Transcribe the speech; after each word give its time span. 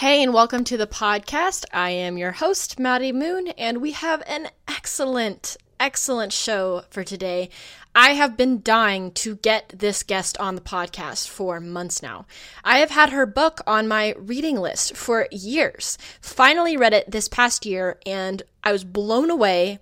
Hey, 0.00 0.22
and 0.22 0.32
welcome 0.32 0.64
to 0.64 0.78
the 0.78 0.86
podcast. 0.86 1.66
I 1.74 1.90
am 1.90 2.16
your 2.16 2.32
host, 2.32 2.78
Maddie 2.78 3.12
Moon, 3.12 3.48
and 3.48 3.82
we 3.82 3.92
have 3.92 4.22
an 4.26 4.48
excellent, 4.66 5.58
excellent 5.78 6.32
show 6.32 6.84
for 6.88 7.04
today. 7.04 7.50
I 7.94 8.14
have 8.14 8.34
been 8.34 8.62
dying 8.62 9.12
to 9.12 9.34
get 9.34 9.74
this 9.76 10.02
guest 10.02 10.38
on 10.38 10.54
the 10.54 10.62
podcast 10.62 11.28
for 11.28 11.60
months 11.60 12.02
now. 12.02 12.24
I 12.64 12.78
have 12.78 12.88
had 12.88 13.10
her 13.10 13.26
book 13.26 13.60
on 13.66 13.88
my 13.88 14.14
reading 14.16 14.56
list 14.56 14.96
for 14.96 15.28
years. 15.30 15.98
Finally 16.22 16.78
read 16.78 16.94
it 16.94 17.10
this 17.10 17.28
past 17.28 17.66
year, 17.66 17.98
and 18.06 18.42
I 18.64 18.72
was 18.72 18.84
blown 18.84 19.28
away. 19.28 19.80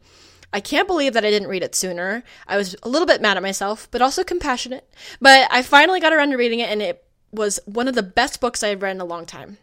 I 0.52 0.58
can't 0.58 0.88
believe 0.88 1.12
that 1.12 1.24
I 1.24 1.30
didn't 1.30 1.46
read 1.46 1.62
it 1.62 1.76
sooner. 1.76 2.24
I 2.48 2.56
was 2.56 2.74
a 2.82 2.88
little 2.88 3.06
bit 3.06 3.22
mad 3.22 3.36
at 3.36 3.42
myself, 3.44 3.86
but 3.92 4.02
also 4.02 4.24
compassionate. 4.24 4.92
But 5.20 5.46
I 5.52 5.62
finally 5.62 6.00
got 6.00 6.12
around 6.12 6.30
to 6.30 6.36
reading 6.36 6.58
it, 6.58 6.70
and 6.70 6.82
it 6.82 7.04
was 7.30 7.60
one 7.66 7.86
of 7.86 7.94
the 7.94 8.02
best 8.02 8.40
books 8.40 8.64
I've 8.64 8.82
read 8.82 8.96
in 8.96 9.00
a 9.00 9.04
long 9.04 9.24
time. 9.24 9.58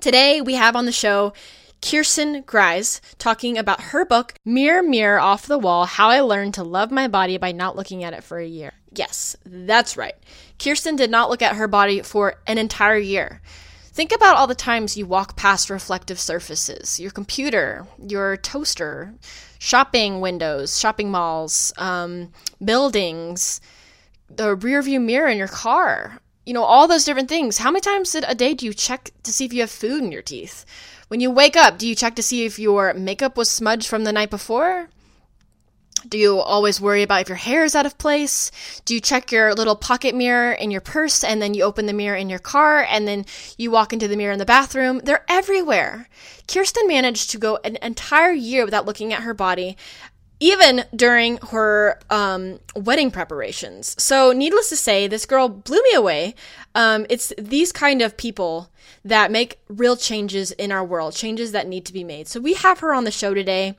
Today, 0.00 0.40
we 0.40 0.54
have 0.54 0.76
on 0.76 0.86
the 0.86 0.92
show 0.92 1.32
Kjerstin 1.82 2.44
Gruys 2.44 3.00
talking 3.18 3.58
about 3.58 3.80
her 3.80 4.04
book, 4.04 4.34
Mirror, 4.44 4.84
Mirror 4.84 5.18
Off 5.18 5.46
the 5.46 5.58
Wall 5.58 5.86
How 5.86 6.08
I 6.08 6.20
Learned 6.20 6.54
to 6.54 6.62
Love 6.62 6.92
My 6.92 7.08
Body 7.08 7.36
by 7.36 7.50
Not 7.50 7.74
Looking 7.74 8.04
at 8.04 8.12
It 8.12 8.22
for 8.22 8.38
a 8.38 8.46
Year. 8.46 8.74
Yes, 8.94 9.34
that's 9.44 9.96
right. 9.96 10.14
Kjerstin 10.60 10.96
did 10.96 11.10
not 11.10 11.30
look 11.30 11.42
at 11.42 11.56
her 11.56 11.66
body 11.66 12.02
for 12.02 12.36
an 12.46 12.58
entire 12.58 12.96
year. 12.96 13.42
Think 13.82 14.12
about 14.14 14.36
all 14.36 14.46
the 14.46 14.54
times 14.54 14.96
you 14.96 15.04
walk 15.04 15.36
past 15.36 15.68
reflective 15.68 16.20
surfaces 16.20 17.00
your 17.00 17.10
computer, 17.10 17.84
your 18.00 18.36
toaster, 18.36 19.14
shopping 19.58 20.20
windows, 20.20 20.78
shopping 20.78 21.10
malls, 21.10 21.72
um, 21.76 22.30
buildings, 22.64 23.60
the 24.30 24.56
rearview 24.56 25.02
mirror 25.02 25.26
in 25.26 25.38
your 25.38 25.48
car 25.48 26.20
you 26.48 26.54
know, 26.54 26.64
all 26.64 26.88
those 26.88 27.04
different 27.04 27.28
things. 27.28 27.58
How 27.58 27.70
many 27.70 27.82
times 27.82 28.14
a 28.14 28.34
day 28.34 28.54
do 28.54 28.64
you 28.64 28.72
check 28.72 29.10
to 29.24 29.30
see 29.34 29.44
if 29.44 29.52
you 29.52 29.60
have 29.60 29.70
food 29.70 30.02
in 30.02 30.10
your 30.10 30.22
teeth? 30.22 30.64
When 31.08 31.20
you 31.20 31.30
wake 31.30 31.56
up, 31.56 31.76
do 31.76 31.86
you 31.86 31.94
check 31.94 32.14
to 32.14 32.22
see 32.22 32.46
if 32.46 32.58
your 32.58 32.94
makeup 32.94 33.36
was 33.36 33.50
smudged 33.50 33.86
from 33.86 34.04
the 34.04 34.14
night 34.14 34.30
before? 34.30 34.88
Do 36.08 36.16
you 36.16 36.38
always 36.38 36.80
worry 36.80 37.02
about 37.02 37.20
if 37.20 37.28
your 37.28 37.36
hair 37.36 37.64
is 37.64 37.74
out 37.74 37.84
of 37.84 37.98
place? 37.98 38.50
Do 38.86 38.94
you 38.94 39.00
check 39.00 39.30
your 39.30 39.54
little 39.54 39.76
pocket 39.76 40.14
mirror 40.14 40.52
in 40.52 40.70
your 40.70 40.80
purse 40.80 41.22
and 41.22 41.42
then 41.42 41.52
you 41.52 41.64
open 41.64 41.84
the 41.84 41.92
mirror 41.92 42.16
in 42.16 42.30
your 42.30 42.38
car 42.38 42.82
and 42.82 43.06
then 43.06 43.26
you 43.58 43.70
walk 43.70 43.92
into 43.92 44.08
the 44.08 44.16
mirror 44.16 44.32
in 44.32 44.38
the 44.38 44.46
bathroom? 44.46 45.02
They're 45.04 45.26
everywhere. 45.28 46.08
Kjerstin 46.46 46.88
managed 46.88 47.28
to 47.30 47.38
go 47.38 47.58
an 47.62 47.76
entire 47.82 48.32
year 48.32 48.64
without 48.64 48.86
looking 48.86 49.12
at 49.12 49.22
her 49.22 49.34
body 49.34 49.76
even 50.40 50.84
during 50.94 51.38
her 51.38 51.98
um, 52.10 52.60
wedding 52.76 53.10
preparations. 53.10 54.00
So, 54.02 54.32
needless 54.32 54.68
to 54.68 54.76
say, 54.76 55.06
this 55.06 55.26
girl 55.26 55.48
blew 55.48 55.82
me 55.82 55.94
away. 55.94 56.34
Um, 56.74 57.06
it's 57.08 57.32
these 57.38 57.72
kind 57.72 58.02
of 58.02 58.16
people 58.16 58.70
that 59.04 59.30
make 59.30 59.58
real 59.68 59.96
changes 59.96 60.52
in 60.52 60.70
our 60.70 60.84
world, 60.84 61.14
changes 61.14 61.52
that 61.52 61.66
need 61.66 61.84
to 61.86 61.92
be 61.92 62.04
made. 62.04 62.28
So, 62.28 62.40
we 62.40 62.54
have 62.54 62.80
her 62.80 62.92
on 62.94 63.04
the 63.04 63.10
show 63.10 63.34
today. 63.34 63.76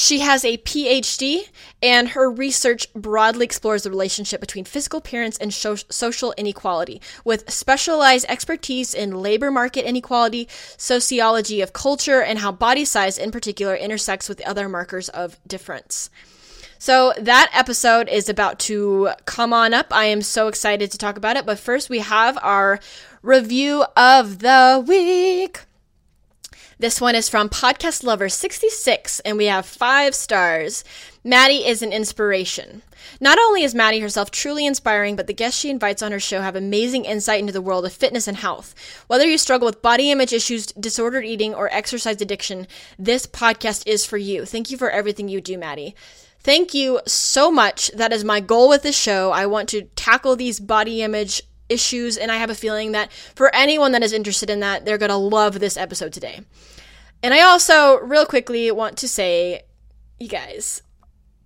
She 0.00 0.20
has 0.20 0.44
a 0.44 0.58
PhD, 0.58 1.48
and 1.82 2.10
her 2.10 2.30
research 2.30 2.86
broadly 2.94 3.44
explores 3.44 3.82
the 3.82 3.90
relationship 3.90 4.40
between 4.40 4.64
physical 4.64 5.00
appearance 5.00 5.36
and 5.38 5.52
so- 5.52 5.74
social 5.90 6.32
inequality, 6.36 7.02
with 7.24 7.50
specialized 7.50 8.24
expertise 8.28 8.94
in 8.94 9.20
labor 9.20 9.50
market 9.50 9.84
inequality, 9.84 10.46
sociology 10.76 11.60
of 11.60 11.72
culture, 11.72 12.22
and 12.22 12.38
how 12.38 12.52
body 12.52 12.84
size 12.84 13.18
in 13.18 13.32
particular 13.32 13.74
intersects 13.74 14.28
with 14.28 14.40
other 14.46 14.68
markers 14.68 15.08
of 15.08 15.36
difference. 15.48 16.10
So 16.78 17.12
that 17.18 17.50
episode 17.52 18.08
is 18.08 18.28
about 18.28 18.60
to 18.60 19.10
come 19.24 19.52
on 19.52 19.74
up. 19.74 19.88
I 19.90 20.04
am 20.04 20.22
so 20.22 20.46
excited 20.46 20.92
to 20.92 20.98
talk 20.98 21.16
about 21.16 21.36
it. 21.36 21.44
But 21.44 21.58
first, 21.58 21.90
we 21.90 21.98
have 21.98 22.38
our 22.40 22.78
review 23.20 23.84
of 23.96 24.38
the 24.38 24.84
week. 24.86 25.62
This 26.80 27.00
one 27.00 27.16
is 27.16 27.28
from 27.28 27.48
Podcast 27.48 28.04
Lover 28.04 28.28
66, 28.28 29.18
and 29.20 29.36
we 29.36 29.46
have 29.46 29.66
five 29.66 30.14
stars. 30.14 30.84
Maddie 31.24 31.66
is 31.66 31.82
an 31.82 31.92
inspiration. 31.92 32.82
Not 33.20 33.36
only 33.36 33.64
is 33.64 33.74
Maddie 33.74 33.98
herself 33.98 34.30
truly 34.30 34.64
inspiring, 34.64 35.16
but 35.16 35.26
the 35.26 35.32
guests 35.32 35.58
she 35.58 35.70
invites 35.70 36.04
on 36.04 36.12
her 36.12 36.20
show 36.20 36.40
have 36.40 36.54
amazing 36.54 37.04
insight 37.04 37.40
into 37.40 37.52
the 37.52 37.60
world 37.60 37.84
of 37.84 37.92
fitness 37.92 38.28
and 38.28 38.36
health. 38.36 38.76
Whether 39.08 39.26
you 39.26 39.38
struggle 39.38 39.66
with 39.66 39.82
body 39.82 40.12
image 40.12 40.32
issues, 40.32 40.66
disordered 40.66 41.24
eating, 41.24 41.52
or 41.52 41.68
exercise 41.74 42.20
addiction, 42.20 42.68
this 42.96 43.26
podcast 43.26 43.82
is 43.84 44.06
for 44.06 44.16
you. 44.16 44.44
Thank 44.46 44.70
you 44.70 44.78
for 44.78 44.88
everything 44.88 45.28
you 45.28 45.40
do, 45.40 45.58
Maddie. 45.58 45.96
Thank 46.38 46.74
you 46.74 47.00
so 47.06 47.50
much. 47.50 47.90
That 47.96 48.12
is 48.12 48.22
my 48.22 48.38
goal 48.38 48.68
with 48.68 48.84
this 48.84 48.96
show. 48.96 49.32
I 49.32 49.46
want 49.46 49.68
to 49.70 49.82
tackle 49.96 50.36
these 50.36 50.60
body 50.60 51.02
image 51.02 51.42
issues, 51.68 52.16
and 52.16 52.32
I 52.32 52.36
have 52.36 52.50
a 52.50 52.54
feeling 52.54 52.92
that 52.92 53.12
for 53.12 53.54
anyone 53.54 53.92
that 53.92 54.02
is 54.02 54.12
interested 54.12 54.50
in 54.50 54.60
that, 54.60 54.84
they're 54.84 54.98
going 54.98 55.10
to 55.10 55.16
love 55.16 55.60
this 55.60 55.76
episode 55.76 56.12
today. 56.12 56.40
And 57.22 57.34
I 57.34 57.40
also, 57.40 57.98
real 57.98 58.26
quickly, 58.26 58.70
want 58.70 58.96
to 58.98 59.08
say, 59.08 59.62
you 60.20 60.28
guys, 60.28 60.82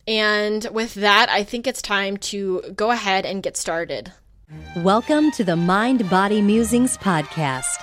And 0.06 0.66
with 0.70 0.94
that, 0.94 1.30
I 1.30 1.44
think 1.44 1.66
it's 1.66 1.80
time 1.80 2.18
to 2.18 2.62
go 2.74 2.90
ahead 2.90 3.24
and 3.24 3.42
get 3.42 3.56
started. 3.56 4.12
Welcome 4.76 5.30
to 5.32 5.44
the 5.44 5.56
Mind 5.56 6.10
Body 6.10 6.42
Musings 6.42 6.98
podcast 6.98 7.82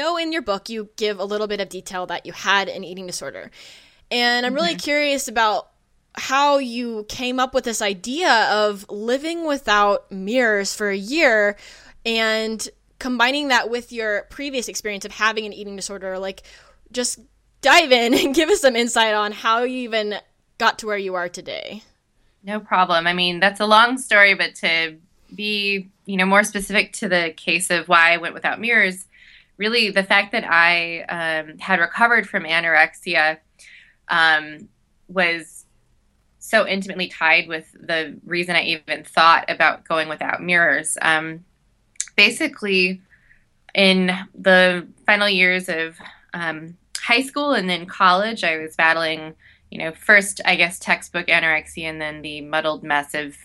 Know 0.00 0.16
in 0.16 0.32
your 0.32 0.42
book 0.42 0.68
you 0.68 0.88
give 0.96 1.18
a 1.18 1.24
little 1.24 1.46
bit 1.46 1.60
of 1.60 1.68
detail 1.68 2.06
that 2.06 2.26
you 2.26 2.32
had 2.32 2.68
an 2.68 2.84
eating 2.84 3.06
disorder. 3.06 3.50
And 4.10 4.44
I'm 4.44 4.54
really 4.54 4.70
mm-hmm. 4.70 4.78
curious 4.78 5.28
about 5.28 5.68
how 6.14 6.58
you 6.58 7.06
came 7.08 7.38
up 7.38 7.54
with 7.54 7.64
this 7.64 7.80
idea 7.80 8.48
of 8.50 8.84
living 8.90 9.46
without 9.46 10.10
mirrors 10.10 10.74
for 10.74 10.90
a 10.90 10.96
year 10.96 11.56
and 12.04 12.68
combining 12.98 13.48
that 13.48 13.70
with 13.70 13.92
your 13.92 14.26
previous 14.30 14.68
experience 14.68 15.04
of 15.04 15.12
having 15.12 15.46
an 15.46 15.52
eating 15.52 15.76
disorder. 15.76 16.18
Like, 16.18 16.42
just 16.92 17.20
dive 17.60 17.92
in 17.92 18.14
and 18.18 18.34
give 18.34 18.48
us 18.48 18.60
some 18.60 18.76
insight 18.76 19.14
on 19.14 19.32
how 19.32 19.62
you 19.62 19.82
even 19.82 20.16
got 20.58 20.78
to 20.80 20.86
where 20.86 20.98
you 20.98 21.14
are 21.14 21.28
today. 21.28 21.82
No 22.42 22.58
problem. 22.58 23.06
I 23.06 23.12
mean, 23.12 23.38
that's 23.38 23.60
a 23.60 23.66
long 23.66 23.98
story, 23.98 24.34
but 24.34 24.54
to 24.56 24.96
be, 25.34 25.90
you 26.06 26.16
know, 26.16 26.26
more 26.26 26.42
specific 26.42 26.92
to 26.94 27.08
the 27.08 27.32
case 27.36 27.70
of 27.70 27.88
why 27.88 28.12
I 28.12 28.16
went 28.16 28.34
without 28.34 28.60
mirrors, 28.60 29.06
really 29.60 29.90
the 29.90 30.02
fact 30.02 30.32
that 30.32 30.44
I 30.50 31.02
um, 31.02 31.58
had 31.58 31.80
recovered 31.80 32.26
from 32.26 32.44
anorexia 32.44 33.38
um, 34.08 34.68
was 35.06 35.66
so 36.38 36.66
intimately 36.66 37.08
tied 37.08 37.46
with 37.46 37.70
the 37.74 38.18
reason 38.24 38.56
I 38.56 38.62
even 38.62 39.04
thought 39.04 39.44
about 39.48 39.84
going 39.84 40.08
without 40.08 40.42
mirrors. 40.42 40.96
Um, 41.02 41.44
basically, 42.16 43.02
in 43.74 44.10
the 44.34 44.88
final 45.04 45.28
years 45.28 45.68
of 45.68 45.96
um, 46.32 46.78
high 46.96 47.22
school 47.22 47.52
and 47.52 47.68
then 47.68 47.84
college, 47.84 48.42
I 48.42 48.56
was 48.56 48.74
battling, 48.76 49.34
you 49.70 49.78
know, 49.78 49.92
first, 49.92 50.40
I 50.46 50.56
guess, 50.56 50.78
textbook 50.78 51.26
anorexia 51.26 51.84
and 51.84 52.00
then 52.00 52.22
the 52.22 52.40
muddled 52.40 52.82
mess 52.82 53.12
of 53.12 53.36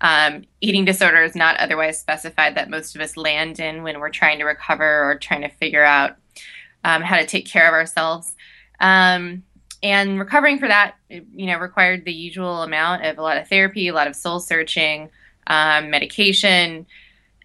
um, 0.00 0.44
eating 0.60 0.84
disorders 0.84 1.34
not 1.34 1.56
otherwise 1.58 1.98
specified 1.98 2.56
that 2.56 2.70
most 2.70 2.94
of 2.94 3.00
us 3.00 3.16
land 3.16 3.60
in 3.60 3.82
when 3.82 3.98
we're 3.98 4.10
trying 4.10 4.38
to 4.38 4.44
recover 4.44 5.10
or 5.10 5.18
trying 5.18 5.42
to 5.42 5.48
figure 5.48 5.84
out 5.84 6.16
um, 6.84 7.02
how 7.02 7.16
to 7.16 7.26
take 7.26 7.46
care 7.46 7.66
of 7.66 7.74
ourselves. 7.74 8.34
Um, 8.80 9.42
and 9.82 10.18
recovering 10.18 10.58
for 10.58 10.68
that, 10.68 10.96
you 11.08 11.46
know, 11.46 11.58
required 11.58 12.04
the 12.04 12.12
usual 12.12 12.62
amount 12.62 13.04
of 13.04 13.18
a 13.18 13.22
lot 13.22 13.38
of 13.38 13.48
therapy, 13.48 13.88
a 13.88 13.94
lot 13.94 14.08
of 14.08 14.16
soul 14.16 14.40
searching, 14.40 15.10
um, 15.46 15.90
medication, 15.90 16.86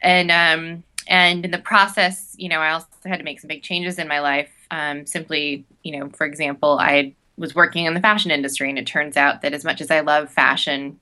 and 0.02 0.32
um, 0.32 0.84
and 1.08 1.46
in 1.46 1.52
the 1.52 1.60
process, 1.60 2.36
you 2.38 2.50
know, 2.50 2.60
I 2.60 2.72
also 2.72 2.88
had 3.06 3.18
to 3.18 3.24
make 3.24 3.40
some 3.40 3.48
big 3.50 3.62
changes 3.62 4.00
in 4.00 4.08
my 4.08 4.20
life. 4.20 4.50
Um, 4.72 5.06
simply, 5.06 5.66
you 5.84 6.00
know, 6.00 6.10
for 6.10 6.26
example, 6.26 6.78
I 6.80 7.14
was 7.38 7.54
working 7.54 7.86
in 7.86 7.94
the 7.94 8.00
fashion 8.00 8.32
industry, 8.32 8.70
and 8.70 8.80
it 8.80 8.88
turns 8.88 9.18
out 9.18 9.42
that 9.42 9.54
as 9.54 9.64
much 9.64 9.82
as 9.82 9.92
I 9.92 10.00
love 10.00 10.32
fashion, 10.32 11.00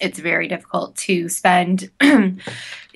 it's 0.00 0.18
very 0.18 0.48
difficult 0.48 0.96
to 0.96 1.28
spend 1.28 1.90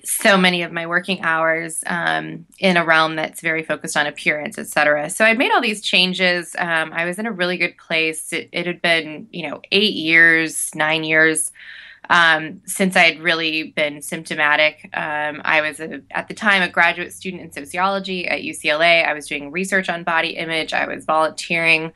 so 0.05 0.37
many 0.37 0.63
of 0.63 0.73
my 0.73 0.87
working 0.87 1.23
hours 1.23 1.83
um, 1.87 2.47
in 2.59 2.77
a 2.77 2.85
realm 2.85 3.17
that's 3.17 3.41
very 3.41 3.63
focused 3.63 3.97
on 3.97 4.07
appearance, 4.07 4.59
et 4.59 4.67
cetera. 4.67 5.09
So 5.11 5.25
I'd 5.25 5.39
made 5.39 5.53
all 5.53 5.61
these 5.61 5.81
changes. 5.81 6.57
Um, 6.59 6.93
I 6.93 7.05
was 7.05 7.19
in 7.19 7.27
a 7.27 7.33
really 7.33 7.57
good 7.57 7.77
place. 7.77 8.33
It, 8.33 8.49
it, 8.53 8.67
had 8.67 8.83
been, 8.83 9.29
you 9.31 9.49
know, 9.49 9.61
eight 9.71 9.95
years, 9.95 10.75
nine 10.75 11.05
years 11.05 11.53
um, 12.13 12.61
since 12.67 12.95
I 12.95 13.05
had 13.05 13.21
really 13.21 13.73
been 13.73 14.03
symptomatic. 14.03 14.91
Um, 14.93 15.41
I 15.47 15.63
was 15.63 15.81
a, 15.81 16.03
at 16.11 16.29
the 16.29 16.35
time 16.35 16.61
a 16.61 16.69
graduate 16.69 17.15
student 17.15 17.43
in 17.43 17.51
sociology 17.51 18.29
at 18.29 18.43
UCLA. 18.43 19.07
I 19.07 19.15
was 19.15 19.27
doing 19.27 19.51
research 19.51 19.89
on 19.89 20.05
body 20.05 20.37
image. 20.37 20.75
I 20.75 20.87
was 20.87 21.07
volunteering 21.07 21.91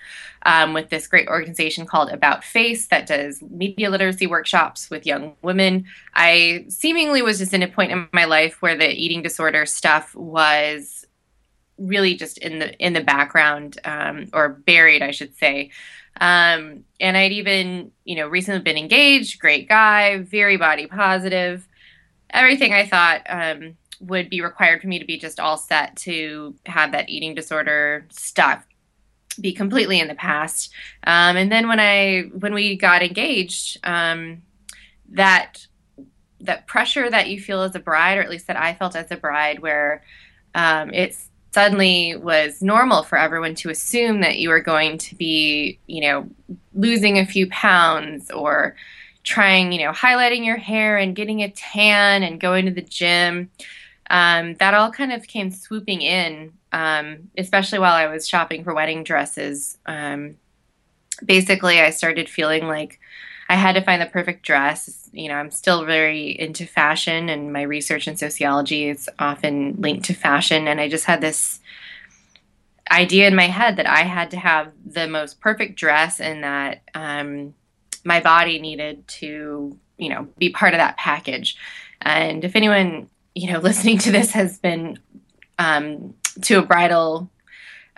um, 0.47 0.73
with 0.73 0.89
this 0.89 1.07
great 1.07 1.29
organization 1.29 1.85
called 1.85 2.09
About 2.09 2.45
Face 2.45 2.87
that 2.87 3.07
does 3.07 3.43
media 3.43 3.91
literacy 3.91 4.27
workshops 4.27 4.89
with 4.89 5.05
young 5.05 5.35
women. 5.43 5.85
I 6.15 6.65
seemingly 6.71 7.21
was 7.21 7.37
just 7.37 7.53
in 7.53 7.62
a 7.62 7.69
point 7.69 7.93
in 7.93 8.09
my 8.15 8.25
life 8.25 8.62
where 8.62 8.75
the 8.75 8.89
eating 8.89 9.21
disorder 9.21 9.67
stuff 9.67 10.15
was 10.15 11.05
really 11.77 12.15
just 12.15 12.39
in 12.39 12.59
the 12.59 12.75
in 12.79 12.95
the 12.95 13.03
background 13.03 13.79
um, 13.85 14.31
or 14.33 14.49
buried, 14.49 15.03
I 15.03 15.11
should 15.11 15.37
say. 15.37 15.73
Um, 16.21 16.85
and 17.01 17.17
I'd 17.17 17.33
even, 17.33 17.93
you 18.05 18.17
know, 18.17 18.29
recently 18.29 18.61
been 18.61 18.77
engaged, 18.77 19.39
great 19.39 19.69
guy, 19.69 20.19
very 20.19 20.57
body 20.57 20.87
positive. 20.87 21.67
Everything 22.31 22.73
I 22.73 22.87
thought 22.87 23.23
um, 23.29 23.77
would 24.01 24.31
be 24.31 24.41
required 24.41 24.81
for 24.81 24.89
me 24.89 24.99
to 24.99 25.05
be 25.05 25.19
just 25.19 25.41
all 25.41 25.57
set 25.57 25.97
to 25.97 26.55
have 26.67 26.93
that 26.93 27.09
eating 27.09 27.35
disorder 27.35 28.07
stuff 28.11 28.67
be 29.41 29.53
completely 29.53 30.01
in 30.01 30.09
the 30.09 30.15
past. 30.15 30.73
Um, 31.07 31.37
and 31.37 31.53
then 31.53 31.69
when 31.69 31.81
I 31.81 32.23
when 32.33 32.55
we 32.55 32.77
got 32.77 33.03
engaged, 33.03 33.79
um, 33.85 34.43
that 35.11 35.67
that 36.41 36.67
pressure 36.67 37.09
that 37.09 37.29
you 37.29 37.41
feel 37.41 37.62
as 37.62 37.75
a 37.75 37.81
bride, 37.81 38.19
or 38.19 38.23
at 38.23 38.31
least 38.31 38.47
that 38.47 38.57
I 38.57 38.75
felt 38.75 38.97
as 38.97 39.11
a 39.11 39.17
bride, 39.17 39.61
where 39.61 40.03
um, 40.55 40.93
it's 40.93 41.29
suddenly 41.56 42.14
was 42.17 42.61
normal 42.61 43.03
for 43.03 43.17
everyone 43.17 43.55
to 43.55 43.70
assume 43.70 44.20
that 44.20 44.38
you 44.38 44.50
were 44.50 44.61
going 44.61 44.99
to 44.99 45.14
be, 45.14 45.79
you 45.87 46.03
know, 46.03 46.29
losing 46.75 47.19
a 47.19 47.25
few 47.25 47.49
pounds 47.49 48.31
or 48.31 48.76
trying, 49.23 49.73
you 49.73 49.82
know, 49.82 49.91
highlighting 49.91 50.44
your 50.44 50.58
hair 50.58 50.99
and 50.99 51.17
getting 51.17 51.43
a 51.43 51.49
tan 51.49 52.23
and 52.23 52.38
going 52.43 52.67
to 52.67 52.73
the 52.73 52.82
gym. 52.82 53.49
Um, 54.11 54.53
that 54.56 54.75
all 54.75 54.93
kind 54.93 55.14
of 55.14 55.26
came 55.26 55.50
swooping 55.50 56.03
in, 56.03 56.53
um, 56.73 57.31
especially 57.38 57.79
while 57.79 57.94
I 57.94 58.06
was 58.06 58.29
shopping 58.29 58.62
for 58.62 58.75
wedding 58.75 59.02
dresses. 59.02 59.79
Um, 59.87 60.37
basically, 61.25 61.81
I 61.81 61.88
started 61.88 62.29
feeling 62.29 62.69
like 62.69 63.00
I 63.49 63.55
had 63.55 63.75
to 63.75 63.81
find 63.81 64.03
the 64.03 64.07
perfect 64.07 64.45
dress. 64.45 65.09
You 65.13 65.29
know, 65.29 65.35
I'm 65.35 65.51
still 65.51 65.85
very 65.85 66.29
into 66.31 66.67
fashion, 66.67 67.29
and 67.29 67.53
my 67.53 67.63
research 67.63 68.09
in 68.09 68.17
sociology 68.17 68.89
is 68.89 69.09
often 69.19 69.77
linked 69.81 70.07
to 70.07 70.15
fashion. 70.15 70.67
And 70.67 70.81
I 70.81 70.89
just 70.89 71.05
had 71.05 71.21
this 71.21 71.61
idea 72.91 73.27
in 73.27 73.35
my 73.35 73.47
head 73.47 73.77
that 73.77 73.87
I 73.89 74.03
had 74.03 74.31
to 74.33 74.37
have 74.37 74.73
the 74.85 75.07
most 75.07 75.41
perfect 75.41 75.79
dress, 75.79 76.21
and 76.21 76.43
that 76.43 76.83
um, 76.95 77.55
my 78.05 78.21
body 78.21 78.59
needed 78.59 79.07
to, 79.09 79.79
you 79.97 80.09
know, 80.09 80.29
be 80.39 80.51
part 80.51 80.75
of 80.75 80.79
that 80.79 80.97
package. 80.97 81.57
And 82.03 82.45
if 82.45 82.57
anyone, 82.57 83.09
you 83.35 83.53
know, 83.53 83.59
listening 83.61 83.99
to 83.99 84.11
this 84.11 84.33
has 84.33 84.59
been 84.59 84.99
um, 85.59 86.15
to 86.43 86.59
a 86.59 86.63
bridal 86.63 87.31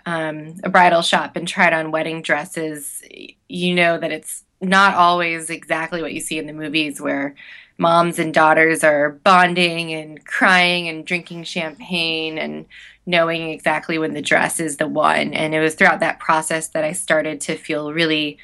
um, 0.05 0.55
a 0.63 0.69
bridal 0.69 1.01
shop 1.01 1.35
and 1.35 1.47
tried 1.47 1.73
on 1.73 1.91
wedding 1.91 2.21
dresses, 2.21 3.03
you 3.47 3.75
know 3.75 3.97
that 3.97 4.11
it's 4.11 4.43
not 4.61 4.95
always 4.95 5.49
exactly 5.49 6.01
what 6.01 6.13
you 6.13 6.19
see 6.19 6.37
in 6.37 6.47
the 6.47 6.53
movies 6.53 6.99
where 6.99 7.35
moms 7.77 8.19
and 8.19 8.33
daughters 8.33 8.83
are 8.83 9.11
bonding 9.23 9.93
and 9.93 10.25
crying 10.25 10.89
and 10.89 11.05
drinking 11.05 11.43
champagne 11.43 12.37
and 12.37 12.65
knowing 13.05 13.49
exactly 13.49 13.97
when 13.97 14.13
the 14.13 14.21
dress 14.21 14.59
is 14.59 14.77
the 14.77 14.87
one. 14.87 15.33
And 15.33 15.55
it 15.55 15.61
was 15.61 15.75
throughout 15.75 16.01
that 16.01 16.19
process 16.19 16.67
that 16.69 16.83
I 16.83 16.91
started 16.91 17.39
to 17.41 17.55
feel 17.55 17.93
really 17.93 18.37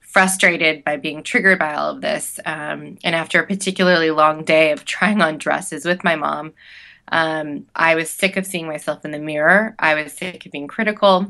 frustrated 0.00 0.82
by 0.82 0.96
being 0.96 1.22
triggered 1.22 1.58
by 1.58 1.74
all 1.74 1.90
of 1.90 2.00
this. 2.00 2.40
Um, 2.44 2.98
and 3.04 3.14
after 3.14 3.40
a 3.40 3.46
particularly 3.46 4.10
long 4.10 4.44
day 4.44 4.72
of 4.72 4.84
trying 4.84 5.22
on 5.22 5.38
dresses 5.38 5.84
with 5.84 6.02
my 6.02 6.16
mom, 6.16 6.52
um, 7.10 7.66
I 7.74 7.94
was 7.94 8.10
sick 8.10 8.36
of 8.36 8.46
seeing 8.46 8.66
myself 8.66 9.04
in 9.04 9.10
the 9.10 9.18
mirror. 9.18 9.74
I 9.78 9.94
was 9.94 10.12
sick 10.12 10.46
of 10.46 10.52
being 10.52 10.68
critical. 10.68 11.26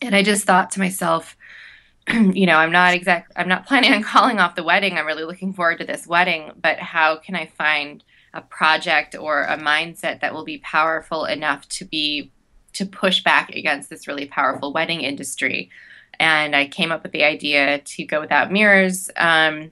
And 0.00 0.14
I 0.14 0.22
just 0.22 0.44
thought 0.44 0.70
to 0.72 0.80
myself, 0.80 1.36
you 2.08 2.46
know, 2.46 2.56
I'm 2.56 2.72
not 2.72 2.94
exact 2.94 3.32
I'm 3.36 3.48
not 3.48 3.66
planning 3.68 3.92
on 3.92 4.02
calling 4.02 4.38
off 4.38 4.54
the 4.54 4.64
wedding. 4.64 4.98
I'm 4.98 5.06
really 5.06 5.24
looking 5.24 5.52
forward 5.52 5.78
to 5.78 5.86
this 5.86 6.06
wedding, 6.06 6.52
but 6.60 6.78
how 6.78 7.16
can 7.16 7.34
I 7.34 7.46
find 7.46 8.04
a 8.34 8.40
project 8.40 9.14
or 9.14 9.42
a 9.44 9.58
mindset 9.58 10.20
that 10.20 10.34
will 10.34 10.44
be 10.44 10.58
powerful 10.58 11.24
enough 11.24 11.68
to 11.68 11.84
be 11.84 12.30
to 12.74 12.86
push 12.86 13.22
back 13.22 13.50
against 13.50 13.90
this 13.90 14.08
really 14.08 14.26
powerful 14.26 14.72
wedding 14.72 15.00
industry? 15.00 15.70
And 16.18 16.54
I 16.54 16.66
came 16.66 16.92
up 16.92 17.02
with 17.02 17.12
the 17.12 17.24
idea 17.24 17.78
to 17.78 18.04
go 18.04 18.20
without 18.20 18.52
mirrors. 18.52 19.10
Um, 19.16 19.70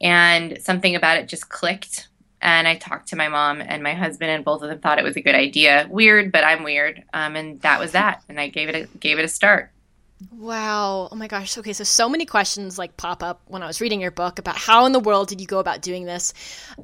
and 0.00 0.58
something 0.60 0.94
about 0.94 1.18
it 1.18 1.28
just 1.28 1.48
clicked. 1.48 2.08
And 2.42 2.66
I 2.66 2.76
talked 2.76 3.08
to 3.08 3.16
my 3.16 3.28
mom 3.28 3.60
and 3.60 3.82
my 3.82 3.94
husband, 3.94 4.30
and 4.30 4.44
both 4.44 4.62
of 4.62 4.68
them 4.68 4.78
thought 4.78 4.98
it 4.98 5.04
was 5.04 5.16
a 5.16 5.20
good 5.20 5.34
idea. 5.34 5.86
Weird, 5.90 6.32
but 6.32 6.44
I'm 6.44 6.62
weird. 6.62 7.04
Um, 7.12 7.36
and 7.36 7.60
that 7.60 7.80
was 7.80 7.92
that. 7.92 8.22
And 8.28 8.40
I 8.40 8.48
gave 8.48 8.68
it 8.68 8.74
a, 8.74 8.98
gave 8.98 9.18
it 9.18 9.24
a 9.24 9.28
start. 9.28 9.70
Wow. 10.32 11.08
Oh 11.10 11.16
my 11.16 11.28
gosh. 11.28 11.56
Okay, 11.56 11.72
so 11.72 11.82
so 11.82 12.06
many 12.06 12.26
questions 12.26 12.78
like 12.78 12.96
pop 12.98 13.22
up 13.22 13.40
when 13.46 13.62
I 13.62 13.66
was 13.66 13.80
reading 13.80 14.02
your 14.02 14.10
book 14.10 14.38
about 14.38 14.56
how 14.56 14.84
in 14.84 14.92
the 14.92 15.00
world 15.00 15.28
did 15.28 15.40
you 15.40 15.46
go 15.46 15.58
about 15.60 15.80
doing 15.80 16.04
this. 16.04 16.34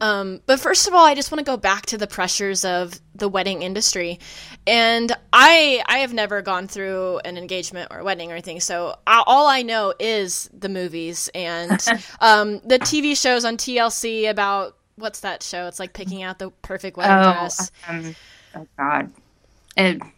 Um, 0.01 0.41
but 0.47 0.59
first 0.59 0.89
of 0.89 0.95
all, 0.95 1.05
I 1.05 1.15
just 1.15 1.31
want 1.31 1.41
to 1.41 1.45
go 1.45 1.59
back 1.59 1.85
to 1.87 1.99
the 1.99 2.07
pressures 2.07 2.65
of 2.65 2.99
the 3.15 3.29
wedding 3.29 3.61
industry, 3.61 4.21
and 4.67 5.13
I 5.35 5.83
I 5.87 5.99
have 5.99 6.15
never 6.15 6.41
gone 6.41 6.67
through 6.67 7.21
an 7.27 7.37
engagement 7.37 7.89
or 7.91 8.03
wedding 8.03 8.31
or 8.31 8.35
anything, 8.35 8.61
so 8.61 8.97
I, 9.07 9.23
all 9.27 9.47
I 9.47 9.61
know 9.63 9.93
is 9.99 10.49
the 10.55 10.71
movies 10.71 11.29
and 11.35 11.73
um, 12.21 12.61
the 12.61 12.79
TV 12.79 13.21
shows 13.21 13.45
on 13.45 13.59
TLC 13.59 14.31
about 14.31 14.77
what's 14.97 15.21
that 15.21 15.43
show? 15.43 15.67
It's 15.67 15.79
like 15.79 15.93
picking 15.93 16.23
out 16.23 16.39
the 16.39 16.51
perfect 16.51 16.97
wedding 16.97 17.17
oh, 17.17 17.33
dress. 17.33 17.71
Um, 17.89 18.17
oh 18.55 18.67
God 18.79 19.13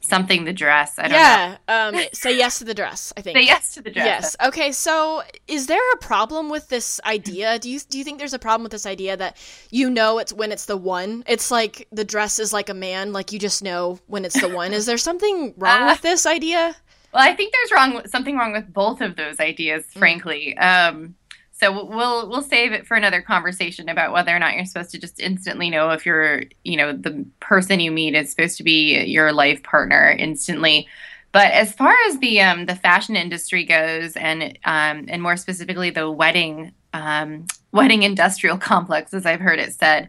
something 0.01 0.45
the 0.45 0.53
dress. 0.53 0.99
I 0.99 1.03
don't 1.03 1.13
yeah, 1.13 1.57
know. 1.69 1.99
um, 1.99 2.05
say 2.13 2.37
yes 2.37 2.59
to 2.59 2.65
the 2.65 2.75
dress. 2.75 3.13
I 3.17 3.23
think. 3.23 3.37
Say 3.37 3.45
yes 3.45 3.75
to 3.75 3.83
the 3.83 3.91
dress. 3.91 4.07
Yes. 4.07 4.37
Okay. 4.47 4.73
So, 4.73 5.23
is 5.47 5.67
there 5.67 5.93
a 5.95 5.97
problem 5.97 6.49
with 6.49 6.69
this 6.69 7.01
idea? 7.05 7.59
Do 7.59 7.71
you 7.71 7.81
do 7.81 7.99
you 7.99 8.05
think 8.05 8.19
there's 8.19 8.35
a 8.35 8.39
problem 8.39 8.63
with 8.63 8.73
this 8.73 8.87
idea 8.87 9.17
that 9.17 9.37
you 9.71 9.91
know 9.91 10.19
it's 10.19 10.33
when 10.33 10.53
it's 10.53 10.67
the 10.67 10.77
one? 10.77 11.25
It's 11.27 11.51
like 11.51 11.89
the 11.91 12.05
dress 12.05 12.39
is 12.39 12.53
like 12.53 12.69
a 12.69 12.75
man. 12.75 13.13
Like 13.13 13.33
you 13.33 13.39
just 13.39 13.63
know 13.63 13.99
when 14.07 14.25
it's 14.25 14.41
the 14.41 14.49
one. 14.49 14.73
is 14.73 14.87
there 14.87 14.99
something 14.99 15.55
wrong 15.59 15.83
uh, 15.83 15.87
with 15.93 16.03
this 16.03 16.25
idea? 16.25 16.77
Well, 17.13 17.23
I 17.23 17.35
think 17.35 17.53
there's 17.53 17.73
wrong 17.73 18.07
something 18.07 18.37
wrong 18.37 18.53
with 18.53 18.73
both 18.73 19.01
of 19.01 19.17
those 19.17 19.41
ideas. 19.41 19.85
Mm. 19.87 19.99
Frankly. 19.99 20.59
Um, 20.59 21.15
so 21.61 21.85
we'll 21.85 22.29
we'll 22.29 22.43
save 22.43 22.73
it 22.73 22.87
for 22.87 22.97
another 22.97 23.21
conversation 23.21 23.89
about 23.89 24.13
whether 24.13 24.35
or 24.35 24.39
not 24.39 24.55
you're 24.55 24.65
supposed 24.65 24.91
to 24.91 24.99
just 24.99 25.21
instantly 25.21 25.71
know 25.71 25.91
if 25.91 26.07
you're 26.07 26.43
you 26.65 26.77
know 26.77 26.93
the 26.93 27.25
person 27.41 27.81
you 27.81 27.91
meet 27.91 28.15
is 28.15 28.31
supposed 28.31 28.57
to 28.57 28.63
be 28.63 29.05
your 29.05 29.33
life 29.33 29.63
partner 29.63 30.15
instantly 30.19 30.87
but 31.33 31.53
as 31.53 31.73
far 31.73 31.95
as 32.09 32.19
the 32.19 32.41
um, 32.41 32.67
the 32.67 32.75
fashion 32.75 33.17
industry 33.17 33.65
goes 33.65 34.17
and 34.17 34.59
um, 34.65 35.07
and 35.09 35.23
more 35.23 35.37
specifically 35.37 35.91
the 35.91 36.11
wedding 36.11 36.73
um, 36.93 37.47
wedding 37.73 38.03
industrial 38.03 38.59
complex, 38.71 39.15
as 39.15 39.27
I've 39.27 39.41
heard 39.41 39.59
it 39.59 39.73
said. 39.75 40.09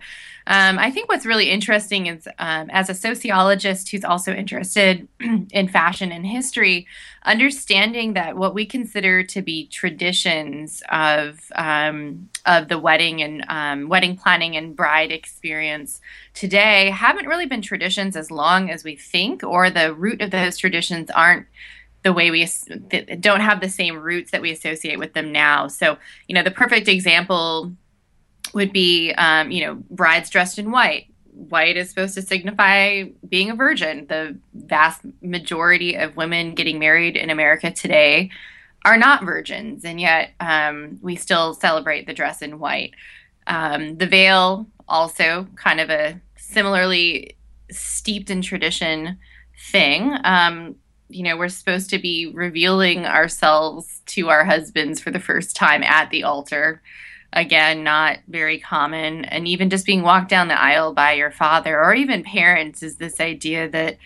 Um, 0.50 0.80
I 0.80 0.90
think 0.90 1.10
what's 1.10 1.28
really 1.28 1.52
interesting 1.52 2.08
is, 2.08 2.28
um, 2.40 2.72
as 2.72 2.90
a 2.90 2.96
sociologist 2.96 3.90
who's 3.90 4.04
also 4.04 4.34
interested 4.34 5.08
in 5.52 5.68
fashion 5.68 6.12
and 6.12 6.26
history, 6.26 6.88
understanding 7.24 8.14
that 8.14 8.36
what 8.36 8.56
we 8.56 8.66
consider 8.66 9.24
to 9.24 9.44
be 9.44 9.68
traditions 9.68 10.82
of 10.90 11.40
um, 11.56 12.30
of 12.48 12.68
the 12.68 12.80
wedding 12.80 13.22
and 13.22 13.46
um, 13.48 13.90
wedding 13.90 14.18
planning 14.18 14.58
and 14.58 14.76
bride 14.76 15.12
experience 15.12 16.02
today 16.34 16.90
haven't 16.90 17.28
really 17.28 17.46
been 17.46 17.62
traditions 17.62 18.16
as 18.16 18.32
long 18.32 18.72
as 18.72 18.84
we 18.84 18.96
think, 18.96 19.44
or 19.44 19.70
the 19.70 19.94
root 19.94 20.20
of 20.20 20.32
those 20.32 20.58
traditions 20.58 21.12
aren't 21.12 21.46
the 22.04 22.14
way 22.14 22.32
we 22.32 22.48
don't 23.20 23.42
have 23.42 23.62
the 23.62 23.70
same 23.70 24.00
roots 24.00 24.32
that 24.32 24.42
we 24.42 24.52
associate 24.52 24.98
with 24.98 25.14
them 25.14 25.32
now. 25.32 25.68
So, 25.68 25.98
you 26.28 26.34
know, 26.34 26.44
the 26.44 26.50
perfect 26.50 26.88
example 26.88 27.74
would 28.54 28.74
be, 28.74 29.12
um, 29.14 29.52
you 29.52 29.66
know, 29.66 29.76
brides 29.90 30.30
dressed 30.30 30.60
in 30.60 30.72
white. 30.72 31.08
White 31.34 31.78
is 31.78 31.90
supposed 31.90 32.16
to 32.16 32.22
signify 32.22 33.06
being 33.28 33.50
a 33.50 33.56
virgin. 33.56 34.06
The 34.08 34.38
vast 34.54 35.02
majority 35.22 35.96
of 35.96 36.18
women 36.18 36.54
getting 36.54 36.80
married 36.80 37.16
in 37.16 37.30
America 37.30 37.72
today 37.72 38.30
are 38.86 38.98
not 38.98 39.24
virgins, 39.24 39.86
and 39.86 40.00
yet 40.00 40.32
um, 40.40 41.00
we 41.02 41.16
still 41.16 41.54
celebrate 41.54 42.08
the 42.08 42.14
dress 42.14 42.42
in 42.42 42.60
white. 42.60 42.94
Um, 43.48 43.98
the 43.98 44.06
veil, 44.06 44.68
also 44.88 45.48
kind 45.56 45.80
of 45.80 45.90
a 45.90 46.20
similarly 46.36 47.36
steeped 47.72 48.30
in 48.30 48.42
tradition 48.42 49.18
thing. 49.72 50.14
Um, 50.24 50.76
you 51.10 51.24
know, 51.24 51.38
we're 51.38 51.50
supposed 51.50 51.90
to 51.92 52.00
be 52.00 52.32
revealing 52.34 53.06
ourselves 53.06 54.02
to 54.08 54.30
our 54.30 54.44
husbands 54.44 55.00
for 55.00 55.12
the 55.12 55.20
first 55.20 55.56
time 55.56 55.84
at 55.84 56.10
the 56.10 56.24
altar 56.24 56.82
again 57.34 57.84
not 57.84 58.20
very 58.28 58.60
common. 58.60 59.26
And 59.26 59.48
even 59.48 59.70
just 59.70 59.86
being 59.86 60.02
walked 60.02 60.30
down 60.30 60.48
the 60.48 60.60
aisle 60.60 60.94
by 60.94 61.14
your 61.14 61.32
father 61.32 61.80
or 61.80 61.94
even 61.94 62.24
parents 62.24 62.84
is 62.84 62.98
this 62.98 63.20
idea 63.20 63.70
that 63.70 63.98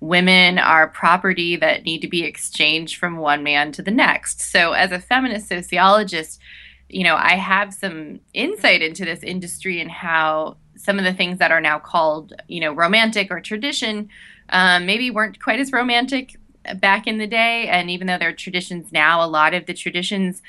women 0.00 0.58
are 0.58 0.88
property 0.88 1.56
that 1.56 1.84
need 1.84 2.00
to 2.00 2.08
be 2.08 2.22
exchanged 2.22 2.98
from 2.98 3.16
one 3.16 3.42
man 3.42 3.72
to 3.72 3.82
the 3.82 3.90
next. 3.90 4.40
So 4.40 4.72
as 4.72 4.92
a 4.92 5.00
feminist 5.00 5.48
sociologist 5.48 6.40
you 6.88 7.02
know 7.02 7.16
i 7.16 7.32
have 7.32 7.74
some 7.74 8.20
insight 8.32 8.80
into 8.80 9.04
this 9.04 9.24
industry 9.24 9.80
and 9.80 9.90
how 9.90 10.56
some 10.76 11.00
of 11.00 11.04
the 11.04 11.12
things 11.12 11.40
that 11.40 11.50
are 11.50 11.60
now 11.60 11.80
called 11.80 12.32
you 12.46 12.60
know 12.60 12.72
romantic 12.72 13.28
or 13.28 13.40
tradition 13.40 14.08
um, 14.50 14.86
maybe 14.86 15.10
weren't 15.10 15.40
quite 15.40 15.60
as 15.60 15.72
romantic 15.72 16.36
back 16.74 17.06
in 17.06 17.18
the 17.18 17.26
day. 17.26 17.68
And 17.68 17.90
even 17.90 18.06
though 18.06 18.18
they're 18.18 18.32
traditions 18.32 18.92
now 18.92 19.24
a 19.24 19.26
lot 19.26 19.54
of 19.54 19.66
the 19.66 19.74
traditions 19.74 20.42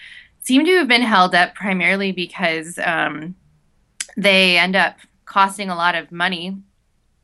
seem 0.48 0.66
to 0.66 0.78
have 0.78 0.88
been 0.88 1.02
held 1.02 1.36
up 1.36 1.54
primarily 1.56 2.14
because 2.14 2.80
um, 2.82 3.36
they 4.16 4.58
end 4.58 4.78
up 4.78 4.96
costing 5.26 5.70
a 5.70 5.76
lot 5.76 5.94
of 5.94 6.10
money. 6.10 6.56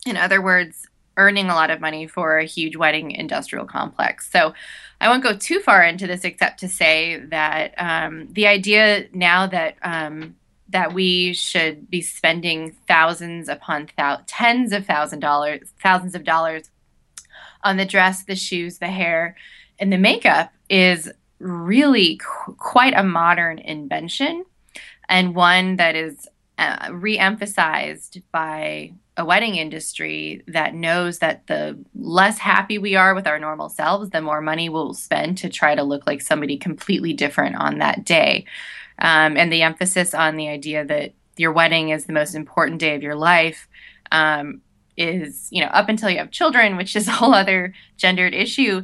In 0.05 0.17
other 0.17 0.41
words, 0.41 0.85
earning 1.15 1.49
a 1.49 1.55
lot 1.55 1.71
of 1.71 1.79
money 1.79 2.05
for 2.05 2.37
a 2.37 2.43
huge 2.43 2.75
wedding 2.75 3.11
industrial 3.11 3.65
complex. 3.65 4.29
So 4.29 4.53
I 4.99 5.07
won't 5.07 5.23
go 5.23 5.37
too 5.37 5.61
far 5.61 5.85
into 5.85 6.05
this 6.05 6.25
except 6.25 6.59
to 6.59 6.67
say 6.67 7.17
that 7.27 7.73
um, 7.77 8.27
the 8.33 8.47
idea 8.47 9.05
now 9.13 9.47
that 9.47 9.77
um, 9.83 10.35
that 10.67 10.91
we 10.91 11.33
should 11.33 11.89
be 11.89 12.01
spending 12.01 12.75
thousands 12.89 13.47
upon 13.47 13.87
thou- 13.95 14.19
tens 14.27 14.73
of 14.73 14.85
thousand 14.85 15.21
dollars, 15.21 15.71
thousands 15.81 16.13
of 16.13 16.25
dollars 16.25 16.69
on 17.63 17.77
the 17.77 17.85
dress, 17.85 18.25
the 18.25 18.35
shoes, 18.35 18.79
the 18.79 18.87
hair, 18.87 19.37
and 19.79 19.93
the 19.93 19.97
makeup 19.97 20.51
is 20.69 21.09
really 21.43 22.17
qu- 22.17 22.55
quite 22.55 22.93
a 22.95 23.03
modern 23.03 23.59
invention 23.59 24.45
and 25.09 25.35
one 25.35 25.75
that 25.75 25.95
is 25.95 26.27
uh, 26.57 26.89
re-emphasized 26.91 28.21
by 28.31 28.93
a 29.17 29.25
wedding 29.25 29.55
industry 29.55 30.41
that 30.47 30.73
knows 30.73 31.19
that 31.19 31.45
the 31.47 31.77
less 31.93 32.37
happy 32.39 32.77
we 32.77 32.95
are 32.95 33.13
with 33.13 33.27
our 33.27 33.37
normal 33.37 33.69
selves, 33.69 34.09
the 34.09 34.21
more 34.21 34.41
money 34.41 34.69
we'll 34.69 34.93
spend 34.93 35.37
to 35.37 35.49
try 35.49 35.75
to 35.75 35.83
look 35.83 36.07
like 36.07 36.21
somebody 36.21 36.57
completely 36.57 37.13
different 37.13 37.55
on 37.57 37.77
that 37.77 38.03
day. 38.05 38.45
Um, 38.99 39.37
and 39.37 39.51
the 39.51 39.61
emphasis 39.61 40.13
on 40.13 40.35
the 40.35 40.47
idea 40.47 40.85
that 40.85 41.13
your 41.37 41.51
wedding 41.51 41.89
is 41.89 42.05
the 42.05 42.13
most 42.13 42.33
important 42.33 42.79
day 42.79 42.95
of 42.95 43.03
your 43.03 43.15
life 43.15 43.67
um, 44.11 44.61
is, 44.97 45.47
you 45.51 45.61
know, 45.61 45.69
up 45.69 45.89
until 45.89 46.09
you 46.09 46.17
have 46.17 46.31
children, 46.31 46.77
which 46.77 46.95
is 46.95 47.07
a 47.07 47.11
whole 47.11 47.33
other 47.33 47.73
gendered 47.97 48.33
issue 48.33 48.83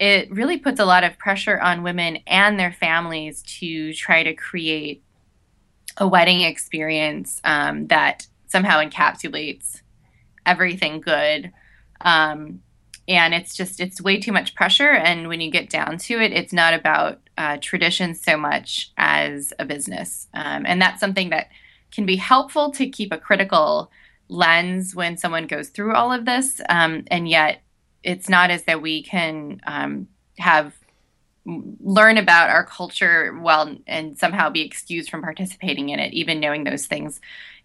it 0.00 0.32
really 0.32 0.56
puts 0.56 0.80
a 0.80 0.84
lot 0.86 1.04
of 1.04 1.18
pressure 1.18 1.60
on 1.60 1.82
women 1.82 2.20
and 2.26 2.58
their 2.58 2.72
families 2.72 3.42
to 3.42 3.92
try 3.92 4.22
to 4.22 4.32
create 4.34 5.04
a 5.98 6.08
wedding 6.08 6.40
experience 6.40 7.38
um, 7.44 7.86
that 7.88 8.26
somehow 8.46 8.82
encapsulates 8.82 9.82
everything 10.46 11.02
good. 11.02 11.52
Um, 12.00 12.62
and 13.06 13.34
it's 13.34 13.54
just, 13.54 13.78
it's 13.78 14.00
way 14.00 14.18
too 14.18 14.32
much 14.32 14.54
pressure. 14.54 14.90
And 14.90 15.28
when 15.28 15.42
you 15.42 15.50
get 15.50 15.68
down 15.68 15.98
to 15.98 16.18
it, 16.18 16.32
it's 16.32 16.52
not 16.52 16.72
about 16.72 17.20
uh, 17.36 17.58
tradition 17.60 18.14
so 18.14 18.38
much 18.38 18.92
as 18.96 19.52
a 19.58 19.66
business. 19.66 20.28
Um, 20.32 20.64
and 20.64 20.80
that's 20.80 21.00
something 21.00 21.28
that 21.28 21.48
can 21.92 22.06
be 22.06 22.16
helpful 22.16 22.70
to 22.70 22.88
keep 22.88 23.12
a 23.12 23.18
critical 23.18 23.90
lens 24.28 24.94
when 24.94 25.18
someone 25.18 25.46
goes 25.46 25.68
through 25.68 25.94
all 25.94 26.10
of 26.10 26.24
this. 26.24 26.62
Um, 26.70 27.04
and 27.08 27.28
yet, 27.28 27.60
it's 28.02 28.28
not 28.28 28.50
as 28.50 28.64
that 28.64 28.82
we 28.82 29.02
can 29.02 29.60
um, 29.66 30.08
have 30.38 30.74
learn 31.46 32.18
about 32.18 32.50
our 32.50 32.64
culture 32.64 33.38
well 33.40 33.74
and 33.86 34.18
somehow 34.18 34.50
be 34.50 34.60
excused 34.60 35.10
from 35.10 35.22
participating 35.22 35.88
in 35.88 35.98
it 35.98 36.12
even 36.12 36.40
knowing 36.40 36.64
those 36.64 36.86
things. 36.86 37.20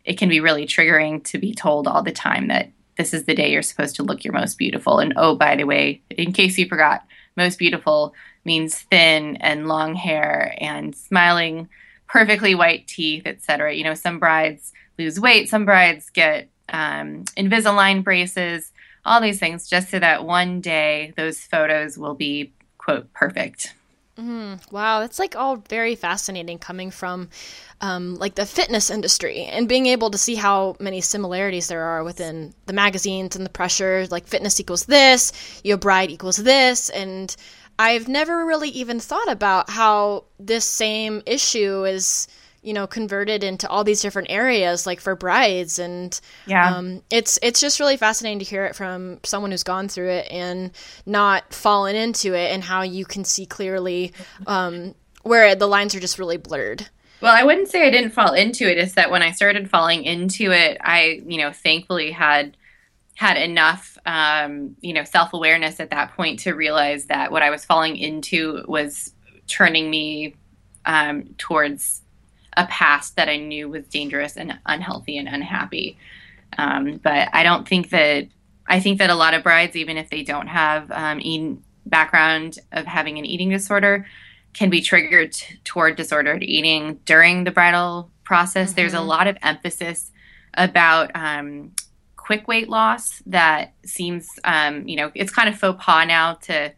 It 0.06 0.18
can 0.18 0.30
be 0.30 0.40
really 0.40 0.66
triggering 0.66 1.24
to 1.26 1.38
be 1.38 1.54
told 1.54 1.88
all 1.88 2.04
the 2.04 2.12
time 2.12 2.48
that 2.48 2.72
this 2.98 3.14
is 3.14 3.26
the 3.26 3.36
day 3.36 3.52
you're 3.52 3.62
supposed 3.62 3.98
to 3.98 4.04
look 4.04 4.24
your 4.24 4.34
most 4.34 4.58
beautiful. 4.58 5.00
And 5.00 5.14
oh 5.18 5.36
by 5.36 5.56
the 5.56 5.66
way 5.66 6.02
in 6.10 6.32
case 6.32 6.58
you 6.58 6.68
forgot 6.68 7.06
most 7.36 7.60
beautiful 7.60 8.14
means 8.46 8.80
thin 8.80 9.38
and 9.38 9.68
long 9.68 9.96
hair 9.96 10.56
and 10.60 10.96
smiling 10.96 11.68
perfectly 12.08 12.54
white 12.56 12.88
teeth 12.88 13.24
etc 13.26 13.74
you 13.74 13.84
know 13.84 13.96
some 13.96 14.20
brides 14.20 14.72
lose 15.00 15.20
weight 15.20 15.50
some 15.50 15.66
brides 15.66 16.10
get 16.12 16.50
um, 16.70 17.24
invisalign 17.36 18.04
braces 18.04 18.72
all 19.06 19.22
these 19.22 19.40
things 19.40 19.70
just 19.70 19.90
so 19.90 20.00
that 20.00 20.26
one 20.26 20.62
day 20.62 21.14
those 21.16 21.40
photos 21.40 21.98
will 21.98 22.16
be 22.16 22.52
quote 22.78 23.12
perfect. 23.14 23.74
Mm, 24.18 24.72
wow 24.72 25.02
that's 25.02 25.20
like 25.20 25.36
all 25.36 25.58
very 25.58 25.96
fascinating 25.96 26.58
coming 26.58 26.90
from 26.90 27.28
um, 27.82 28.16
like 28.16 28.36
the 28.36 28.46
fitness 28.46 28.90
industry 28.90 29.44
and 29.44 29.68
being 29.68 29.88
able 29.88 30.10
to 30.10 30.18
see 30.18 30.36
how 30.36 30.78
many 30.80 31.02
similarities 31.02 31.68
there 31.68 31.84
are 31.84 32.02
within 32.02 32.54
the 32.66 32.72
magazines 32.72 33.36
and 33.36 33.46
the 33.46 33.50
pressure 33.50 34.08
like 34.10 34.26
fitness 34.26 34.58
equals 34.62 34.86
this 34.86 35.34
your 35.66 35.76
bride 35.76 36.10
equals 36.10 36.38
this 36.38 36.90
and 36.92 37.36
i've 37.78 38.08
never 38.08 38.46
really 38.46 38.70
even 38.70 39.02
thought 39.02 39.30
about 39.30 39.70
how 39.70 40.24
this 40.40 40.64
same 40.64 41.22
issue 41.26 41.84
is 41.84 42.30
you 42.66 42.74
know 42.74 42.88
converted 42.88 43.44
into 43.44 43.70
all 43.70 43.84
these 43.84 44.02
different 44.02 44.30
areas 44.32 44.86
like 44.86 45.00
for 45.00 45.16
brides. 45.16 45.80
And 45.80 46.20
yeah. 46.48 46.76
um, 46.76 47.04
it's 47.10 47.38
it's 47.42 47.60
just 47.60 47.80
really 47.80 47.98
fascinating 47.98 48.40
to 48.40 48.46
hear 48.46 48.66
it 48.66 48.76
from 48.76 49.20
someone 49.24 49.52
who's 49.52 49.64
gone 49.64 49.88
through 49.88 50.10
it 50.10 50.28
and 50.32 50.72
not 51.06 51.54
fallen 51.54 51.96
into 51.96 52.34
it 52.34 52.52
and 52.52 52.64
how 52.64 52.82
you 52.82 53.06
can 53.06 53.24
see 53.24 53.46
clearly 53.46 54.14
um, 54.48 54.96
where 55.24 55.56
the 55.56 55.68
lines 55.68 55.94
are 55.96 56.00
just 56.00 56.20
really 56.20 56.38
blurred. 56.38 56.90
Well, 57.22 57.36
I 57.36 57.44
wouldn't 57.44 57.70
say 57.70 57.88
I 57.88 57.92
didn't 57.92 58.12
fall 58.12 58.34
into 58.34 58.70
it. 58.70 58.78
It's 58.78 58.94
that 58.96 59.10
when 59.10 59.22
I 59.22 59.32
started 59.32 59.70
falling 59.70 60.04
into 60.04 60.52
it, 60.52 60.78
I, 60.82 61.22
you 61.26 61.38
know, 61.38 61.52
thankfully 61.52 62.12
had 62.12 62.58
had 63.16 63.38
enough, 63.38 63.98
um, 64.06 64.76
you 64.82 64.94
know, 64.94 65.04
self 65.04 65.34
awareness 65.34 65.80
at 65.80 65.92
that 65.92 66.16
point 66.16 66.40
to 66.40 66.54
realize 66.54 67.06
that 67.06 67.32
what 67.32 67.42
I 67.42 67.50
was 67.50 67.64
falling 67.64 67.96
into 67.96 68.64
was 68.68 69.14
turning 69.48 69.90
me 69.90 70.36
um, 70.86 71.34
towards 71.38 72.02
a 72.58 72.66
past 72.68 73.16
that 73.16 73.30
I 73.30 73.38
knew 73.38 73.70
was 73.70 73.86
dangerous 73.88 74.38
and 74.38 74.58
unhealthy 74.66 75.18
and 75.18 75.28
unhappy. 75.28 75.98
Um, 76.58 77.00
but 77.04 77.30
I 77.34 77.44
don't 77.44 77.68
think 77.68 77.90
that 77.90 78.28
I 78.68 78.80
think 78.80 79.00
that 79.00 79.10
a 79.10 79.16
lot 79.16 79.34
of 79.34 79.44
brides, 79.44 79.76
even 79.76 79.98
if 79.98 80.10
they 80.10 80.24
don't 80.24 80.48
have 80.48 80.92
um, 80.92 81.20
eating 81.22 81.64
background 81.86 82.58
of 82.72 82.86
having 82.86 83.18
an 83.20 83.26
eating 83.26 83.50
disorder, 83.50 84.08
can 84.54 84.70
be 84.70 84.82
triggered 84.82 85.34
t- 85.34 85.58
toward 85.64 85.96
disordered 85.96 86.44
eating 86.44 87.00
during 87.06 87.44
the 87.44 87.52
bridal 87.52 88.10
process. 88.24 88.70
Mm-hmm. 88.70 88.76
There's 88.76 88.94
a 88.94 88.98
mm-hmm. 88.98 89.08
lot 89.08 89.28
of 89.28 89.38
emphasis 89.44 90.12
about 90.56 91.12
um, 91.14 91.74
quick 92.16 92.48
weight 92.48 92.70
loss 92.70 93.22
that 93.28 93.74
seems, 93.86 94.28
um, 94.46 94.88
you 94.88 94.96
know, 94.96 95.12
it's 95.14 95.32
kind 95.32 95.48
of 95.50 95.60
faux 95.60 95.84
pas 95.84 96.08
now 96.08 96.34
to 96.34 96.72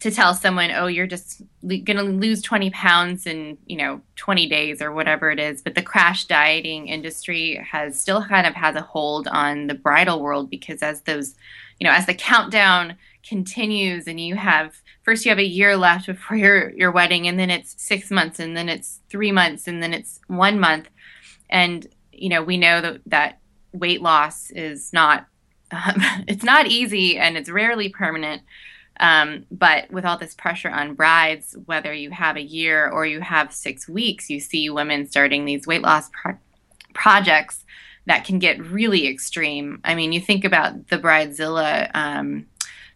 to 0.00 0.10
tell 0.10 0.34
someone, 0.34 0.70
oh, 0.72 0.86
you're 0.86 1.06
just 1.06 1.42
going 1.66 1.96
to 1.96 2.02
lose 2.02 2.42
20 2.42 2.70
pounds 2.70 3.26
in, 3.26 3.56
you 3.66 3.78
know, 3.78 4.00
20 4.16 4.46
days 4.46 4.82
or 4.82 4.92
whatever 4.92 5.30
it 5.30 5.40
is. 5.40 5.62
But 5.62 5.74
the 5.74 5.82
crash 5.82 6.26
dieting 6.26 6.88
industry 6.88 7.64
has 7.70 7.98
still 7.98 8.22
kind 8.24 8.46
of 8.46 8.54
has 8.54 8.76
a 8.76 8.82
hold 8.82 9.26
on 9.28 9.68
the 9.68 9.74
bridal 9.74 10.20
world 10.20 10.50
because 10.50 10.82
as 10.82 11.00
those, 11.02 11.34
you 11.80 11.86
know, 11.86 11.92
as 11.92 12.06
the 12.06 12.14
countdown 12.14 12.96
continues 13.26 14.06
and 14.06 14.20
you 14.20 14.36
have 14.36 14.76
first 15.02 15.24
you 15.24 15.30
have 15.30 15.38
a 15.38 15.44
year 15.44 15.76
left 15.76 16.06
before 16.06 16.36
your 16.36 16.70
your 16.70 16.92
wedding 16.92 17.26
and 17.26 17.38
then 17.40 17.50
it's 17.50 17.74
6 17.82 18.10
months 18.12 18.38
and 18.38 18.56
then 18.56 18.68
it's 18.68 19.00
3 19.08 19.32
months 19.32 19.66
and 19.66 19.82
then 19.82 19.92
it's 19.92 20.20
1 20.28 20.60
month 20.60 20.88
and 21.50 21.88
you 22.12 22.28
know 22.28 22.42
we 22.42 22.56
know 22.56 22.80
that 22.80 23.00
that 23.06 23.38
weight 23.72 24.00
loss 24.00 24.50
is 24.50 24.92
not 24.92 25.26
um, 25.72 25.96
it's 26.28 26.44
not 26.44 26.66
easy 26.66 27.18
and 27.18 27.36
it's 27.36 27.50
rarely 27.50 27.88
permanent 27.88 28.42
um, 29.00 29.44
but 29.50 29.90
with 29.90 30.04
all 30.04 30.16
this 30.16 30.34
pressure 30.34 30.70
on 30.70 30.94
brides, 30.94 31.56
whether 31.66 31.92
you 31.92 32.10
have 32.10 32.36
a 32.36 32.42
year 32.42 32.88
or 32.88 33.06
you 33.06 33.20
have 33.20 33.52
six 33.52 33.88
weeks, 33.88 34.30
you 34.30 34.40
see 34.40 34.70
women 34.70 35.08
starting 35.08 35.44
these 35.44 35.66
weight 35.66 35.82
loss 35.82 36.08
pro- 36.10 36.38
projects 36.94 37.64
that 38.06 38.24
can 38.24 38.38
get 38.38 38.64
really 38.64 39.06
extreme. 39.06 39.80
I 39.84 39.94
mean, 39.94 40.12
you 40.12 40.20
think 40.20 40.44
about 40.44 40.88
the 40.88 40.98
bridezilla 40.98 41.90
um, 41.94 42.46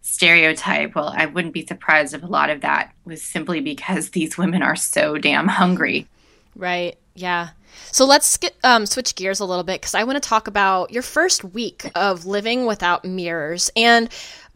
stereotype. 0.00 0.94
Well, 0.94 1.12
I 1.14 1.26
wouldn't 1.26 1.54
be 1.54 1.66
surprised 1.66 2.14
if 2.14 2.22
a 2.22 2.26
lot 2.26 2.50
of 2.50 2.62
that 2.62 2.92
was 3.04 3.22
simply 3.22 3.60
because 3.60 4.10
these 4.10 4.38
women 4.38 4.62
are 4.62 4.76
so 4.76 5.18
damn 5.18 5.48
hungry. 5.48 6.06
Right. 6.56 6.96
Yeah. 7.14 7.50
So 7.92 8.04
let's 8.04 8.36
get, 8.36 8.54
um, 8.64 8.86
switch 8.86 9.14
gears 9.14 9.40
a 9.40 9.44
little 9.44 9.64
bit 9.64 9.80
because 9.80 9.94
I 9.94 10.04
want 10.04 10.20
to 10.20 10.28
talk 10.28 10.48
about 10.48 10.90
your 10.90 11.02
first 11.02 11.44
week 11.44 11.90
of 11.94 12.26
living 12.26 12.66
without 12.66 13.04
mirrors. 13.04 13.70
And 13.76 14.08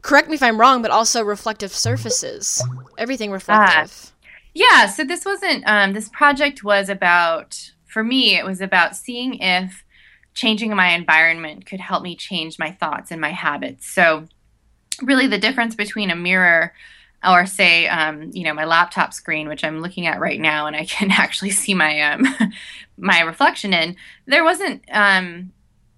correct 0.04 0.28
me 0.28 0.34
if 0.34 0.42
I'm 0.42 0.60
wrong, 0.60 0.82
but 0.82 0.90
also 0.90 1.24
reflective 1.24 1.72
surfaces. 1.72 2.62
Everything 2.98 3.30
reflective. 3.30 4.12
Uh, 4.12 4.26
yeah. 4.52 4.86
So 4.86 5.02
this 5.02 5.24
wasn't, 5.24 5.64
um, 5.66 5.94
this 5.94 6.10
project 6.10 6.62
was 6.62 6.88
about, 6.90 7.72
for 7.86 8.04
me, 8.04 8.36
it 8.36 8.44
was 8.44 8.60
about 8.60 8.94
seeing 8.94 9.38
if 9.40 9.82
changing 10.34 10.76
my 10.76 10.88
environment 10.90 11.64
could 11.64 11.80
help 11.80 12.02
me 12.02 12.14
change 12.14 12.58
my 12.58 12.70
thoughts 12.70 13.10
and 13.10 13.20
my 13.20 13.30
habits. 13.30 13.86
So, 13.86 14.26
really, 15.02 15.26
the 15.26 15.38
difference 15.38 15.74
between 15.74 16.10
a 16.10 16.16
mirror 16.16 16.74
or 17.26 17.46
say 17.46 17.88
um, 17.88 18.30
you 18.34 18.44
know 18.44 18.52
my 18.52 18.66
laptop 18.66 19.14
screen 19.14 19.48
which 19.48 19.64
i'm 19.64 19.80
looking 19.80 20.06
at 20.06 20.20
right 20.20 20.38
now 20.38 20.66
and 20.66 20.76
i 20.76 20.84
can 20.84 21.10
actually 21.10 21.48
see 21.48 21.72
my 21.72 22.02
um, 22.02 22.22
my 22.98 23.22
reflection 23.22 23.72
in 23.72 23.96
there 24.26 24.44
wasn't 24.44 24.84
um, 24.92 25.50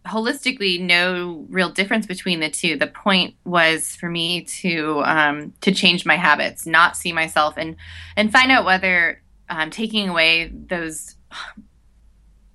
holistically 0.06 0.80
no 0.80 1.44
real 1.48 1.70
difference 1.70 2.06
between 2.06 2.40
the 2.40 2.50
two. 2.50 2.76
The 2.76 2.86
point 2.86 3.34
was 3.44 3.94
for 3.96 4.08
me 4.08 4.42
to 4.42 5.02
um, 5.04 5.52
to 5.62 5.72
change 5.72 6.06
my 6.06 6.16
habits, 6.16 6.66
not 6.66 6.96
see 6.96 7.12
myself, 7.12 7.54
and 7.56 7.76
and 8.16 8.32
find 8.32 8.50
out 8.50 8.64
whether 8.64 9.20
um, 9.48 9.70
taking 9.70 10.08
away 10.08 10.52
those 10.52 11.16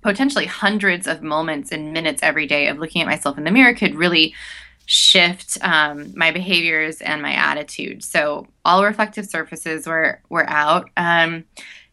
potentially 0.02 0.46
hundreds 0.46 1.06
of 1.06 1.22
moments 1.22 1.70
and 1.70 1.92
minutes 1.92 2.22
every 2.22 2.46
day 2.46 2.68
of 2.68 2.78
looking 2.78 3.00
at 3.00 3.06
myself 3.06 3.38
in 3.38 3.44
the 3.44 3.50
mirror 3.50 3.74
could 3.74 3.94
really 3.94 4.34
shift 4.86 5.56
um, 5.62 6.12
my 6.16 6.32
behaviors 6.32 7.00
and 7.00 7.22
my 7.22 7.32
attitude. 7.32 8.02
So 8.02 8.48
all 8.64 8.84
reflective 8.84 9.26
surfaces 9.26 9.86
were 9.86 10.20
were 10.28 10.48
out. 10.48 10.90
Um, 10.96 11.44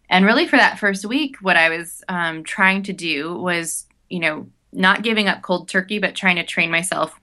and 0.09 0.25
really, 0.25 0.47
for 0.47 0.57
that 0.57 0.79
first 0.79 1.05
week, 1.05 1.35
what 1.41 1.55
I 1.55 1.69
was 1.69 2.03
um, 2.09 2.43
trying 2.43 2.83
to 2.83 2.93
do 2.93 3.35
was, 3.35 3.85
you 4.09 4.19
know, 4.19 4.47
not 4.71 5.03
giving 5.03 5.27
up 5.27 5.41
cold 5.41 5.67
turkey, 5.67 5.99
but 5.99 6.15
trying 6.15 6.35
to 6.35 6.45
train 6.45 6.71
myself 6.71 7.19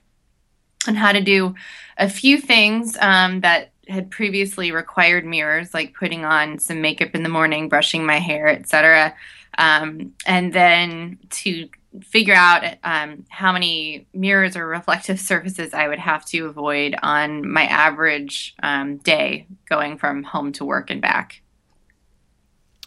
on 0.87 0.95
how 0.95 1.13
to 1.13 1.21
do 1.21 1.55
a 1.99 2.09
few 2.09 2.39
things 2.41 2.97
um, 3.01 3.41
that 3.41 3.73
had 3.89 4.11
previously 4.11 4.73
required 4.73 5.25
mirrors, 5.25 5.73
like 5.73 5.95
putting 5.95 6.25
on 6.25 6.59
some 6.59 6.81
makeup 6.81 7.15
in 7.15 7.23
the 7.23 7.29
morning, 7.29 7.69
brushing 7.69 8.05
my 8.05 8.19
hair, 8.19 8.49
etc. 8.49 9.15
Um, 9.59 10.13
and 10.27 10.53
then 10.53 11.19
to 11.31 11.69
figure 12.03 12.35
out 12.35 12.65
um, 12.85 13.25
how 13.29 13.53
many 13.53 14.07
mirrors 14.13 14.57
or 14.57 14.67
reflective 14.67 15.21
surfaces 15.21 15.73
I 15.73 15.89
would 15.89 15.99
have 15.99 16.25
to 16.27 16.47
avoid 16.47 16.97
on 17.03 17.49
my 17.49 17.65
average 17.65 18.55
um, 18.63 18.99
day 18.99 19.47
going 19.69 19.99
from 19.99 20.23
home 20.23 20.53
to 20.53 20.65
work 20.65 20.91
and 20.91 21.01
back. 21.01 21.43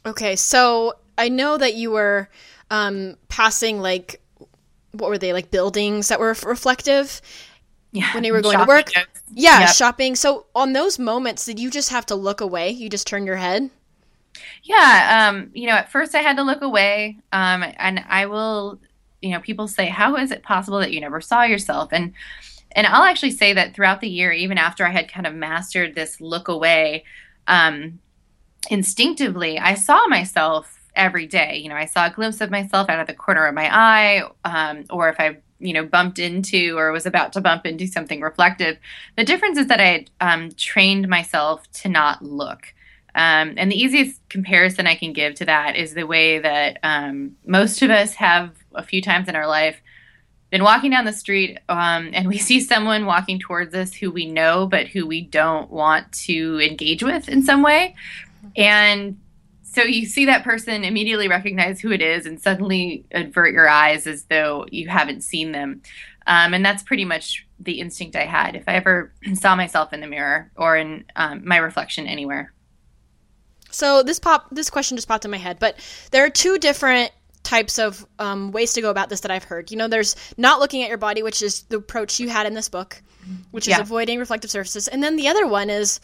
Okay, 0.06 0.36
so 0.36 0.94
I 1.18 1.30
know 1.30 1.58
that 1.58 1.76
you 1.76 1.92
were 1.92 2.30
um, 2.72 3.18
passing 3.28 3.80
like 3.80 4.22
what 4.92 5.10
were 5.10 5.18
they 5.18 5.34
like 5.34 5.52
buildings 5.52 6.08
that 6.08 6.20
were 6.20 6.36
reflective? 6.44 7.22
Yeah, 7.92 8.14
when 8.14 8.24
you 8.24 8.34
were 8.34 8.42
going 8.42 8.60
to 8.60 8.66
work? 8.66 8.92
yeah 9.34 9.62
yep. 9.62 9.76
shopping. 9.76 10.16
So 10.16 10.46
on 10.54 10.74
those 10.74 11.00
moments 11.00 11.46
did 11.46 11.60
you 11.60 11.70
just 11.72 11.90
have 11.90 12.06
to 12.08 12.16
look 12.16 12.42
away? 12.42 12.70
You 12.70 12.90
just 12.90 13.08
turn 13.08 13.26
your 13.26 13.38
head? 13.38 13.70
Yeah 14.64 15.28
um 15.28 15.50
you 15.54 15.68
know 15.68 15.74
at 15.74 15.92
first 15.92 16.14
i 16.14 16.20
had 16.20 16.38
to 16.38 16.44
look 16.44 16.62
away 16.62 17.18
um 17.34 17.64
and 17.78 18.04
i 18.08 18.26
will 18.26 18.80
you 19.22 19.32
know 19.32 19.40
people 19.40 19.68
say 19.68 19.88
how 19.88 20.16
is 20.16 20.32
it 20.32 20.44
possible 20.44 20.80
that 20.80 20.94
you 20.94 21.02
never 21.02 21.20
saw 21.20 21.44
yourself? 21.44 21.90
And 21.92 22.14
and 22.74 22.86
i'll 22.88 23.04
actually 23.04 23.32
say 23.32 23.54
that 23.54 23.74
throughout 23.74 24.02
the 24.02 24.10
year 24.10 24.32
even 24.32 24.58
after 24.58 24.86
i 24.86 24.92
had 24.92 25.12
kind 25.12 25.26
of 25.26 25.34
mastered 25.34 25.96
this 25.96 26.22
look 26.22 26.48
away 26.48 27.04
um 27.48 28.00
instinctively 28.70 29.58
i 29.58 29.74
saw 29.74 30.06
myself 30.08 30.79
every 31.00 31.26
day. 31.26 31.58
You 31.58 31.70
know, 31.70 31.76
I 31.76 31.86
saw 31.86 32.06
a 32.06 32.12
glimpse 32.12 32.42
of 32.42 32.52
myself 32.52 32.90
out 32.90 33.00
of 33.00 33.08
the 33.08 33.14
corner 33.14 33.48
of 33.48 33.56
my 33.56 33.70
eye, 33.74 34.24
um, 34.44 34.84
or 34.90 35.10
if 35.10 35.20
I, 35.20 35.38
you 35.60 35.74
know, 35.74 35.86
bumped 35.86 36.20
into 36.20 36.78
or 36.78 36.92
was 36.92 37.06
about 37.06 37.34
to 37.34 37.42
bump 37.42 37.66
into 37.66 37.88
something 37.88 38.22
reflective. 38.22 38.78
The 39.18 39.24
difference 39.24 39.58
is 39.58 39.68
that 39.68 39.80
I 39.80 39.86
had 39.86 40.10
um, 40.22 40.52
trained 40.52 41.08
myself 41.08 41.70
to 41.82 41.90
not 41.90 42.22
look. 42.22 42.74
Um, 43.16 43.56
and 43.58 43.72
the 43.72 43.82
easiest 43.82 44.22
comparison 44.30 44.86
I 44.86 44.96
can 44.96 45.14
give 45.14 45.36
to 45.36 45.46
that 45.46 45.76
is 45.76 45.94
the 45.94 46.06
way 46.06 46.40
that 46.40 46.78
um, 46.84 47.38
most 47.46 47.82
of 47.82 47.90
us 47.90 48.14
have 48.16 48.52
a 48.76 48.84
few 48.84 49.02
times 49.02 49.28
in 49.28 49.36
our 49.36 49.48
life 49.48 49.82
been 50.52 50.64
walking 50.64 50.92
down 50.92 51.06
the 51.06 51.14
street 51.14 51.58
um, 51.70 52.10
and 52.14 52.28
we 52.28 52.38
see 52.50 52.60
someone 52.60 53.06
walking 53.06 53.40
towards 53.40 53.74
us 53.74 53.94
who 53.94 54.12
we 54.12 54.26
know 54.26 54.68
but 54.68 54.88
who 54.88 55.06
we 55.08 55.22
don't 55.22 55.72
want 55.72 56.12
to 56.12 56.60
engage 56.60 57.04
with 57.04 57.30
in 57.30 57.44
some 57.44 57.64
way. 57.64 57.96
And 58.56 59.18
so 59.72 59.84
you 59.84 60.08
see 60.08 60.26
that 60.26 60.44
person 60.44 60.84
immediately 60.84 61.28
recognize 61.28 61.80
who 61.80 61.92
it 61.92 62.02
is 62.02 62.26
and 62.26 62.42
suddenly 62.42 63.06
avert 63.12 63.54
your 63.54 63.70
eyes 63.70 64.08
as 64.08 64.24
though 64.24 64.66
you 64.72 64.88
haven't 64.88 65.22
seen 65.22 65.52
them. 65.52 65.84
Um, 66.26 66.54
and 66.54 66.66
that's 66.66 66.82
pretty 66.82 67.06
much 67.06 67.46
the 67.60 67.80
instinct 67.80 68.16
i 68.16 68.26
had. 68.26 68.56
If 68.56 68.64
i 68.68 68.74
ever 68.74 69.14
saw 69.36 69.56
myself 69.56 69.94
in 69.94 70.02
the 70.02 70.08
mirror 70.08 70.52
or 70.56 70.76
in 70.76 71.06
um, 71.16 71.44
my 71.46 71.58
reflection 71.58 72.08
anywhere. 72.08 72.52
So 73.70 74.02
this 74.02 74.20
pop 74.20 74.48
this 74.50 74.72
question 74.72 74.98
just 74.98 75.08
popped 75.08 75.26
in 75.26 75.32
my 75.32 75.38
head 75.38 75.58
but 75.60 75.78
there 76.12 76.26
are 76.26 76.30
two 76.32 76.58
different 76.58 77.12
types 77.44 77.78
of 77.80 78.06
um, 78.18 78.52
ways 78.52 78.74
to 78.74 78.82
go 78.82 78.90
about 78.90 79.10
this 79.10 79.22
that 79.22 79.32
i've 79.32 79.44
heard. 79.44 79.70
You 79.70 79.78
know 79.78 79.88
there's 79.88 80.16
not 80.36 80.60
looking 80.60 80.82
at 80.82 80.90
your 80.90 80.98
body 80.98 81.22
which 81.22 81.44
is 81.44 81.64
the 81.64 81.78
approach 81.78 82.20
you 82.20 82.30
had 82.30 82.48
in 82.48 82.56
this 82.56 82.70
book 82.70 83.04
which 83.52 83.68
is 83.68 83.72
yeah. 83.78 83.82
avoiding 83.82 84.20
reflective 84.20 84.50
surfaces. 84.50 84.88
And 84.88 85.04
then 85.04 85.16
the 85.16 85.28
other 85.28 85.46
one 85.46 85.70
is 85.70 86.00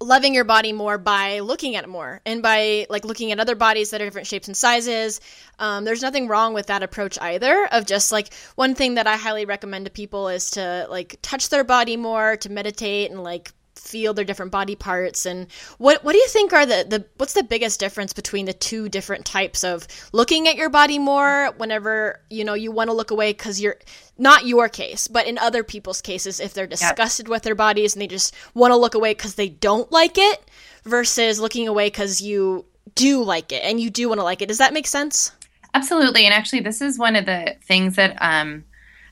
loving 0.00 0.34
your 0.34 0.44
body 0.44 0.72
more 0.72 0.98
by 0.98 1.40
looking 1.40 1.76
at 1.76 1.84
it 1.84 1.88
more 1.88 2.20
and 2.24 2.42
by 2.42 2.86
like 2.88 3.04
looking 3.04 3.32
at 3.32 3.40
other 3.40 3.54
bodies 3.54 3.90
that 3.90 4.00
are 4.00 4.04
different 4.04 4.26
shapes 4.26 4.48
and 4.48 4.56
sizes. 4.56 5.20
Um, 5.58 5.84
there's 5.84 6.02
nothing 6.02 6.28
wrong 6.28 6.54
with 6.54 6.66
that 6.66 6.82
approach 6.82 7.18
either 7.20 7.66
of 7.72 7.86
just 7.86 8.12
like 8.12 8.32
one 8.54 8.74
thing 8.74 8.94
that 8.94 9.06
i 9.06 9.16
highly 9.16 9.44
recommend 9.44 9.84
to 9.86 9.90
people 9.90 10.28
is 10.28 10.50
to 10.52 10.86
like 10.90 11.18
touch 11.22 11.48
their 11.48 11.64
body 11.64 11.96
more 11.96 12.36
to 12.36 12.50
meditate 12.50 13.10
and 13.10 13.22
like 13.22 13.52
feel 13.78 14.14
their 14.14 14.24
different 14.24 14.50
body 14.50 14.74
parts 14.74 15.26
and 15.26 15.46
what 15.78 16.02
what 16.02 16.12
do 16.12 16.18
you 16.18 16.28
think 16.28 16.52
are 16.52 16.66
the 16.66 16.84
the 16.88 17.04
what's 17.16 17.34
the 17.34 17.42
biggest 17.42 17.78
difference 17.78 18.12
between 18.12 18.46
the 18.46 18.52
two 18.52 18.88
different 18.88 19.24
types 19.24 19.62
of 19.62 19.86
looking 20.12 20.48
at 20.48 20.56
your 20.56 20.68
body 20.68 20.98
more 20.98 21.52
whenever 21.58 22.20
you 22.30 22.44
know 22.44 22.54
you 22.54 22.72
want 22.72 22.88
to 22.88 22.94
look 22.94 23.10
away 23.10 23.32
cuz 23.32 23.60
you're 23.60 23.76
not 24.18 24.46
your 24.46 24.68
case 24.68 25.08
but 25.08 25.26
in 25.26 25.38
other 25.38 25.62
people's 25.62 26.00
cases 26.00 26.40
if 26.40 26.54
they're 26.54 26.66
disgusted 26.66 27.28
with 27.28 27.42
their 27.42 27.54
bodies 27.54 27.94
and 27.94 28.02
they 28.02 28.06
just 28.06 28.34
want 28.54 28.72
to 28.72 28.76
look 28.76 28.94
away 28.94 29.14
cuz 29.14 29.34
they 29.34 29.48
don't 29.48 29.92
like 29.92 30.16
it 30.16 30.50
versus 30.84 31.38
looking 31.38 31.68
away 31.68 31.90
cuz 31.90 32.20
you 32.20 32.64
do 32.94 33.22
like 33.22 33.52
it 33.52 33.62
and 33.62 33.80
you 33.80 33.90
do 33.90 34.08
want 34.08 34.18
to 34.18 34.24
like 34.24 34.40
it. 34.40 34.46
Does 34.46 34.58
that 34.58 34.72
make 34.72 34.86
sense? 34.86 35.32
Absolutely 35.74 36.24
and 36.24 36.32
actually 36.32 36.60
this 36.60 36.80
is 36.80 36.98
one 36.98 37.14
of 37.14 37.26
the 37.26 37.56
things 37.66 37.96
that 37.96 38.16
um 38.20 38.64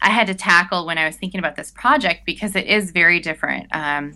I 0.04 0.10
had 0.10 0.26
to 0.26 0.34
tackle 0.34 0.84
when 0.84 0.98
I 0.98 1.06
was 1.06 1.16
thinking 1.16 1.38
about 1.38 1.56
this 1.56 1.70
project 1.70 2.26
because 2.26 2.54
it 2.54 2.66
is 2.66 2.90
very 2.90 3.20
different. 3.20 3.74
Um, 3.74 4.12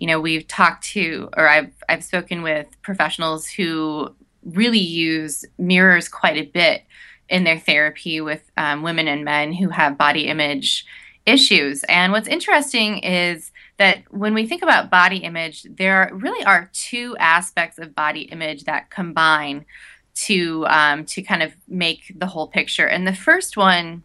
you 0.00 0.06
know, 0.06 0.20
we've 0.20 0.46
talked 0.46 0.84
to, 0.92 1.28
or 1.36 1.48
I've 1.48 1.72
I've 1.88 2.04
spoken 2.04 2.42
with 2.42 2.66
professionals 2.82 3.46
who 3.46 4.14
really 4.44 4.78
use 4.78 5.44
mirrors 5.58 6.08
quite 6.08 6.36
a 6.36 6.46
bit 6.46 6.82
in 7.28 7.44
their 7.44 7.58
therapy 7.58 8.20
with 8.20 8.50
um, 8.56 8.82
women 8.82 9.08
and 9.08 9.24
men 9.24 9.52
who 9.52 9.68
have 9.68 9.98
body 9.98 10.26
image 10.26 10.86
issues. 11.26 11.84
And 11.84 12.12
what's 12.12 12.28
interesting 12.28 12.98
is 13.00 13.50
that 13.76 14.02
when 14.10 14.32
we 14.32 14.46
think 14.46 14.62
about 14.62 14.90
body 14.90 15.18
image, 15.18 15.64
there 15.64 16.10
really 16.12 16.44
are 16.44 16.70
two 16.72 17.16
aspects 17.18 17.78
of 17.78 17.94
body 17.94 18.22
image 18.22 18.64
that 18.64 18.90
combine 18.90 19.66
to 20.14 20.66
um, 20.66 21.04
to 21.04 21.22
kind 21.22 21.42
of 21.42 21.54
make 21.68 22.12
the 22.16 22.26
whole 22.26 22.48
picture. 22.48 22.86
And 22.86 23.06
the 23.06 23.14
first 23.14 23.56
one 23.56 24.02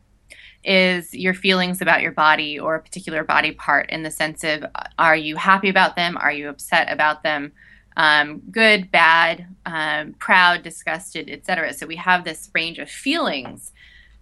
is 0.63 1.13
your 1.13 1.33
feelings 1.33 1.81
about 1.81 2.01
your 2.01 2.11
body 2.11 2.59
or 2.59 2.75
a 2.75 2.81
particular 2.81 3.23
body 3.23 3.51
part 3.51 3.89
in 3.89 4.03
the 4.03 4.11
sense 4.11 4.43
of 4.43 4.65
are 4.97 5.15
you 5.15 5.35
happy 5.35 5.69
about 5.69 5.95
them? 5.95 6.17
Are 6.17 6.31
you 6.31 6.49
upset 6.49 6.91
about 6.91 7.23
them? 7.23 7.51
Um, 7.95 8.41
good, 8.49 8.91
bad, 8.91 9.45
um, 9.65 10.13
proud, 10.13 10.63
disgusted, 10.63 11.29
etc. 11.29 11.73
So 11.73 11.85
we 11.85 11.97
have 11.97 12.23
this 12.23 12.49
range 12.53 12.79
of 12.79 12.89
feelings, 12.89 13.71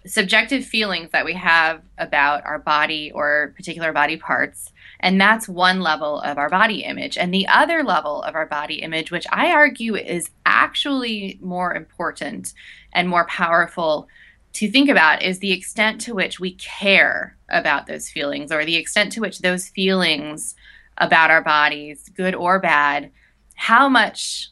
subjective 0.05 0.65
feelings 0.65 1.11
that 1.11 1.25
we 1.25 1.33
have 1.33 1.81
about 1.97 2.45
our 2.45 2.59
body 2.59 3.11
or 3.13 3.53
particular 3.55 3.93
body 3.93 4.17
parts. 4.17 4.71
And 4.99 5.19
that's 5.19 5.47
one 5.47 5.81
level 5.81 6.19
of 6.21 6.37
our 6.37 6.49
body 6.49 6.83
image. 6.83 7.17
And 7.17 7.33
the 7.33 7.47
other 7.47 7.83
level 7.83 8.21
of 8.23 8.35
our 8.35 8.45
body 8.45 8.81
image, 8.81 9.11
which 9.11 9.25
I 9.31 9.51
argue 9.51 9.95
is 9.95 10.29
actually 10.45 11.39
more 11.41 11.73
important 11.73 12.53
and 12.93 13.07
more 13.07 13.25
powerful 13.25 14.07
to 14.53 14.69
think 14.69 14.89
about, 14.89 15.21
is 15.21 15.39
the 15.39 15.51
extent 15.51 16.01
to 16.01 16.13
which 16.13 16.39
we 16.39 16.53
care 16.55 17.37
about 17.49 17.87
those 17.87 18.09
feelings 18.09 18.51
or 18.51 18.65
the 18.65 18.75
extent 18.75 19.11
to 19.13 19.21
which 19.21 19.39
those 19.39 19.69
feelings 19.69 20.55
about 20.97 21.31
our 21.31 21.41
bodies, 21.41 22.09
good 22.15 22.35
or 22.35 22.59
bad, 22.59 23.11
how 23.55 23.87
much 23.87 24.49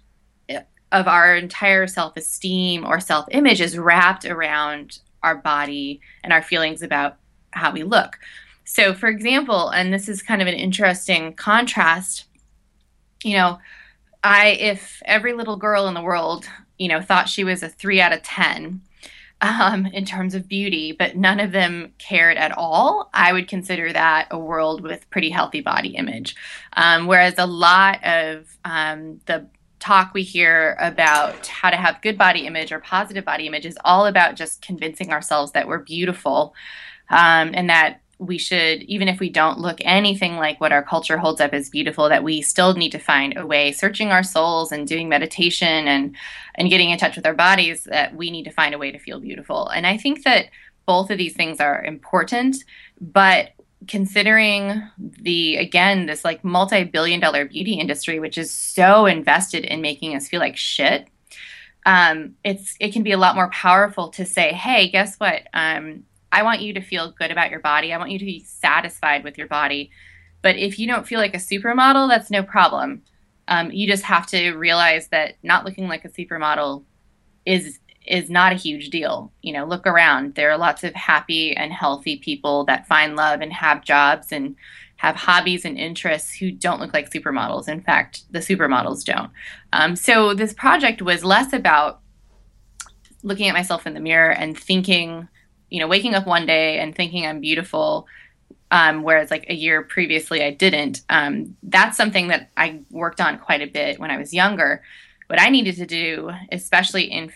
of 0.92 1.08
our 1.08 1.36
entire 1.36 1.88
self 1.88 2.16
esteem 2.18 2.86
or 2.86 3.00
self 3.00 3.26
image 3.32 3.62
is 3.62 3.78
wrapped 3.78 4.26
around 4.26 5.00
our 5.22 5.36
body 5.36 6.00
and 6.24 6.32
our 6.32 6.42
feelings 6.42 6.82
about 6.82 7.18
how 7.52 7.72
we 7.72 7.84
look. 7.84 8.18
So, 8.64 8.94
for 8.94 9.08
example, 9.08 9.70
and 9.70 9.94
this 9.94 10.08
is 10.08 10.22
kind 10.22 10.42
of 10.42 10.48
an 10.48 10.54
interesting 10.54 11.34
contrast, 11.34 12.26
you 13.24 13.36
know, 13.36 13.60
I 14.24 14.50
if 14.50 15.02
every 15.06 15.34
little 15.34 15.58
girl 15.58 15.88
in 15.88 15.94
the 15.94 16.02
world, 16.02 16.48
you 16.78 16.88
know, 16.88 17.02
thought 17.02 17.30
she 17.30 17.44
was 17.44 17.64
a 17.64 17.70
three 17.70 18.00
out 18.00 18.14
of 18.14 18.24
ten 18.24 18.82
um, 19.42 19.86
in 19.88 20.06
terms 20.06 20.36
of 20.36 20.48
beauty, 20.48 20.92
but 20.92 21.16
none 21.16 21.40
of 21.40 21.52
them 21.52 21.94
cared 21.98 22.38
at 22.38 22.58
all, 22.58 23.10
I 23.14 23.32
would 23.32 23.48
consider 23.48 23.94
that 23.94 24.28
a 24.32 24.38
world 24.38 24.82
with 24.82 25.10
pretty 25.10 25.30
healthy 25.30 25.62
body 25.62 25.96
image. 25.96 26.36
Um, 26.74 27.08
whereas 27.08 27.36
a 27.38 27.46
lot 27.46 28.04
of 28.04 28.58
um, 28.66 29.22
the 29.26 29.48
talk 29.80 30.14
we 30.14 30.24
hear 30.24 30.76
about 30.80 31.48
how 31.48 31.70
to 31.70 31.78
have 31.78 32.02
good 32.02 32.18
body 32.18 32.46
image 32.46 32.72
or 32.72 32.80
positive 32.80 33.24
body 33.24 33.48
image 33.48 33.66
is 33.66 33.78
all 33.86 34.06
about 34.06 34.36
just 34.36 34.62
convincing 34.62 35.14
ourselves 35.14 35.54
that 35.54 35.68
we're 35.68 35.80
beautiful 35.80 36.54
um, 37.10 37.52
and 37.54 37.70
that 37.70 38.02
we 38.20 38.38
should, 38.38 38.84
even 38.84 39.08
if 39.08 39.20
we 39.20 39.30
don't 39.30 39.60
look 39.60 39.80
anything 39.82 40.36
like 40.36 40.60
what 40.60 40.74
our 40.74 40.84
culture 40.84 41.18
holds 41.18 41.40
up 41.40 41.54
as 41.54 41.70
beautiful, 41.70 42.10
that 42.10 42.24
we 42.24 42.42
still 42.42 42.74
need 42.74 42.92
to 42.92 43.00
find 43.00 43.38
a 43.38 43.48
way, 43.48 43.72
searching 43.72 44.12
our 44.12 44.24
souls 44.24 44.74
and 44.74 44.88
doing 44.88 45.08
meditation 45.08 45.88
and 45.88 46.16
and 46.56 46.70
getting 46.70 46.90
in 46.90 47.00
touch 47.00 47.16
with 47.16 47.26
our 47.26 47.34
bodies, 47.34 47.86
that 47.86 48.14
we 48.16 48.30
need 48.30 48.44
to 48.44 48.52
find 48.52 48.76
a 48.76 48.78
way 48.78 48.92
to 48.92 49.00
feel 49.00 49.22
beautiful. 49.22 49.70
And 49.70 49.88
I 49.88 49.98
think 49.98 50.24
that 50.26 50.48
both 50.86 51.10
of 51.10 51.18
these 51.18 51.34
things 51.34 51.62
are 51.62 51.84
important, 51.84 52.58
but 53.00 53.52
considering 53.88 54.84
the 54.98 55.56
again 55.56 56.06
this 56.06 56.26
like 56.26 56.44
multi-billion 56.44 57.20
dollar 57.22 57.46
beauty 57.46 57.76
industry 57.76 58.20
which 58.20 58.38
is 58.38 58.52
so 58.52 59.06
invested 59.06 59.64
in 59.64 59.80
making 59.80 60.16
us 60.16 60.28
feel 60.28 60.42
like 60.42 60.58
shit 60.58 61.08
um, 61.86 62.36
it's 62.44 62.76
it 62.82 62.92
can 62.92 63.04
be 63.04 63.14
a 63.14 63.18
lot 63.18 63.36
more 63.36 63.50
powerful 63.52 64.10
to 64.10 64.26
say 64.26 64.52
hey 64.52 64.90
guess 64.90 65.16
what 65.16 65.44
um, 65.54 66.04
I 66.32 66.44
want 66.44 66.62
you 66.62 66.74
to 66.74 66.82
feel 66.82 67.12
good 67.12 67.32
about 67.32 67.52
your 67.52 67.60
body. 67.60 67.94
I 67.94 67.98
want 67.98 68.12
you 68.12 68.20
to 68.20 68.26
be 68.26 68.44
satisfied 68.44 69.24
with 69.24 69.38
your 69.38 69.48
body. 69.48 69.92
But 70.42 70.56
if 70.56 70.80
you 70.80 70.88
don't 70.88 71.08
feel 71.08 71.20
like 71.20 71.34
a 71.34 71.38
supermodel, 71.38 72.10
that's 72.10 72.32
no 72.32 72.44
problem. 72.44 73.02
Um, 73.48 73.72
you 73.72 73.88
just 73.88 74.04
have 74.04 74.28
to 74.28 74.54
realize 74.54 75.08
that 75.10 75.36
not 75.44 75.66
looking 75.66 75.88
like 75.88 76.06
a 76.06 76.10
supermodel 76.10 76.84
is 77.46 77.80
is 78.06 78.30
not 78.30 78.52
a 78.52 78.56
huge 78.56 78.90
deal. 78.90 79.32
You 79.42 79.54
know, 79.54 79.66
look 79.66 79.86
around. 79.86 80.36
There 80.36 80.50
are 80.52 80.58
lots 80.58 80.84
of 80.84 80.94
happy 80.96 81.56
and 81.56 81.72
healthy 81.72 82.18
people 82.18 82.64
that 82.66 82.88
find 82.88 83.16
love 83.16 83.42
and 83.42 83.54
have 83.54 83.84
jobs 83.84 84.32
and 84.32 84.56
have 84.98 85.16
hobbies 85.16 85.64
and 85.64 85.78
interests 85.78 86.34
who 86.34 86.52
don't 86.52 86.80
look 86.80 86.94
like 86.94 87.12
supermodels. 87.12 87.70
In 87.70 87.82
fact, 87.82 88.24
the 88.32 88.40
supermodels 88.40 89.04
don't. 89.06 89.32
Um, 89.72 89.96
so 89.96 90.34
this 90.34 90.54
project 90.54 91.02
was 91.02 91.24
less 91.24 91.54
about 91.54 92.02
looking 93.24 93.48
at 93.48 93.54
myself 93.54 93.86
in 93.86 93.94
the 93.94 94.00
mirror 94.00 94.32
and 94.32 94.58
thinking 94.58 95.28
you 95.70 95.80
know, 95.80 95.88
waking 95.88 96.16
up 96.16 96.26
one 96.26 96.46
day 96.46 96.80
and 96.80 96.96
thinking 96.96 97.26
I'm 97.26 97.40
beautiful, 97.40 98.08
um, 98.72 99.04
whereas 99.04 99.32
like 99.32 99.46
a 99.50 99.54
year 99.54 99.82
previously 99.82 100.44
I 100.44 100.52
didn't. 100.52 101.02
Um, 101.10 101.56
that's 101.64 101.98
something 101.98 102.28
that 102.28 102.52
I 102.58 102.82
worked 102.90 103.22
on 103.22 103.40
quite 103.40 103.62
a 103.62 103.68
bit 103.68 104.00
when 104.00 104.12
I 104.12 104.18
was 104.18 104.34
younger. 104.34 104.84
What 105.28 105.42
I 105.42 105.50
needed 105.50 105.76
to 105.78 105.86
do, 105.86 106.32
especially 106.52 107.04
in 107.04 107.32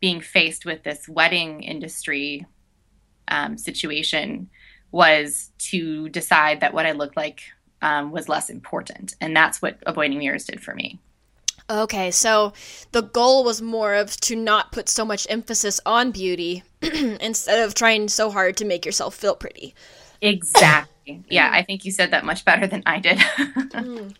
being 0.00 0.20
faced 0.20 0.64
with 0.64 0.82
this 0.82 1.08
wedding 1.08 1.62
industry 1.62 2.46
um, 3.28 3.56
situation, 3.56 4.50
was 4.90 5.50
to 5.58 6.08
decide 6.10 6.60
that 6.60 6.74
what 6.74 6.86
I 6.86 6.92
looked 6.92 7.16
like 7.16 7.42
um, 7.80 8.12
was 8.12 8.28
less 8.28 8.50
important, 8.50 9.16
and 9.20 9.36
that's 9.36 9.62
what 9.62 9.78
avoiding 9.86 10.18
mirrors 10.18 10.44
did 10.44 10.62
for 10.62 10.74
me. 10.74 11.00
Okay, 11.72 12.10
so 12.10 12.52
the 12.92 13.00
goal 13.00 13.44
was 13.44 13.62
more 13.62 13.94
of 13.94 14.14
to 14.20 14.36
not 14.36 14.72
put 14.72 14.90
so 14.90 15.06
much 15.06 15.26
emphasis 15.30 15.80
on 15.86 16.10
beauty 16.10 16.62
instead 16.82 17.60
of 17.60 17.74
trying 17.74 18.08
so 18.08 18.30
hard 18.30 18.58
to 18.58 18.66
make 18.66 18.84
yourself 18.84 19.14
feel 19.14 19.34
pretty. 19.34 19.74
Exactly. 20.20 21.24
yeah, 21.30 21.48
I 21.50 21.62
think 21.62 21.86
you 21.86 21.90
said 21.90 22.10
that 22.10 22.26
much 22.26 22.44
better 22.44 22.66
than 22.66 22.82
I 22.84 22.98
did. 22.98 23.16
mm. 23.18 24.14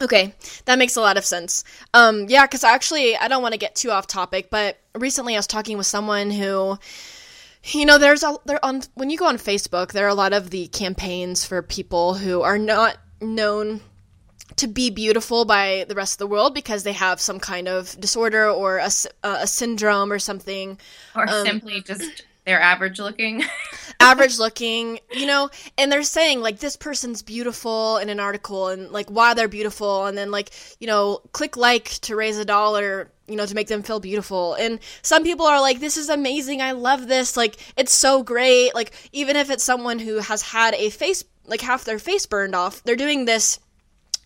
Okay, 0.00 0.34
that 0.64 0.78
makes 0.78 0.96
a 0.96 1.02
lot 1.02 1.18
of 1.18 1.24
sense. 1.24 1.64
Um, 1.92 2.26
yeah, 2.28 2.46
because 2.46 2.64
actually, 2.64 3.16
I 3.16 3.28
don't 3.28 3.42
want 3.42 3.52
to 3.52 3.58
get 3.58 3.74
too 3.74 3.90
off 3.90 4.06
topic, 4.06 4.48
but 4.50 4.78
recently 4.94 5.34
I 5.34 5.38
was 5.38 5.46
talking 5.46 5.76
with 5.76 5.86
someone 5.86 6.30
who, 6.30 6.78
you 7.64 7.84
know, 7.84 7.98
there's 7.98 8.22
a 8.22 8.36
there 8.46 8.64
on 8.64 8.82
when 8.94 9.10
you 9.10 9.18
go 9.18 9.26
on 9.26 9.36
Facebook, 9.36 9.92
there 9.92 10.06
are 10.06 10.08
a 10.08 10.14
lot 10.14 10.32
of 10.32 10.48
the 10.48 10.66
campaigns 10.68 11.44
for 11.44 11.60
people 11.62 12.14
who 12.14 12.40
are 12.40 12.58
not 12.58 12.96
known 13.20 13.82
to 14.56 14.66
be 14.66 14.90
beautiful 14.90 15.44
by 15.44 15.84
the 15.88 15.94
rest 15.94 16.14
of 16.14 16.18
the 16.18 16.26
world 16.26 16.54
because 16.54 16.82
they 16.82 16.92
have 16.92 17.20
some 17.20 17.40
kind 17.40 17.68
of 17.68 17.98
disorder 18.00 18.48
or 18.48 18.78
a, 18.78 18.90
a 19.22 19.46
syndrome 19.46 20.12
or 20.12 20.18
something. 20.18 20.78
Or 21.14 21.28
um, 21.28 21.44
simply 21.44 21.82
just 21.82 22.24
they're 22.44 22.60
average 22.60 23.00
looking. 23.00 23.42
average 24.00 24.38
looking, 24.38 25.00
you 25.12 25.26
know, 25.26 25.48
and 25.78 25.90
they're 25.90 26.02
saying 26.02 26.40
like 26.40 26.58
this 26.58 26.76
person's 26.76 27.22
beautiful 27.22 27.96
in 27.96 28.10
an 28.10 28.20
article 28.20 28.68
and 28.68 28.90
like 28.90 29.08
why 29.08 29.32
they're 29.32 29.48
beautiful 29.48 30.04
and 30.04 30.16
then 30.16 30.30
like, 30.30 30.50
you 30.78 30.86
know, 30.86 31.22
click 31.32 31.56
like 31.56 31.86
to 32.02 32.14
raise 32.14 32.38
a 32.38 32.44
dollar, 32.44 33.10
you 33.26 33.36
know, 33.36 33.46
to 33.46 33.54
make 33.54 33.68
them 33.68 33.82
feel 33.82 33.98
beautiful. 33.98 34.54
And 34.54 34.78
some 35.00 35.22
people 35.22 35.46
are 35.46 35.60
like 35.60 35.80
this 35.80 35.96
is 35.96 36.10
amazing. 36.10 36.60
I 36.60 36.72
love 36.72 37.08
this. 37.08 37.36
Like 37.36 37.56
it's 37.78 37.92
so 37.92 38.22
great. 38.22 38.74
Like 38.74 38.92
even 39.12 39.36
if 39.36 39.50
it's 39.50 39.64
someone 39.64 39.98
who 39.98 40.18
has 40.18 40.42
had 40.42 40.74
a 40.74 40.90
face 40.90 41.24
like 41.46 41.62
half 41.62 41.84
their 41.84 41.98
face 41.98 42.26
burned 42.26 42.54
off, 42.54 42.82
they're 42.84 42.96
doing 42.96 43.24
this 43.24 43.58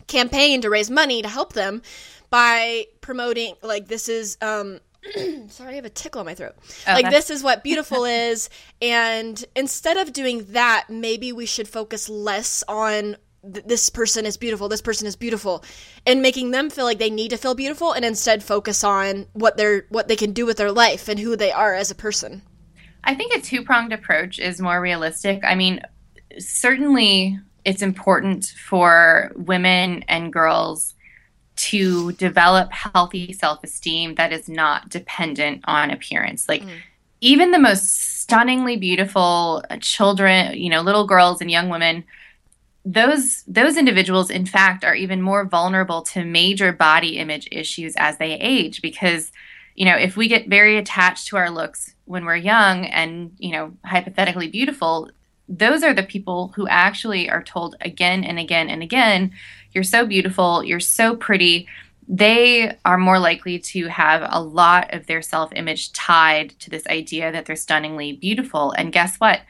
campaign 0.09 0.61
to 0.61 0.69
raise 0.69 0.89
money 0.89 1.21
to 1.21 1.29
help 1.29 1.53
them 1.53 1.81
by 2.29 2.87
promoting 3.01 3.55
like 3.61 3.87
this 3.87 4.09
is 4.09 4.37
um 4.41 4.79
sorry, 5.47 5.71
I 5.71 5.75
have 5.75 5.85
a 5.85 5.89
tickle 5.89 6.21
in 6.21 6.25
my 6.25 6.35
throat. 6.35 6.55
Okay. 6.83 6.93
Like 6.93 7.09
this 7.09 7.29
is 7.29 7.41
what 7.41 7.63
beautiful 7.69 8.03
is, 8.03 8.49
and 8.81 9.43
instead 9.55 9.97
of 9.97 10.11
doing 10.11 10.45
that, 10.49 10.87
maybe 10.89 11.31
we 11.31 11.45
should 11.45 11.67
focus 11.67 12.09
less 12.09 12.63
on 12.67 13.15
th- 13.41 13.65
this 13.65 13.89
person 13.89 14.25
is 14.25 14.35
beautiful, 14.37 14.67
this 14.67 14.81
person 14.81 15.07
is 15.07 15.15
beautiful, 15.15 15.63
and 16.05 16.21
making 16.21 16.51
them 16.51 16.69
feel 16.69 16.85
like 16.85 16.99
they 16.99 17.09
need 17.09 17.29
to 17.29 17.37
feel 17.37 17.55
beautiful, 17.55 17.93
and 17.93 18.03
instead 18.03 18.43
focus 18.43 18.83
on 18.83 19.25
what 19.33 19.57
they're 19.57 19.85
what 19.89 20.07
they 20.07 20.17
can 20.17 20.33
do 20.33 20.45
with 20.45 20.57
their 20.57 20.71
life 20.71 21.07
and 21.07 21.19
who 21.19 21.35
they 21.35 21.51
are 21.51 21.73
as 21.73 21.91
a 21.91 21.95
person. 21.95 22.41
I 23.03 23.15
think 23.15 23.33
a 23.33 23.41
two 23.41 23.63
pronged 23.63 23.93
approach 23.93 24.39
is 24.39 24.59
more 24.59 24.81
realistic. 24.81 25.43
I 25.45 25.55
mean, 25.55 25.81
certainly 26.37 27.39
it's 27.65 27.81
important 27.81 28.45
for 28.45 29.31
women 29.35 30.03
and 30.07 30.33
girls 30.33 30.95
to 31.55 32.13
develop 32.13 32.71
healthy 32.71 33.33
self-esteem 33.33 34.15
that 34.15 34.31
is 34.31 34.47
not 34.47 34.89
dependent 34.89 35.61
on 35.65 35.91
appearance 35.91 36.47
like 36.47 36.63
mm. 36.63 36.77
even 37.21 37.51
the 37.51 37.59
most 37.59 38.21
stunningly 38.21 38.77
beautiful 38.77 39.63
children 39.81 40.55
you 40.55 40.69
know 40.69 40.81
little 40.81 41.05
girls 41.05 41.41
and 41.41 41.51
young 41.51 41.69
women 41.69 42.03
those 42.85 43.43
those 43.43 43.77
individuals 43.77 44.29
in 44.29 44.45
fact 44.45 44.83
are 44.85 44.95
even 44.95 45.21
more 45.21 45.43
vulnerable 45.45 46.01
to 46.01 46.23
major 46.23 46.71
body 46.71 47.17
image 47.17 47.47
issues 47.51 47.93
as 47.97 48.17
they 48.17 48.33
age 48.33 48.81
because 48.81 49.31
you 49.75 49.85
know 49.85 49.95
if 49.95 50.15
we 50.15 50.27
get 50.27 50.47
very 50.47 50.77
attached 50.77 51.27
to 51.27 51.37
our 51.37 51.49
looks 51.49 51.93
when 52.05 52.25
we're 52.25 52.35
young 52.35 52.85
and 52.85 53.31
you 53.37 53.51
know 53.51 53.73
hypothetically 53.83 54.47
beautiful 54.47 55.09
those 55.49 55.81
are 55.81 55.93
the 55.93 56.03
people 56.03 56.53
who 56.55 56.67
actually 56.67 57.29
are 57.29 57.43
told 57.43 57.75
again 57.81 58.23
and 58.23 58.37
again 58.37 58.69
and 58.69 58.83
again, 58.83 59.31
you're 59.73 59.83
so 59.83 60.05
beautiful, 60.05 60.63
you're 60.63 60.79
so 60.79 61.15
pretty. 61.15 61.67
They 62.07 62.77
are 62.85 62.97
more 62.97 63.19
likely 63.19 63.59
to 63.59 63.87
have 63.87 64.27
a 64.29 64.41
lot 64.41 64.93
of 64.93 65.07
their 65.07 65.21
self 65.21 65.51
image 65.55 65.91
tied 65.91 66.51
to 66.59 66.69
this 66.69 66.85
idea 66.87 67.31
that 67.31 67.45
they're 67.45 67.55
stunningly 67.55 68.13
beautiful. 68.13 68.71
And 68.71 68.93
guess 68.93 69.17
what? 69.17 69.41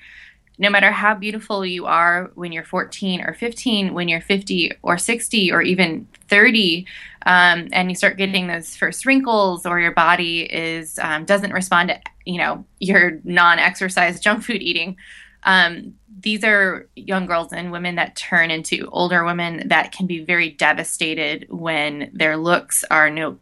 No 0.57 0.69
matter 0.69 0.91
how 0.91 1.15
beautiful 1.15 1.65
you 1.65 1.85
are 1.85 2.31
when 2.35 2.51
you're 2.51 2.65
14 2.65 3.21
or 3.21 3.33
15, 3.33 3.93
when 3.93 4.09
you're 4.09 4.19
50 4.19 4.73
or 4.81 4.97
60 4.97 5.51
or 5.53 5.61
even 5.61 6.05
30, 6.27 6.85
um, 7.25 7.69
and 7.71 7.89
you 7.89 7.95
start 7.95 8.17
getting 8.17 8.47
those 8.47 8.75
first 8.75 9.05
wrinkles, 9.05 9.65
or 9.65 9.79
your 9.79 9.93
body 9.93 10.41
is 10.41 10.99
um, 10.99 11.25
doesn't 11.25 11.53
respond 11.53 11.89
to 11.89 11.99
you 12.25 12.37
know 12.37 12.65
your 12.79 13.19
non-exercise 13.23 14.19
junk 14.19 14.43
food 14.43 14.61
eating, 14.61 14.97
um, 15.43 15.95
these 16.21 16.43
are 16.43 16.87
young 16.95 17.25
girls 17.25 17.53
and 17.53 17.71
women 17.71 17.95
that 17.95 18.15
turn 18.15 18.51
into 18.51 18.89
older 18.91 19.23
women 19.23 19.67
that 19.67 19.91
can 19.91 20.05
be 20.05 20.23
very 20.23 20.49
devastated 20.49 21.47
when 21.49 22.09
their 22.13 22.37
looks 22.37 22.83
are 22.91 23.09
no 23.09 23.37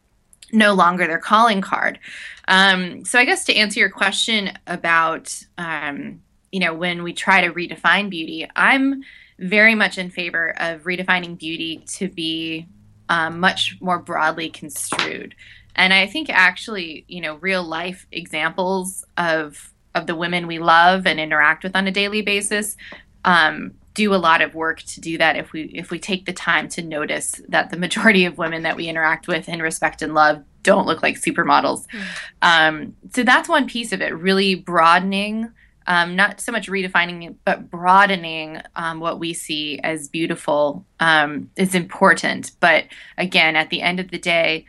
no 0.54 0.74
longer 0.74 1.06
their 1.08 1.20
calling 1.20 1.60
card. 1.60 2.00
Um, 2.48 3.04
so 3.04 3.20
I 3.20 3.26
guess 3.26 3.44
to 3.46 3.56
answer 3.56 3.82
your 3.82 3.90
question 3.90 4.58
about 4.68 5.38
um, 5.58 6.22
you 6.52 6.60
know 6.60 6.74
when 6.74 7.04
we 7.04 7.14
try 7.14 7.42
to 7.42 7.52
redefine 7.52 8.10
beauty, 8.10 8.48
I'm 8.56 9.04
very 9.40 9.76
much 9.76 9.98
in 9.98 10.10
favor 10.10 10.54
of 10.60 10.84
redefining 10.84 11.38
beauty 11.38 11.84
to 11.88 12.10
be 12.10 12.68
um, 13.10 13.40
much 13.40 13.78
more 13.82 14.00
broadly 14.00 14.50
construed. 14.50 15.36
And 15.76 15.94
I 15.94 16.08
think 16.08 16.30
actually, 16.30 17.06
you 17.08 17.22
know, 17.22 17.36
real 17.36 17.64
life 17.64 18.08
examples 18.12 19.06
of 19.18 19.74
of 19.98 20.08
the 20.08 20.16
women 20.16 20.48
we 20.48 20.60
love 20.60 21.06
and 21.06 21.20
interact 21.20 21.64
with 21.64 21.76
on 21.76 21.88
a 21.88 21.92
daily 21.92 22.22
basis 22.22 22.78
um, 23.26 23.74
do 23.94 24.14
a 24.14 24.16
lot 24.16 24.42
of 24.42 24.54
work 24.54 24.82
to 24.84 25.02
do 25.02 25.18
that 25.18 25.36
if 25.36 25.52
we 25.52 25.64
if 25.74 25.90
we 25.90 25.98
take 25.98 26.26
the 26.26 26.34
time 26.34 26.70
to 26.70 26.84
notice 26.84 27.42
that 27.50 27.72
the 27.72 27.78
majority 27.78 28.26
of 28.26 28.38
women 28.38 28.64
that 28.64 28.76
we 28.76 28.88
interact 28.88 29.28
with 29.28 29.50
and 29.50 29.62
respect 29.62 30.02
and 30.02 30.14
love 30.14 30.44
don't 30.64 30.86
look 30.86 31.02
like 31.02 31.16
supermodels. 31.16 31.88
Mm. 31.88 32.04
Um, 32.42 32.96
so 33.14 33.24
that's 33.24 33.50
one 33.50 33.68
piece 33.68 33.94
of 33.94 34.02
it, 34.02 34.14
really 34.14 34.54
broadening, 34.54 35.50
um, 35.88 36.16
not 36.16 36.42
so 36.42 36.52
much 36.52 36.68
redefining, 36.68 37.36
but 37.46 37.72
broadening 37.72 38.62
um, 38.76 39.00
what 39.00 39.18
we 39.18 39.34
see 39.34 39.80
as 39.80 40.10
beautiful 40.10 40.86
um, 41.00 41.50
is 41.56 41.74
important. 41.74 42.52
But 42.60 42.86
again, 43.18 43.56
at 43.56 43.70
the 43.70 43.82
end 43.82 44.00
of 44.00 44.12
the 44.12 44.20
day, 44.20 44.66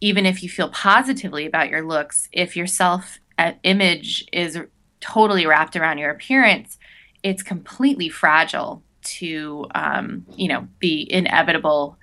even 0.00 0.24
if 0.24 0.42
you 0.42 0.48
feel 0.48 0.68
positively 0.68 1.44
about 1.44 1.70
your 1.70 1.82
looks, 1.82 2.28
if 2.32 2.56
your 2.56 2.68
self 2.68 3.18
uh, 3.38 3.52
image 3.62 4.26
is 4.32 4.58
totally 5.00 5.46
wrapped 5.46 5.76
around 5.76 5.98
your 5.98 6.10
appearance, 6.10 6.78
it's 7.22 7.42
completely 7.42 8.08
fragile 8.08 8.82
to 9.02 9.66
um, 9.74 10.26
you 10.36 10.48
know 10.48 10.66
the 10.80 11.10
inevitable 11.12 11.98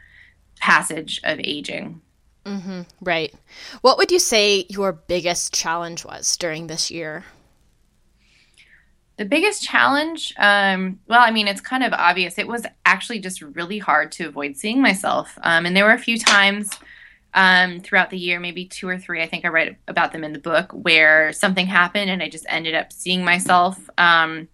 passage 0.60 1.20
of 1.24 1.40
aging. 1.44 2.02
Mm-hmm, 2.46 2.82
right. 3.02 3.34
What 3.82 3.98
would 3.98 4.12
you 4.12 4.20
say 4.20 4.66
your 4.70 4.92
biggest 4.92 5.54
challenge 5.54 6.04
was 6.04 6.36
during 6.38 6.68
this 6.68 6.92
year? 6.92 7.24
The 9.18 9.26
biggest 9.26 9.64
challenge, 9.64 10.34
um, 10.38 11.00
well, 11.08 11.22
I 11.22 11.32
mean, 11.32 11.48
it's 11.48 11.62
kind 11.62 11.84
of 11.84 11.94
obvious. 11.94 12.38
It 12.38 12.48
was 12.48 12.66
actually 12.86 13.20
just 13.20 13.42
really 13.42 13.78
hard 13.78 14.12
to 14.14 14.26
avoid 14.26 14.58
seeing 14.58 14.82
myself. 14.82 15.38
Um, 15.44 15.66
and 15.66 15.78
there 15.78 15.86
were 15.86 15.92
a 15.92 16.00
few 16.00 16.18
times 16.18 16.72
um, 17.34 17.80
throughout 17.80 18.10
the 18.10 18.18
year, 18.18 18.40
maybe 18.40 18.66
two 18.66 18.88
or 18.88 18.98
three, 18.98 19.22
I 19.22 19.28
think 19.28 19.46
I 19.46 19.50
write 19.50 19.78
about 19.88 20.12
them 20.12 20.24
in 20.24 20.34
the 20.34 20.40
book, 20.40 20.72
where 20.72 21.34
something 21.34 21.66
happened 21.66 22.10
and 22.10 22.22
I 22.22 22.30
just 22.30 22.46
ended 22.50 22.76
up 22.76 22.94
seeing 22.94 23.24
myself. 23.24 23.90
Um, 23.98 24.48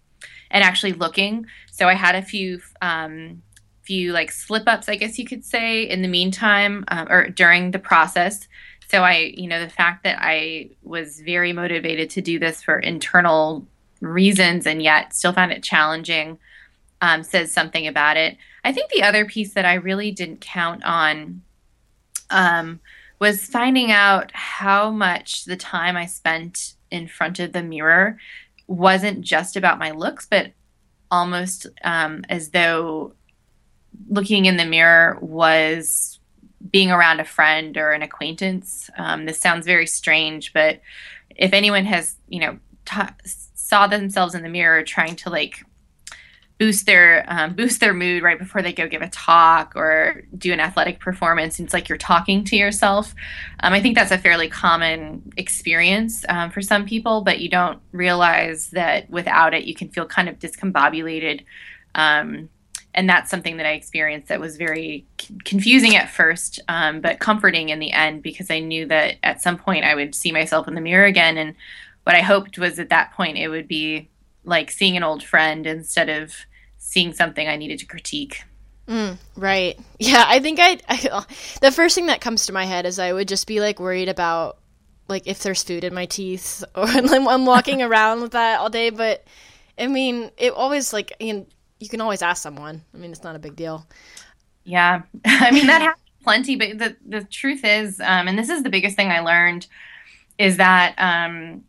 and 0.50 0.64
actually 0.64 0.92
looking. 0.92 1.46
So 1.70 1.88
I 1.88 1.94
had 1.94 2.14
a 2.14 2.22
few 2.22 2.60
um, 2.82 3.42
few 3.82 4.12
like 4.12 4.30
slip 4.30 4.64
ups, 4.68 4.88
I 4.88 4.96
guess 4.96 5.18
you 5.18 5.24
could 5.24 5.44
say, 5.44 5.82
in 5.82 6.02
the 6.02 6.08
meantime 6.08 6.84
um, 6.88 7.08
or 7.10 7.28
during 7.28 7.70
the 7.70 7.78
process. 7.78 8.46
So 8.88 9.02
I, 9.02 9.32
you 9.36 9.46
know, 9.46 9.60
the 9.60 9.70
fact 9.70 10.04
that 10.04 10.18
I 10.20 10.70
was 10.82 11.20
very 11.20 11.52
motivated 11.52 12.10
to 12.10 12.20
do 12.20 12.38
this 12.38 12.62
for 12.62 12.78
internal 12.78 13.66
reasons 14.00 14.66
and 14.66 14.82
yet 14.82 15.14
still 15.14 15.32
found 15.32 15.52
it 15.52 15.62
challenging 15.62 16.38
um, 17.00 17.22
says 17.22 17.52
something 17.52 17.86
about 17.86 18.16
it. 18.16 18.36
I 18.64 18.72
think 18.72 18.90
the 18.90 19.02
other 19.02 19.24
piece 19.24 19.54
that 19.54 19.64
I 19.64 19.74
really 19.74 20.10
didn't 20.10 20.40
count 20.40 20.84
on 20.84 21.42
um, 22.30 22.80
was 23.18 23.44
finding 23.44 23.90
out 23.90 24.30
how 24.32 24.90
much 24.90 25.44
the 25.44 25.56
time 25.56 25.96
I 25.96 26.06
spent 26.06 26.74
in 26.90 27.06
front 27.06 27.38
of 27.38 27.52
the 27.52 27.62
mirror 27.62 28.18
wasn't 28.66 29.20
just 29.20 29.56
about 29.56 29.78
my 29.78 29.90
looks, 29.90 30.26
but 30.26 30.52
almost 31.10 31.66
um, 31.84 32.24
as 32.28 32.50
though 32.50 33.14
looking 34.08 34.46
in 34.46 34.56
the 34.56 34.64
mirror 34.64 35.18
was 35.20 36.18
being 36.70 36.90
around 36.90 37.20
a 37.20 37.24
friend 37.24 37.76
or 37.76 37.92
an 37.92 38.02
acquaintance. 38.02 38.90
Um, 38.96 39.26
this 39.26 39.38
sounds 39.38 39.66
very 39.66 39.86
strange, 39.86 40.52
but 40.52 40.80
if 41.36 41.52
anyone 41.52 41.84
has, 41.84 42.16
you 42.28 42.40
know, 42.40 42.58
t- 42.84 43.14
saw 43.24 43.86
themselves 43.86 44.34
in 44.34 44.42
the 44.42 44.48
mirror 44.48 44.82
trying 44.82 45.16
to 45.16 45.30
like 45.30 45.64
boost 46.60 46.84
their 46.84 47.24
um, 47.26 47.54
boost 47.54 47.80
their 47.80 47.94
mood 47.94 48.22
right 48.22 48.38
before 48.38 48.60
they 48.60 48.72
go 48.72 48.86
give 48.86 49.00
a 49.00 49.08
talk 49.08 49.72
or 49.74 50.22
do 50.36 50.52
an 50.52 50.60
athletic 50.60 51.00
performance. 51.00 51.58
It's 51.58 51.72
like 51.72 51.88
you're 51.88 51.96
talking 51.96 52.44
to 52.44 52.54
yourself. 52.54 53.14
Um, 53.60 53.72
I 53.72 53.80
think 53.80 53.96
that's 53.96 54.10
a 54.10 54.18
fairly 54.18 54.46
common 54.46 55.32
experience 55.38 56.22
um, 56.28 56.50
for 56.50 56.60
some 56.60 56.84
people, 56.84 57.22
but 57.22 57.40
you 57.40 57.48
don't 57.48 57.80
realize 57.92 58.68
that 58.72 59.08
without 59.08 59.54
it, 59.54 59.64
you 59.64 59.74
can 59.74 59.88
feel 59.88 60.04
kind 60.04 60.28
of 60.28 60.38
discombobulated. 60.38 61.46
Um, 61.94 62.50
and 62.92 63.08
that's 63.08 63.30
something 63.30 63.56
that 63.56 63.64
I 63.64 63.72
experienced 63.72 64.28
that 64.28 64.38
was 64.38 64.58
very 64.58 65.06
c- 65.18 65.38
confusing 65.44 65.96
at 65.96 66.10
first, 66.10 66.60
um, 66.68 67.00
but 67.00 67.20
comforting 67.20 67.70
in 67.70 67.78
the 67.78 67.92
end 67.92 68.22
because 68.22 68.50
I 68.50 68.58
knew 68.58 68.84
that 68.86 69.16
at 69.22 69.40
some 69.40 69.56
point 69.56 69.86
I 69.86 69.94
would 69.94 70.14
see 70.14 70.30
myself 70.30 70.68
in 70.68 70.74
the 70.74 70.82
mirror 70.82 71.06
again. 71.06 71.38
And 71.38 71.54
what 72.04 72.16
I 72.16 72.20
hoped 72.20 72.58
was 72.58 72.78
at 72.78 72.90
that 72.90 73.14
point 73.14 73.38
it 73.38 73.48
would 73.48 73.66
be 73.66 74.10
like 74.44 74.70
seeing 74.70 74.98
an 74.98 75.02
old 75.02 75.22
friend 75.22 75.66
instead 75.66 76.10
of 76.10 76.34
seeing 76.80 77.12
something 77.12 77.46
I 77.46 77.56
needed 77.56 77.78
to 77.78 77.86
critique. 77.86 78.42
Mm, 78.88 79.18
right. 79.36 79.78
Yeah, 80.00 80.24
I 80.26 80.40
think 80.40 80.58
I, 80.60 80.78
I 80.88 81.24
the 81.60 81.70
first 81.70 81.94
thing 81.94 82.06
that 82.06 82.20
comes 82.20 82.46
to 82.46 82.52
my 82.52 82.64
head 82.64 82.86
is 82.86 82.98
I 82.98 83.12
would 83.12 83.28
just 83.28 83.46
be 83.46 83.60
like 83.60 83.78
worried 83.78 84.08
about 84.08 84.58
like 85.08 85.26
if 85.26 85.42
there's 85.42 85.62
food 85.62 85.84
in 85.84 85.94
my 85.94 86.06
teeth 86.06 86.64
or 86.74 86.86
I'm 86.88 87.46
walking 87.46 87.82
around 87.82 88.22
with 88.22 88.32
that 88.32 88.58
all 88.58 88.70
day. 88.70 88.90
But 88.90 89.24
I 89.78 89.86
mean, 89.86 90.30
it 90.36 90.52
always 90.52 90.92
like 90.92 91.12
you, 91.20 91.34
know, 91.34 91.46
you 91.78 91.88
can 91.88 92.00
always 92.00 92.22
ask 92.22 92.42
someone. 92.42 92.82
I 92.94 92.96
mean, 92.96 93.12
it's 93.12 93.22
not 93.22 93.36
a 93.36 93.38
big 93.38 93.56
deal. 93.56 93.86
Yeah, 94.64 95.02
I 95.24 95.50
mean 95.50 95.66
that 95.66 95.82
happens 95.82 96.10
plenty. 96.24 96.56
But 96.56 96.78
the 96.78 96.96
the 97.06 97.24
truth 97.24 97.60
is, 97.62 98.00
um, 98.00 98.26
and 98.26 98.38
this 98.38 98.48
is 98.48 98.62
the 98.62 98.70
biggest 98.70 98.96
thing 98.96 99.10
I 99.10 99.20
learned, 99.20 99.66
is 100.38 100.56
that 100.56 100.94
um, 100.98 101.64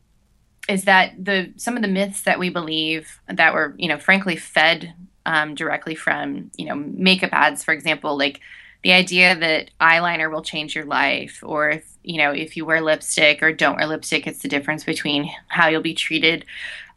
is 0.69 0.85
that 0.85 1.13
the 1.23 1.51
some 1.57 1.75
of 1.75 1.81
the 1.81 1.87
myths 1.87 2.23
that 2.23 2.39
we 2.39 2.49
believe 2.49 3.19
that 3.27 3.53
were 3.53 3.75
you 3.77 3.87
know 3.87 3.97
frankly 3.97 4.35
fed 4.35 4.93
um, 5.25 5.55
directly 5.55 5.95
from 5.95 6.51
you 6.57 6.65
know 6.65 6.75
makeup 6.75 7.31
ads, 7.33 7.63
for 7.63 7.73
example, 7.73 8.17
like 8.17 8.39
the 8.83 8.93
idea 8.93 9.35
that 9.35 9.69
eyeliner 9.79 10.31
will 10.31 10.41
change 10.41 10.75
your 10.75 10.85
life, 10.85 11.39
or 11.43 11.69
if 11.69 11.97
you 12.03 12.17
know 12.17 12.31
if 12.31 12.57
you 12.57 12.65
wear 12.65 12.81
lipstick 12.81 13.41
or 13.43 13.51
don't 13.51 13.77
wear 13.77 13.87
lipstick, 13.87 14.27
it's 14.27 14.41
the 14.41 14.47
difference 14.47 14.83
between 14.83 15.29
how 15.47 15.67
you'll 15.67 15.81
be 15.81 15.93
treated. 15.93 16.45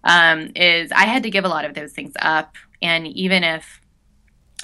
Um, 0.05 0.51
is 0.55 0.93
I 0.93 1.05
had 1.05 1.23
to 1.23 1.31
give 1.31 1.45
a 1.45 1.49
lot 1.49 1.65
of 1.65 1.75
those 1.75 1.93
things 1.93 2.13
up, 2.21 2.57
and 2.83 3.07
even 3.07 3.45
if 3.45 3.81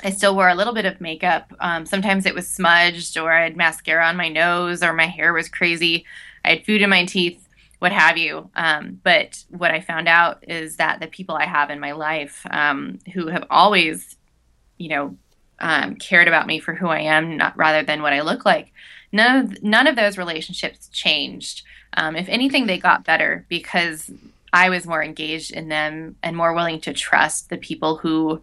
I 0.03 0.11
still 0.11 0.35
wore 0.35 0.49
a 0.49 0.55
little 0.55 0.75
bit 0.75 0.87
of 0.87 1.01
makeup, 1.01 1.53
um, 1.61 1.85
sometimes 1.85 2.27
it 2.27 2.35
was 2.35 2.49
smudged, 2.49 3.19
or 3.19 3.33
I 3.33 3.45
had 3.45 3.57
mascara 3.57 4.07
on 4.07 4.17
my 4.17 4.29
nose, 4.29 4.83
or 4.83 4.93
my 4.93 5.07
hair 5.07 5.33
was 5.33 5.49
crazy. 5.49 6.05
I 6.45 6.51
had 6.51 6.65
food 6.65 6.81
in 6.81 6.89
my 6.89 7.05
teeth 7.05 7.47
what 7.81 7.93
have 7.93 8.17
you. 8.17 8.51
Um, 8.55 9.01
but 9.03 9.43
what 9.49 9.73
I 9.73 9.81
found 9.81 10.07
out 10.07 10.45
is 10.49 10.77
that 10.77 11.01
the 11.01 11.07
people 11.07 11.35
I 11.35 11.47
have 11.47 11.71
in 11.71 11.81
my 11.81 11.93
life 11.93 12.47
um, 12.51 13.01
who 13.15 13.29
have 13.29 13.47
always, 13.51 14.17
you 14.77 14.91
know, 14.91 15.17
um, 15.59 15.97
cared 15.97 16.29
about 16.29 16.47
me 16.47 16.61
for 16.61 16.75
who 16.75 16.89
I 16.89 17.01
am, 17.01 17.37
not 17.37 17.57
rather 17.57 17.83
than 17.83 18.03
what 18.03 18.13
I 18.13 18.21
look 18.21 18.45
like. 18.45 18.73
None 19.13 19.37
of 19.37 19.63
none 19.63 19.87
of 19.87 19.97
those 19.97 20.19
relationships 20.19 20.89
changed. 20.89 21.63
Um, 21.95 22.17
if 22.17 22.29
anything, 22.29 22.67
they 22.67 22.79
got 22.79 23.05
better 23.05 23.45
because 23.49 24.11
I 24.53 24.69
was 24.69 24.87
more 24.87 25.03
engaged 25.03 25.51
in 25.51 25.69
them 25.69 26.17
and 26.23 26.37
more 26.37 26.53
willing 26.53 26.81
to 26.83 26.93
trust 26.93 27.49
the 27.49 27.57
people 27.57 27.97
who 27.97 28.41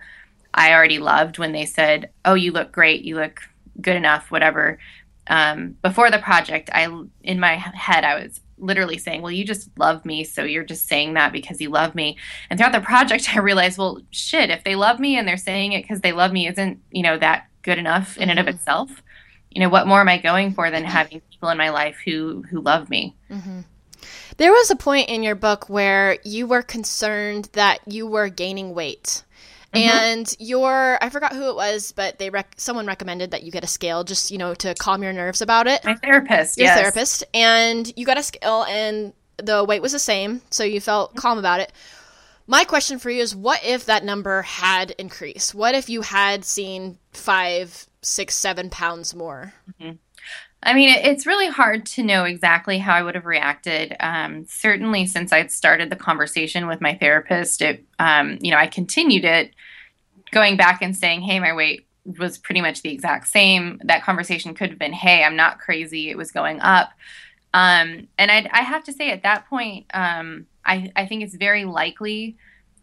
I 0.53 0.73
already 0.73 0.99
loved 0.99 1.37
when 1.37 1.51
they 1.51 1.65
said, 1.65 2.09
"Oh, 2.25 2.33
you 2.33 2.51
look 2.51 2.71
great. 2.71 3.03
You 3.03 3.15
look 3.15 3.41
good 3.79 3.95
enough. 3.95 4.31
Whatever." 4.31 4.79
Um, 5.27 5.77
before 5.81 6.09
the 6.09 6.19
project, 6.19 6.69
I 6.73 6.87
in 7.23 7.39
my 7.39 7.55
head 7.55 8.03
I 8.03 8.15
was 8.15 8.41
literally 8.57 8.97
saying, 8.97 9.21
Well, 9.21 9.31
you 9.31 9.45
just 9.45 9.69
love 9.77 10.05
me, 10.05 10.23
so 10.23 10.43
you're 10.43 10.63
just 10.63 10.87
saying 10.87 11.13
that 11.13 11.31
because 11.31 11.61
you 11.61 11.69
love 11.69 11.95
me. 11.95 12.17
And 12.49 12.59
throughout 12.59 12.73
the 12.73 12.81
project, 12.81 13.29
I 13.35 13.39
realized, 13.39 13.77
Well, 13.77 14.01
shit, 14.11 14.49
if 14.49 14.63
they 14.63 14.75
love 14.75 14.99
me 14.99 15.17
and 15.17 15.27
they're 15.27 15.37
saying 15.37 15.73
it 15.73 15.83
because 15.83 16.01
they 16.01 16.11
love 16.11 16.31
me, 16.31 16.47
isn't, 16.47 16.81
you 16.91 17.03
know, 17.03 17.17
that 17.17 17.47
good 17.61 17.77
enough 17.77 18.17
in 18.17 18.23
mm-hmm. 18.23 18.31
and 18.31 18.39
of 18.39 18.45
mm-hmm. 18.45 18.55
itself? 18.55 19.03
You 19.51 19.61
know, 19.61 19.69
what 19.69 19.87
more 19.87 20.01
am 20.01 20.09
I 20.09 20.17
going 20.17 20.53
for 20.53 20.69
than 20.69 20.83
having 20.83 21.21
people 21.31 21.49
in 21.49 21.57
my 21.57 21.69
life 21.69 21.97
who 22.05 22.43
who 22.49 22.61
love 22.61 22.89
me? 22.89 23.15
Mm-hmm. 23.29 23.61
There 24.37 24.51
was 24.51 24.69
a 24.69 24.75
point 24.75 25.09
in 25.09 25.23
your 25.23 25.35
book 25.35 25.67
where 25.67 26.17
you 26.23 26.45
were 26.45 26.61
concerned 26.61 27.49
that 27.53 27.79
you 27.87 28.05
were 28.05 28.29
gaining 28.29 28.75
weight. 28.75 29.23
Mm-hmm. 29.73 29.89
And 29.89 30.35
your, 30.39 30.97
I 31.01 31.09
forgot 31.09 31.33
who 31.33 31.49
it 31.49 31.55
was, 31.55 31.91
but 31.91 32.19
they 32.19 32.29
rec- 32.29 32.55
someone 32.57 32.85
recommended 32.85 33.31
that 33.31 33.43
you 33.43 33.51
get 33.51 33.63
a 33.63 33.67
scale 33.67 34.03
just, 34.03 34.31
you 34.31 34.37
know, 34.37 34.53
to 34.55 34.73
calm 34.75 35.03
your 35.03 35.13
nerves 35.13 35.41
about 35.41 35.67
it. 35.67 35.83
My 35.83 35.95
therapist, 35.95 36.57
Your 36.57 36.67
yes. 36.67 36.79
therapist. 36.79 37.23
And 37.33 37.91
you 37.95 38.05
got 38.05 38.17
a 38.17 38.23
scale 38.23 38.63
and 38.63 39.13
the 39.37 39.63
weight 39.63 39.81
was 39.81 39.91
the 39.91 39.99
same, 39.99 40.41
so 40.49 40.63
you 40.63 40.79
felt 40.79 41.11
mm-hmm. 41.11 41.19
calm 41.19 41.37
about 41.37 41.59
it. 41.59 41.71
My 42.47 42.63
question 42.63 42.97
for 42.97 43.09
you 43.09 43.21
is 43.21 43.35
what 43.35 43.63
if 43.65 43.85
that 43.85 44.05
number 44.05 44.41
had 44.41 44.91
increased? 44.91 45.53
What 45.53 45.75
if 45.75 45.89
you 45.89 46.01
had 46.01 46.45
seen 46.45 46.97
five, 47.11 47.87
six, 48.01 48.35
seven 48.35 48.69
pounds 48.69 49.13
more? 49.13 49.53
Mm-hmm. 49.81 49.97
I 50.63 50.73
mean, 50.73 50.89
it's 50.89 51.27
really 51.27 51.49
hard 51.49 51.85
to 51.87 52.03
know 52.03 52.23
exactly 52.23 52.79
how 52.79 52.93
I 52.95 53.03
would 53.03 53.15
have 53.15 53.25
reacted. 53.25 53.95
Um, 53.99 54.45
certainly, 54.47 55.05
since 55.05 55.31
I'd 55.31 55.51
started 55.51 55.89
the 55.89 55.95
conversation 55.95 56.67
with 56.67 56.81
my 56.81 56.95
therapist, 56.95 57.61
it, 57.61 57.85
um, 57.99 58.39
you 58.41 58.51
know, 58.51 58.57
I 58.57 58.67
continued 58.67 59.23
it, 59.23 59.51
going 60.31 60.57
back 60.57 60.81
and 60.81 60.97
saying, 60.97 61.21
"Hey, 61.21 61.39
my 61.39 61.53
weight 61.53 61.87
was 62.17 62.37
pretty 62.37 62.61
much 62.61 62.81
the 62.81 62.91
exact 62.91 63.27
same." 63.27 63.79
That 63.83 64.03
conversation 64.03 64.55
could 64.55 64.69
have 64.71 64.79
been, 64.79 64.93
"Hey, 64.93 65.23
I'm 65.23 65.35
not 65.35 65.59
crazy; 65.59 66.09
it 66.09 66.17
was 66.17 66.31
going 66.31 66.59
up." 66.59 66.89
Um, 67.53 68.07
and 68.17 68.31
I'd, 68.31 68.47
I 68.47 68.61
have 68.61 68.83
to 68.85 68.93
say, 68.93 69.11
at 69.11 69.23
that 69.23 69.47
point, 69.47 69.85
um, 69.93 70.47
I, 70.65 70.91
I 70.95 71.05
think 71.05 71.23
it's 71.23 71.35
very 71.35 71.65
likely 71.65 72.37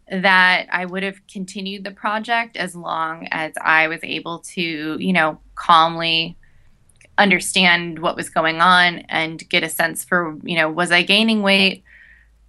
that 0.09 0.67
I 0.71 0.85
would 0.85 1.03
have 1.03 1.19
continued 1.31 1.83
the 1.83 1.91
project 1.91 2.57
as 2.57 2.75
long 2.75 3.27
as 3.31 3.53
I 3.61 3.87
was 3.87 3.99
able 4.03 4.39
to, 4.39 4.97
you 4.99 5.13
know, 5.13 5.39
calmly 5.55 6.37
understand 7.17 7.99
what 7.99 8.15
was 8.15 8.29
going 8.29 8.61
on 8.61 8.99
and 9.09 9.47
get 9.49 9.63
a 9.63 9.69
sense 9.69 10.03
for, 10.03 10.37
you 10.43 10.55
know, 10.55 10.69
was 10.69 10.91
I 10.91 11.03
gaining 11.03 11.41
weight 11.41 11.83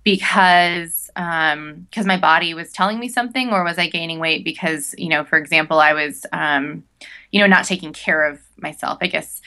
because 0.04 1.10
um 1.16 1.86
because 1.90 2.06
my 2.06 2.16
body 2.16 2.54
was 2.54 2.72
telling 2.72 2.98
me 2.98 3.08
something 3.08 3.50
or 3.50 3.64
was 3.64 3.78
I 3.78 3.88
gaining 3.88 4.18
weight 4.18 4.44
because, 4.44 4.94
you 4.98 5.08
know, 5.08 5.24
for 5.24 5.38
example, 5.38 5.80
I 5.80 5.92
was 5.92 6.26
um 6.32 6.84
you 7.32 7.40
know, 7.40 7.46
not 7.46 7.64
taking 7.64 7.92
care 7.92 8.24
of 8.24 8.40
myself. 8.56 8.98
I 9.00 9.06
guess 9.06 9.40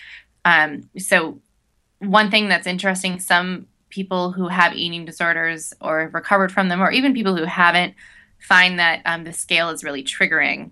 um 0.46 0.90
so 0.98 1.40
one 2.00 2.32
thing 2.32 2.48
that's 2.48 2.68
interesting 2.68 3.20
some 3.20 3.68
people 3.90 4.32
who 4.32 4.48
have 4.48 4.76
eating 4.76 5.06
disorders 5.06 5.74
or 5.82 6.02
have 6.02 6.14
recovered 6.14 6.52
from 6.52 6.70
them, 6.70 6.82
or 6.82 6.92
even 6.92 7.14
people 7.14 7.36
who 7.36 7.46
haven't, 7.46 7.94
find 8.40 8.80
that 8.80 9.02
um, 9.06 9.24
the 9.24 9.34
scale 9.34 9.70
is 9.70 9.84
really 9.84 10.04
triggering. 10.04 10.72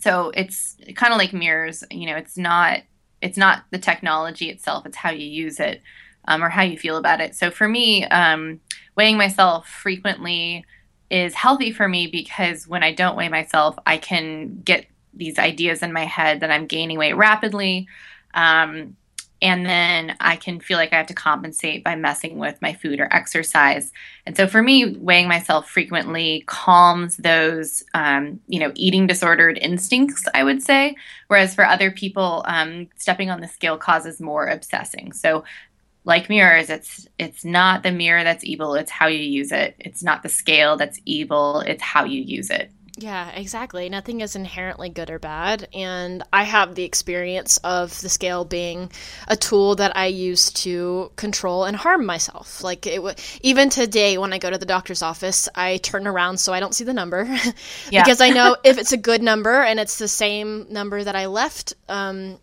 So 0.00 0.30
it's 0.34 0.76
kind 0.94 1.12
of 1.12 1.18
like 1.18 1.32
mirrors. 1.32 1.82
You 1.90 2.06
know, 2.06 2.16
it's 2.16 2.36
not 2.36 2.80
it's 3.20 3.36
not 3.36 3.64
the 3.70 3.78
technology 3.78 4.50
itself; 4.50 4.86
it's 4.86 4.96
how 4.96 5.10
you 5.10 5.26
use 5.26 5.60
it 5.60 5.82
um, 6.28 6.42
or 6.42 6.48
how 6.48 6.62
you 6.62 6.78
feel 6.78 6.96
about 6.96 7.20
it. 7.20 7.34
So 7.34 7.50
for 7.50 7.68
me, 7.68 8.04
um, 8.06 8.60
weighing 8.96 9.16
myself 9.16 9.68
frequently 9.68 10.64
is 11.10 11.34
healthy 11.34 11.72
for 11.72 11.88
me 11.88 12.06
because 12.06 12.66
when 12.66 12.82
I 12.82 12.92
don't 12.92 13.16
weigh 13.16 13.28
myself, 13.28 13.76
I 13.86 13.96
can 13.96 14.60
get 14.62 14.86
these 15.14 15.38
ideas 15.38 15.82
in 15.82 15.92
my 15.92 16.04
head 16.04 16.40
that 16.40 16.50
I'm 16.50 16.66
gaining 16.66 16.98
weight 16.98 17.14
rapidly. 17.14 17.86
Um, 18.34 18.96
and 19.42 19.66
then 19.66 20.16
I 20.18 20.36
can 20.36 20.60
feel 20.60 20.78
like 20.78 20.92
I 20.92 20.96
have 20.96 21.08
to 21.08 21.14
compensate 21.14 21.84
by 21.84 21.94
messing 21.94 22.38
with 22.38 22.60
my 22.62 22.72
food 22.72 23.00
or 23.00 23.12
exercise. 23.12 23.92
And 24.24 24.36
so 24.36 24.46
for 24.46 24.62
me, 24.62 24.96
weighing 24.96 25.28
myself 25.28 25.68
frequently 25.68 26.44
calms 26.46 27.18
those, 27.18 27.84
um, 27.92 28.40
you 28.48 28.58
know, 28.58 28.72
eating 28.74 29.06
disordered 29.06 29.58
instincts, 29.58 30.24
I 30.32 30.42
would 30.42 30.62
say. 30.62 30.96
Whereas 31.28 31.54
for 31.54 31.66
other 31.66 31.90
people, 31.90 32.44
um, 32.46 32.88
stepping 32.96 33.30
on 33.30 33.40
the 33.40 33.48
scale 33.48 33.76
causes 33.76 34.20
more 34.20 34.46
obsessing. 34.46 35.12
So 35.12 35.44
like 36.06 36.28
mirrors, 36.30 36.70
it's 36.70 37.08
it's 37.18 37.44
not 37.44 37.82
the 37.82 37.90
mirror 37.90 38.22
that's 38.22 38.44
evil; 38.44 38.74
it's 38.76 38.92
how 38.92 39.08
you 39.08 39.18
use 39.18 39.50
it. 39.50 39.74
It's 39.80 40.04
not 40.04 40.22
the 40.22 40.28
scale 40.28 40.76
that's 40.76 41.00
evil; 41.04 41.60
it's 41.60 41.82
how 41.82 42.04
you 42.04 42.22
use 42.22 42.48
it. 42.48 42.70
Yeah, 42.98 43.28
exactly. 43.30 43.90
Nothing 43.90 44.22
is 44.22 44.36
inherently 44.36 44.88
good 44.88 45.10
or 45.10 45.18
bad. 45.18 45.68
And 45.74 46.22
I 46.32 46.44
have 46.44 46.74
the 46.74 46.84
experience 46.84 47.58
of 47.58 48.00
the 48.00 48.08
scale 48.08 48.46
being 48.46 48.90
a 49.28 49.36
tool 49.36 49.74
that 49.76 49.94
I 49.94 50.06
use 50.06 50.50
to 50.64 51.12
control 51.16 51.64
and 51.64 51.76
harm 51.76 52.06
myself. 52.06 52.64
Like 52.64 52.86
it 52.86 52.96
w- 52.96 53.14
even 53.42 53.68
today 53.68 54.16
when 54.16 54.32
I 54.32 54.38
go 54.38 54.48
to 54.48 54.56
the 54.56 54.64
doctor's 54.64 55.02
office, 55.02 55.46
I 55.54 55.76
turn 55.76 56.06
around 56.06 56.38
so 56.38 56.54
I 56.54 56.60
don't 56.60 56.74
see 56.74 56.84
the 56.84 56.94
number 56.94 57.24
yeah. 57.90 58.02
because 58.02 58.22
I 58.22 58.30
know 58.30 58.56
if 58.64 58.78
it's 58.78 58.92
a 58.92 58.96
good 58.96 59.22
number 59.22 59.60
and 59.60 59.78
it's 59.78 59.98
the 59.98 60.08
same 60.08 60.66
number 60.70 61.04
that 61.04 61.14
I 61.14 61.26
left 61.26 61.74
um, 61.90 62.38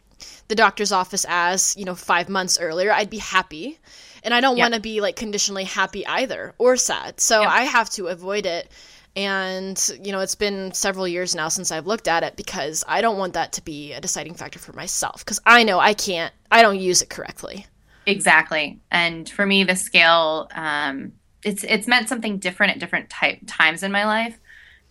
the 0.49 0.55
doctor's 0.55 0.91
office 0.91 1.25
as, 1.27 1.75
you 1.77 1.85
know, 1.85 1.95
five 1.95 2.29
months 2.29 2.59
earlier, 2.59 2.91
I'd 2.91 3.09
be 3.09 3.17
happy. 3.17 3.79
And 4.23 4.35
I 4.35 4.39
don't 4.39 4.55
yeah. 4.55 4.65
want 4.65 4.75
to 4.75 4.79
be 4.79 5.01
like 5.01 5.15
conditionally 5.15 5.63
happy 5.63 6.05
either 6.05 6.53
or 6.59 6.77
sad. 6.77 7.19
So 7.19 7.41
yeah. 7.41 7.49
I 7.49 7.63
have 7.63 7.89
to 7.91 8.07
avoid 8.07 8.45
it 8.45 8.69
and, 9.15 9.99
you 10.03 10.11
know, 10.11 10.21
it's 10.21 10.35
been 10.35 10.73
several 10.73 11.07
years 11.07 11.35
now 11.35 11.47
since 11.47 11.71
I've 11.71 11.85
looked 11.85 12.07
at 12.07 12.23
it 12.23 12.35
because 12.35 12.83
I 12.87 13.01
don't 13.01 13.17
want 13.17 13.33
that 13.33 13.53
to 13.53 13.63
be 13.63 13.93
a 13.93 14.01
deciding 14.01 14.33
factor 14.33 14.59
for 14.59 14.73
myself 14.73 15.23
because 15.23 15.39
I 15.45 15.63
know 15.63 15.79
I 15.79 15.93
can't, 15.93 16.33
I 16.49 16.61
don't 16.61 16.79
use 16.79 17.01
it 17.01 17.09
correctly. 17.09 17.67
Exactly. 18.05 18.79
And 18.91 19.29
for 19.29 19.45
me, 19.45 19.63
the 19.63 19.75
scale, 19.75 20.49
um, 20.55 21.13
it's, 21.43 21.63
it's 21.63 21.87
meant 21.87 22.09
something 22.09 22.39
different 22.39 22.73
at 22.73 22.79
different 22.79 23.09
type, 23.09 23.39
times 23.45 23.83
in 23.83 23.91
my 23.91 24.05
life. 24.05 24.39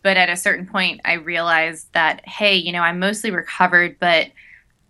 But 0.03 0.17
at 0.17 0.29
a 0.29 0.37
certain 0.37 0.67
point, 0.67 1.01
I 1.05 1.15
realized 1.15 1.93
that, 1.93 2.27
hey, 2.27 2.57
you 2.57 2.73
know, 2.73 2.81
I'm 2.81 2.99
mostly 2.99 3.31
recovered, 3.31 3.99
but 3.99 4.29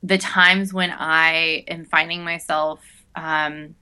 the 0.02 0.18
times 0.18 0.72
when 0.72 0.90
I 0.90 1.64
am 1.68 1.84
finding 1.84 2.24
myself, 2.24 2.80
um, 3.14 3.74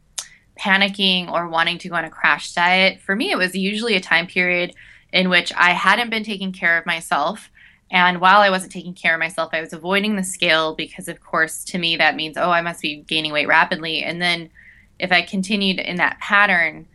panicking 0.58 1.30
or 1.30 1.48
wanting 1.48 1.78
to 1.78 1.88
go 1.88 1.94
on 1.94 2.04
a 2.04 2.10
crash 2.10 2.52
diet, 2.52 3.00
for 3.00 3.16
me, 3.16 3.30
it 3.30 3.38
was 3.38 3.54
usually 3.54 3.94
a 3.94 4.00
time 4.00 4.26
period 4.26 4.74
in 5.12 5.28
which 5.28 5.52
I 5.56 5.70
hadn't 5.70 6.10
been 6.10 6.24
taking 6.24 6.52
care 6.52 6.78
of 6.78 6.86
myself. 6.86 7.50
And 7.90 8.20
while 8.20 8.40
I 8.40 8.50
wasn't 8.50 8.72
taking 8.72 8.94
care 8.94 9.14
of 9.14 9.18
myself, 9.18 9.50
I 9.52 9.60
was 9.60 9.72
avoiding 9.72 10.16
the 10.16 10.22
scale 10.22 10.74
because, 10.74 11.08
of 11.08 11.20
course, 11.20 11.64
to 11.64 11.78
me, 11.78 11.96
that 11.96 12.14
means, 12.14 12.36
oh, 12.36 12.50
I 12.50 12.60
must 12.60 12.82
be 12.82 13.02
gaining 13.02 13.32
weight 13.32 13.48
rapidly. 13.48 14.02
And 14.02 14.22
then 14.22 14.50
if 14.98 15.10
I 15.10 15.22
continued 15.22 15.80
in 15.80 15.96
that 15.96 16.20
pattern, 16.20 16.86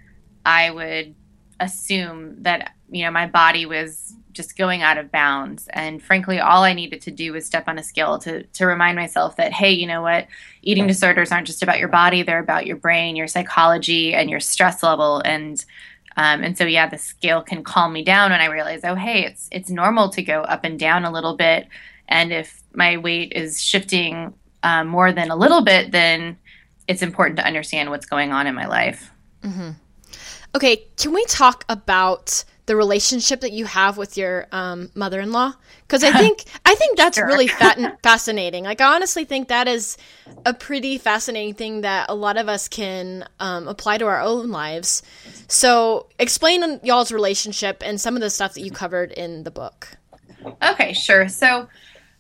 I 0.46 0.70
would 0.70 1.16
assume 1.60 2.44
that, 2.44 2.74
you 2.90 3.04
know, 3.04 3.12
my 3.12 3.28
body 3.28 3.66
was 3.66 4.14
just 4.32 4.58
going 4.58 4.84
out 4.84 4.98
of 4.98 5.12
bounds. 5.12 5.68
And 5.70 6.04
frankly, 6.04 6.40
all 6.40 6.64
I 6.64 6.74
needed 6.74 7.02
to 7.02 7.12
do 7.12 7.34
was 7.34 7.46
step 7.46 7.68
on 7.68 7.80
a 7.80 7.84
scale 7.84 8.20
to, 8.20 8.44
to 8.44 8.66
remind 8.66 8.98
myself 8.98 9.38
that, 9.38 9.54
hey, 9.54 9.72
you 9.72 9.88
know 9.88 10.02
what? 10.02 10.28
Eating 10.62 10.88
disorders 10.88 11.32
aren't 11.32 11.48
just 11.48 11.64
about 11.64 11.80
your 11.80 11.88
body, 11.88 12.22
they're 12.22 12.40
about 12.40 12.68
your 12.68 12.76
brain, 12.76 13.16
your 13.16 13.28
psychology, 13.28 14.14
and 14.14 14.30
your 14.30 14.42
stress 14.42 14.84
level. 14.84 15.22
And 15.24 15.64
um, 16.18 16.44
and 16.44 16.58
so 16.58 16.66
yeah, 16.66 16.88
the 16.88 16.98
scale 16.98 17.42
can 17.42 17.64
calm 17.64 17.94
me 17.94 18.04
down 18.04 18.32
when 18.32 18.42
I 18.42 18.46
realize, 18.46 18.82
oh 18.84 18.96
hey, 18.96 19.26
it's 19.26 19.48
it's 19.52 19.70
normal 19.70 20.10
to 20.10 20.22
go 20.22 20.42
up 20.42 20.64
and 20.64 20.80
down 20.80 21.06
a 21.06 21.12
little 21.12 21.36
bit. 21.36 21.68
And 22.08 22.32
if 22.32 22.62
my 22.74 22.98
weight 22.98 23.34
is 23.34 23.62
shifting 23.62 24.34
um, 24.64 24.88
more 24.88 25.12
than 25.12 25.32
a 25.32 25.36
little 25.36 25.64
bit, 25.64 25.92
then 25.92 26.38
it's 26.88 27.02
important 27.02 27.38
to 27.38 27.46
understand 27.46 27.90
what's 27.90 28.06
going 28.06 28.32
on 28.32 28.48
in 28.48 28.56
my 28.56 28.68
life. 28.68 29.12
Mm-hmm. 29.44 29.72
Okay, 30.56 30.86
can 30.98 31.14
we 31.14 31.26
talk 31.26 31.66
about 31.68 32.46
the 32.66 32.76
relationship 32.76 33.42
that 33.42 33.52
you 33.52 33.66
have 33.66 33.98
with 33.98 34.18
your 34.18 34.48
um, 34.52 34.90
mother-in-law? 34.96 35.54
Because 35.82 36.04
i 36.04 36.12
think 36.12 36.44
i 36.66 36.76
think 36.76 36.98
that's 36.98 37.18
sure. 37.18 37.28
really 37.28 37.48
fat- 37.48 38.00
fascinating. 38.04 38.64
Like 38.64 38.82
i 38.82 38.96
honestly 38.96 39.26
think 39.26 39.48
that 39.50 39.68
is 39.68 39.98
a 40.46 40.54
pretty 40.54 40.98
fascinating 40.98 41.54
thing 41.54 41.82
that 41.82 42.10
a 42.10 42.16
lot 42.16 42.38
of 42.38 42.50
us 42.50 42.68
can 42.68 43.28
um, 43.40 43.68
apply 43.68 43.98
to 44.00 44.06
our 44.06 44.22
own 44.22 44.50
lives. 44.50 45.04
So 45.48 46.08
explain 46.20 46.80
y'all's 46.84 47.12
relationship 47.12 47.84
and 47.86 48.00
some 48.00 48.16
of 48.16 48.22
the 48.22 48.30
stuff 48.30 48.54
that 48.56 48.62
you 48.62 48.72
covered 48.72 49.12
in 49.12 49.44
the 49.44 49.52
book. 49.52 49.90
Okay 50.62 50.94
sure. 50.94 51.30
So 51.30 51.68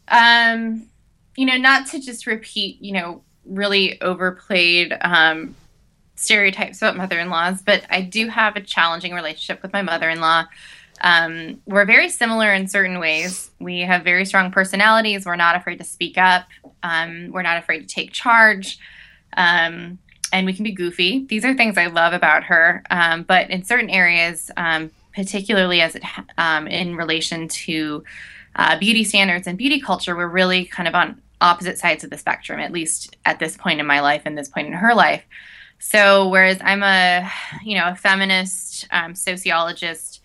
um 0.07 0.87
you 1.35 1.45
know 1.45 1.57
not 1.57 1.87
to 1.87 1.99
just 1.99 2.27
repeat 2.27 2.81
you 2.81 2.93
know 2.93 3.23
really 3.45 3.99
overplayed 4.01 4.95
um 5.01 5.55
stereotypes 6.15 6.81
about 6.81 6.97
mother-in-laws, 6.97 7.61
but 7.61 7.85
I 7.89 8.01
do 8.01 8.27
have 8.29 8.55
a 8.55 8.61
challenging 8.61 9.13
relationship 9.13 9.61
with 9.61 9.73
my 9.73 9.81
mother-in-law. 9.81 10.45
Um, 11.01 11.61
we're 11.65 11.85
very 11.85 12.09
similar 12.09 12.53
in 12.53 12.67
certain 12.67 12.99
ways. 12.99 13.51
We 13.59 13.81
have 13.81 14.03
very 14.03 14.25
strong 14.25 14.51
personalities. 14.51 15.25
We're 15.25 15.35
not 15.35 15.55
afraid 15.55 15.77
to 15.79 15.83
speak 15.83 16.17
up. 16.17 16.45
Um, 16.83 17.29
we're 17.31 17.41
not 17.41 17.57
afraid 17.57 17.81
to 17.81 17.87
take 17.87 18.11
charge. 18.11 18.79
Um, 19.35 19.99
and 20.31 20.45
we 20.45 20.53
can 20.53 20.63
be 20.63 20.71
goofy. 20.71 21.25
These 21.25 21.45
are 21.45 21.53
things 21.53 21.77
I 21.77 21.87
love 21.87 22.13
about 22.13 22.45
her. 22.45 22.83
Um, 22.89 23.23
but 23.23 23.49
in 23.49 23.63
certain 23.63 23.89
areas, 23.89 24.51
um, 24.57 24.91
particularly 25.13 25.81
as 25.81 25.95
it 25.95 26.03
um, 26.37 26.67
in 26.67 26.95
relation 26.95 27.47
to 27.47 28.03
uh, 28.55 28.79
beauty 28.79 29.03
standards 29.03 29.47
and 29.47 29.57
beauty 29.57 29.79
culture, 29.79 30.15
we're 30.15 30.27
really 30.27 30.65
kind 30.65 30.87
of 30.87 30.95
on 30.95 31.21
opposite 31.41 31.77
sides 31.77 32.03
of 32.03 32.09
the 32.09 32.17
spectrum. 32.17 32.59
At 32.59 32.71
least 32.71 33.17
at 33.25 33.39
this 33.39 33.57
point 33.57 33.79
in 33.79 33.85
my 33.85 33.99
life 33.99 34.23
and 34.25 34.37
this 34.37 34.49
point 34.49 34.67
in 34.67 34.73
her 34.73 34.93
life. 34.93 35.23
So 35.79 36.29
whereas 36.29 36.59
I'm 36.61 36.83
a, 36.83 37.29
you 37.63 37.77
know, 37.77 37.89
a 37.89 37.95
feminist 37.95 38.87
um, 38.91 39.13
sociologist, 39.15 40.21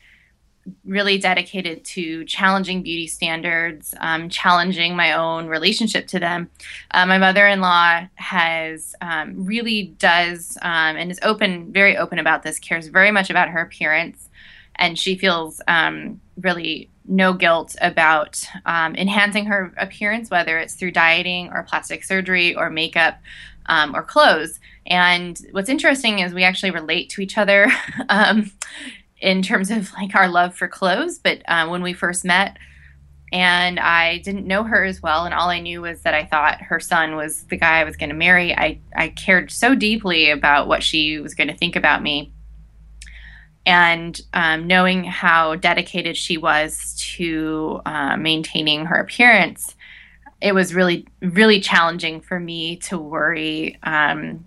really 0.85 1.19
dedicated 1.19 1.85
to 1.85 2.25
challenging 2.27 2.83
beauty 2.83 3.07
standards, 3.07 3.95
um, 3.99 4.29
challenging 4.29 4.95
my 4.95 5.13
own 5.13 5.47
relationship 5.47 6.07
to 6.07 6.21
them. 6.21 6.51
Uh, 6.93 7.07
my 7.07 7.19
mother-in-law 7.19 8.07
has 8.15 8.95
um, 9.01 9.45
really 9.45 9.95
does 9.99 10.57
um, 10.63 10.97
and 10.97 11.11
is 11.11 11.19
open, 11.23 11.73
very 11.73 11.97
open 11.97 12.19
about 12.19 12.43
this. 12.43 12.59
Cares 12.59 12.87
very 12.89 13.11
much 13.11 13.31
about 13.31 13.49
her 13.49 13.61
appearance, 13.61 14.29
and 14.77 14.99
she 14.99 15.17
feels 15.17 15.61
um, 15.67 16.21
really 16.41 16.89
no 17.07 17.33
guilt 17.33 17.75
about 17.81 18.45
um, 18.67 18.95
enhancing 18.95 19.47
her 19.47 19.75
appearance, 19.77 20.31
whether 20.31 20.59
it's 20.59 20.75
through 20.75 20.93
dieting 20.93 21.51
or 21.53 21.65
plastic 21.65 22.05
surgery 22.05 22.55
or 22.55 22.71
makeup 22.71 23.19
or 23.95 24.03
clothes. 24.03 24.61
And 24.91 25.41
what's 25.53 25.69
interesting 25.69 26.19
is 26.19 26.35
we 26.35 26.43
actually 26.43 26.73
relate 26.73 27.09
to 27.11 27.23
each 27.23 27.39
other 27.39 27.71
um, 28.09 28.51
in 29.21 29.41
terms 29.41 29.71
of 29.71 29.93
like 29.95 30.15
our 30.15 30.29
love 30.29 30.55
for 30.55 30.69
clothes. 30.69 31.19
But 31.19 31.43
uh, 31.47 31.69
when 31.69 31.83
we 31.83 31.93
first 31.93 32.25
met, 32.25 32.59
and 33.33 33.79
I 33.79 34.19
didn't 34.19 34.49
know 34.49 34.65
her 34.65 34.85
as 34.85 35.01
well, 35.01 35.25
and 35.25 35.33
all 35.33 35.51
I 35.51 35.61
knew 35.61 35.83
was 35.83 36.03
that 36.03 36.15
I 36.15 36.25
thought 36.25 36.63
her 36.63 36.81
son 36.81 37.15
was 37.15 37.45
the 37.45 37.57
guy 37.57 37.79
I 37.79 37.85
was 37.85 37.97
going 37.97 38.11
to 38.11 38.17
marry. 38.17 38.53
I, 38.53 38.81
I 38.97 39.11
cared 39.11 39.53
so 39.53 39.77
deeply 39.77 40.31
about 40.31 40.67
what 40.67 40.83
she 40.83 41.21
was 41.21 41.37
going 41.37 41.47
to 41.47 41.57
think 41.57 41.77
about 41.77 42.03
me. 42.03 42.33
And 43.65 44.21
um, 44.33 44.67
knowing 44.67 45.05
how 45.05 45.55
dedicated 45.55 46.17
she 46.17 46.39
was 46.39 46.97
to 47.15 47.81
uh, 47.87 48.17
maintaining 48.17 48.87
her 48.87 48.97
appearance, 48.97 49.77
it 50.41 50.53
was 50.53 50.75
really, 50.75 51.07
really 51.21 51.61
challenging 51.61 52.21
for 52.21 52.41
me 52.41 52.77
to 52.79 52.99
worry 52.99 53.79
um, 53.85 54.45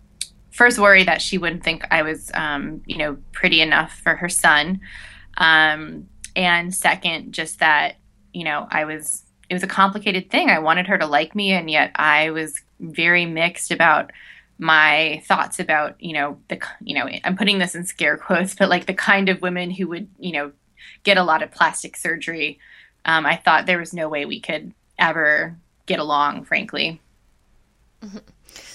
first 0.54 0.80
worry 0.80 1.04
that 1.04 1.22
she 1.22 1.38
wouldn't 1.38 1.64
think 1.64 1.86
I 1.91 2.04
was, 2.04 2.32
um, 2.34 2.82
you 2.86 2.97
know, 2.97 3.18
pretty 3.32 3.60
enough 3.60 3.99
for 4.04 4.16
her 4.16 4.30
son. 4.30 4.80
Um, 5.38 6.08
and 6.36 6.74
second, 6.74 7.34
just 7.34 7.60
that 7.60 7.97
you 8.34 8.43
know 8.43 8.68
I 8.70 8.86
was 8.86 9.24
it 9.49 9.54
was 9.54 9.64
a 9.64 9.68
complicated 9.68 10.30
thing. 10.30 10.49
I 10.49 10.60
wanted 10.60 10.88
her 10.88 10.97
to 10.97 11.06
like 11.06 11.36
me, 11.36 11.51
and 11.51 11.70
yet 11.70 11.91
I 11.95 12.32
was 12.32 12.62
very 12.80 13.26
mixed 13.26 13.72
about 13.72 14.12
my 14.60 15.22
thoughts 15.26 15.60
about 15.60 16.01
you 16.01 16.14
know 16.14 16.39
the 16.47 16.60
you 16.82 16.95
know 16.95 17.10
I'm 17.24 17.36
putting 17.36 17.60
this 17.60 17.76
in 17.76 17.86
scare 17.86 18.18
quotes, 18.18 18.56
but 18.56 18.70
like 18.70 18.86
the 18.86 18.93
kind 18.93 19.30
of 19.30 19.41
women 19.41 19.72
who 19.72 19.88
would 19.89 20.08
you 20.20 20.34
know 20.34 20.51
get 21.04 21.18
a 21.18 21.24
lot 21.24 21.43
of 21.43 21.51
plastic 21.51 21.97
surgery. 21.97 22.60
Um, 23.06 23.26
I 23.26 23.36
thought 23.36 23.66
there 23.66 23.80
was 23.80 23.93
no 23.93 24.08
way 24.08 24.26
we 24.26 24.39
could 24.39 24.74
ever 24.97 25.58
get 25.86 25.99
along, 25.99 26.45
frankly. 26.45 27.01
Mm-hmm. 28.01 28.18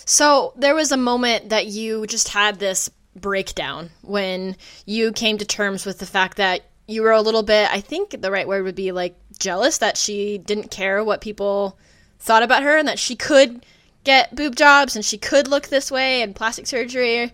So 0.04 0.52
there 0.56 0.74
was 0.74 0.92
a 0.92 0.96
moment 0.96 1.50
that 1.50 1.66
you 1.66 2.06
just 2.06 2.28
had 2.28 2.58
this 2.58 2.90
breakdown 3.14 3.90
when 4.02 4.56
you 4.86 5.12
came 5.12 5.38
to 5.38 5.44
terms 5.44 5.84
with 5.84 5.98
the 5.98 6.06
fact 6.06 6.36
that 6.36 6.62
you 6.86 7.02
were 7.02 7.12
a 7.12 7.20
little 7.20 7.42
bit, 7.42 7.70
I 7.70 7.80
think 7.80 8.20
the 8.22 8.30
right 8.30 8.48
word 8.48 8.64
would 8.64 8.74
be 8.74 8.92
like 8.92 9.14
jealous 9.38 9.78
that 9.78 9.96
she 9.96 10.38
didn't 10.38 10.70
care 10.70 11.04
what 11.04 11.20
people 11.20 11.78
thought 12.18 12.42
about 12.42 12.62
her 12.62 12.78
and 12.78 12.88
that 12.88 12.98
she 12.98 13.14
could 13.14 13.64
get 14.04 14.34
boob 14.34 14.56
jobs 14.56 14.96
and 14.96 15.04
she 15.04 15.18
could 15.18 15.48
look 15.48 15.68
this 15.68 15.90
way 15.90 16.22
and 16.22 16.34
plastic 16.34 16.66
surgery. 16.66 17.32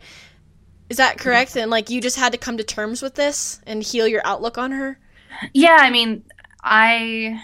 Is 0.90 0.96
that 0.96 1.18
correct? 1.18 1.56
And 1.56 1.70
like 1.70 1.88
you 1.88 2.00
just 2.00 2.16
had 2.16 2.32
to 2.32 2.38
come 2.38 2.56
to 2.56 2.64
terms 2.64 3.00
with 3.00 3.14
this 3.14 3.60
and 3.66 3.82
heal 3.82 4.08
your 4.08 4.26
outlook 4.26 4.58
on 4.58 4.72
her? 4.72 4.98
Yeah, 5.52 5.78
I 5.80 5.90
mean, 5.90 6.24
I 6.62 7.40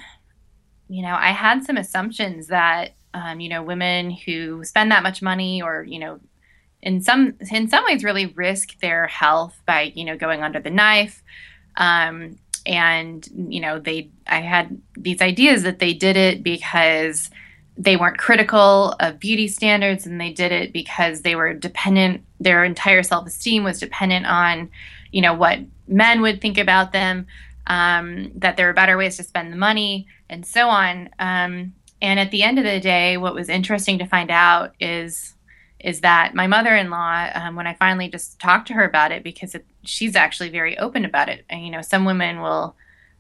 you 0.89 1.03
know, 1.03 1.15
I 1.15 1.31
had 1.31 1.63
some 1.63 1.77
assumptions 1.77 2.49
that 2.49 2.97
um, 3.15 3.41
you 3.41 3.49
know, 3.49 3.63
women 3.63 4.11
who 4.11 4.65
spend 4.65 4.91
that 4.93 5.03
much 5.03 5.23
money 5.23 5.63
or, 5.63 5.83
you 5.83 5.99
know, 5.99 6.21
in 6.83 7.01
some 7.03 7.35
in 7.51 7.69
some 7.69 7.85
ways 7.85 8.05
really 8.05 8.27
risk 8.27 8.79
their 8.81 9.07
health 9.07 9.61
by, 9.67 9.93
you 9.95 10.05
know, 10.05 10.17
going 10.17 10.43
under 10.43 10.61
the 10.61 10.71
knife. 10.71 11.23
Um, 11.77 12.39
and 12.67 13.27
you 13.49 13.61
know, 13.61 13.79
they 13.79 14.11
I 14.27 14.41
had 14.41 14.81
these 14.97 15.21
ideas 15.21 15.63
that 15.63 15.79
they 15.79 15.93
did 15.93 16.17
it 16.17 16.43
because 16.43 17.31
they 17.81 17.97
weren't 17.97 18.19
critical 18.19 18.95
of 19.01 19.19
beauty 19.19 19.49
standards 19.49 20.07
and 20.07 20.21
they 20.21 20.33
did 20.33 20.53
it 20.53 20.73
because 20.73 21.23
they 21.23 21.35
were 21.35 21.55
dependent 21.55 22.23
their 22.39 22.63
entire 22.63 23.03
self-esteem 23.03 23.65
was 23.65 23.81
dependent 23.81 24.27
on 24.27 24.69
you 25.13 25.23
know 25.23 25.33
what 25.33 25.59
men 25.89 26.21
would 26.21 26.43
think 26.43 26.59
about 26.59 26.93
them 26.93 27.27
um, 27.69 28.31
that 28.35 28.57
there 28.57 28.67
were 28.67 28.75
better 28.75 28.99
ways 28.99 29.17
to 29.17 29.23
spend 29.23 29.51
the 29.51 29.57
money 29.57 30.07
and 30.29 30.45
so 30.45 30.69
on 30.69 31.09
um, 31.19 31.73
and 32.03 32.19
at 32.19 32.31
the 32.31 32.43
end 32.43 32.59
of 32.59 32.65
the 32.65 32.81
day, 32.81 33.17
what 33.17 33.35
was 33.35 33.49
interesting 33.49 33.99
to 33.99 34.07
find 34.07 34.31
out 34.31 34.75
is 34.81 35.35
is 35.81 36.03
that 36.03 36.35
my 36.35 36.47
mother-in-law, 36.47 37.31
um, 37.35 37.57
when 37.57 37.67
I 37.67 37.75
finally 37.75 38.09
just 38.09 38.39
talked 38.39 38.69
to 38.69 38.75
her 38.75 38.85
about 38.85 39.13
it, 39.13 39.23
because 39.23 39.55
it, 39.55 39.65
she's 39.83 40.15
actually 40.15 40.51
very 40.51 40.79
open 40.79 41.05
about 41.05 41.31
it. 41.31 41.45
And, 41.49 41.65
you 41.65 41.71
know, 41.71 41.81
some 41.81 42.05
women 42.05 42.43
will 42.43 42.77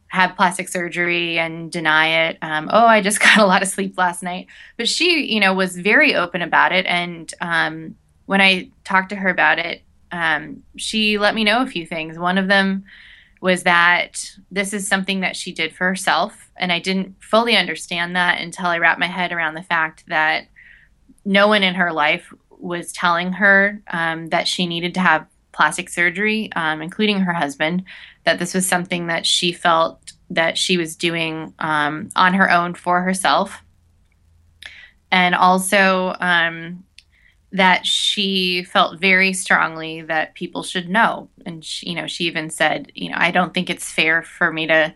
have 0.09 0.37
plastic 0.37 0.68
surgery 0.68 1.39
and 1.39 1.72
deny 1.72 2.28
it. 2.28 2.39
Um, 2.43 2.68
oh, 2.70 2.85
I 2.85 3.01
just 3.01 3.20
got 3.22 3.39
a 3.39 3.47
lot 3.47 3.62
of 3.62 3.68
sleep 3.68 3.97
last 3.97 4.22
night. 4.22 4.49
But 4.76 4.89
she, 4.89 5.33
you 5.33 5.41
know, 5.41 5.55
was 5.55 5.76
very 5.76 6.14
open 6.14 6.43
about 6.43 6.72
it. 6.72 6.85
And 6.87 7.33
um, 7.41 7.97
when 8.26 8.41
I 8.41 8.70
talked 8.85 9.09
to 9.11 9.16
her 9.16 9.31
about 9.31 9.59
it, 9.59 9.83
um, 10.12 10.62
she 10.76 11.18
let 11.18 11.35
me 11.35 11.45
know 11.45 11.62
a 11.62 11.66
few 11.66 11.87
things. 11.87 12.18
One 12.18 12.37
of 12.37 12.49
them 12.49 12.85
was 13.41 13.62
that 13.62 14.30
this 14.51 14.72
is 14.72 14.86
something 14.86 15.20
that 15.20 15.36
she 15.36 15.53
did 15.53 15.74
for 15.74 15.86
herself. 15.86 16.51
And 16.57 16.70
I 16.70 16.78
didn't 16.78 17.16
fully 17.20 17.57
understand 17.57 18.14
that 18.16 18.41
until 18.41 18.66
I 18.66 18.78
wrapped 18.78 19.01
my 19.01 19.07
head 19.07 19.32
around 19.32 19.55
the 19.55 19.62
fact 19.62 20.05
that 20.09 20.49
no 21.24 21.49
one 21.49 21.62
in 21.62 21.74
her 21.74 21.93
life 21.93 22.32
was 22.51 22.93
telling 22.93 23.32
her 23.32 23.82
um, 23.88 24.28
that 24.28 24.47
she 24.47 24.66
needed 24.66 24.95
to 24.95 25.01
have 25.01 25.26
plastic 25.53 25.88
surgery, 25.88 26.51
um, 26.55 26.82
including 26.82 27.20
her 27.20 27.32
husband, 27.32 27.84
that 28.24 28.38
this 28.38 28.55
was 28.55 28.66
something 28.66 29.07
that 29.07 29.26
she 29.26 29.53
felt 29.53 30.12
that 30.28 30.57
she 30.57 30.76
was 30.76 30.95
doing 30.95 31.53
um, 31.59 32.11
on 32.14 32.34
her 32.34 32.51
own 32.51 32.74
for 32.74 33.03
herself. 33.03 33.62
And 35.11 35.34
also, 35.34 36.14
um, 36.20 36.84
that 37.53 37.84
she 37.86 38.62
felt 38.64 39.01
very 39.01 39.32
strongly 39.32 40.03
that 40.03 40.34
people 40.34 40.62
should 40.62 40.88
know. 40.88 41.28
And 41.44 41.64
she, 41.64 41.90
you 41.90 41.94
know, 41.96 42.07
she 42.07 42.24
even 42.24 42.48
said, 42.48 42.92
you 42.94 43.11
know, 43.11 43.16
I 43.18 43.30
don't 43.30 43.53
think 43.53 43.68
it's 43.68 43.90
fair 43.90 44.22
for 44.22 44.53
me 44.53 44.66
to 44.68 44.94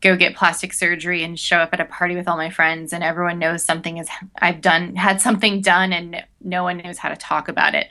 go 0.00 0.14
get 0.14 0.36
plastic 0.36 0.72
surgery 0.72 1.24
and 1.24 1.38
show 1.38 1.56
up 1.56 1.70
at 1.72 1.80
a 1.80 1.84
party 1.84 2.14
with 2.14 2.28
all 2.28 2.36
my 2.36 2.50
friends 2.50 2.92
and 2.92 3.02
everyone 3.02 3.38
knows 3.38 3.62
something 3.62 3.96
is 3.96 4.08
I've 4.38 4.60
done 4.60 4.94
had 4.94 5.20
something 5.20 5.62
done 5.62 5.92
and 5.92 6.22
no 6.40 6.62
one 6.62 6.78
knows 6.78 6.98
how 6.98 7.08
to 7.08 7.16
talk 7.16 7.48
about 7.48 7.74
it. 7.74 7.88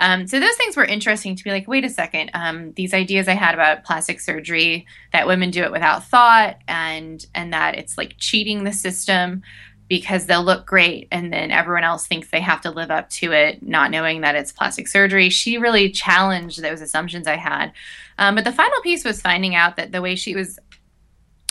Um, 0.00 0.28
so 0.28 0.38
those 0.38 0.54
things 0.54 0.76
were 0.76 0.84
interesting 0.84 1.34
to 1.34 1.42
be 1.42 1.50
like, 1.50 1.66
wait 1.66 1.84
a 1.84 1.90
second, 1.90 2.30
um, 2.32 2.72
these 2.74 2.94
ideas 2.94 3.26
I 3.26 3.34
had 3.34 3.54
about 3.54 3.84
plastic 3.84 4.20
surgery 4.20 4.86
that 5.12 5.26
women 5.26 5.50
do 5.50 5.64
it 5.64 5.72
without 5.72 6.04
thought 6.04 6.58
and 6.68 7.24
and 7.34 7.52
that 7.52 7.76
it's 7.76 7.98
like 7.98 8.14
cheating 8.18 8.62
the 8.62 8.72
system 8.72 9.42
because 9.88 10.26
they'll 10.26 10.44
look 10.44 10.66
great 10.66 11.08
and 11.10 11.32
then 11.32 11.50
everyone 11.50 11.84
else 11.84 12.06
thinks 12.06 12.30
they 12.30 12.40
have 12.40 12.60
to 12.60 12.70
live 12.70 12.90
up 12.90 13.08
to 13.08 13.32
it 13.32 13.62
not 13.62 13.90
knowing 13.90 14.20
that 14.20 14.34
it's 14.34 14.52
plastic 14.52 14.86
surgery. 14.86 15.30
She 15.30 15.56
really 15.56 15.90
challenged 15.90 16.62
those 16.62 16.80
assumptions 16.80 17.26
i 17.26 17.36
had. 17.36 17.72
Um, 18.18 18.34
but 18.34 18.44
the 18.44 18.52
final 18.52 18.80
piece 18.82 19.04
was 19.04 19.22
finding 19.22 19.54
out 19.54 19.76
that 19.76 19.92
the 19.92 20.02
way 20.02 20.14
she 20.14 20.34
was 20.34 20.58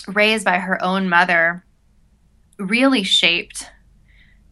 raised 0.08 0.46
by 0.46 0.60
her 0.60 0.82
own 0.84 1.10
mother 1.10 1.66
really 2.60 3.04
shaped 3.04 3.70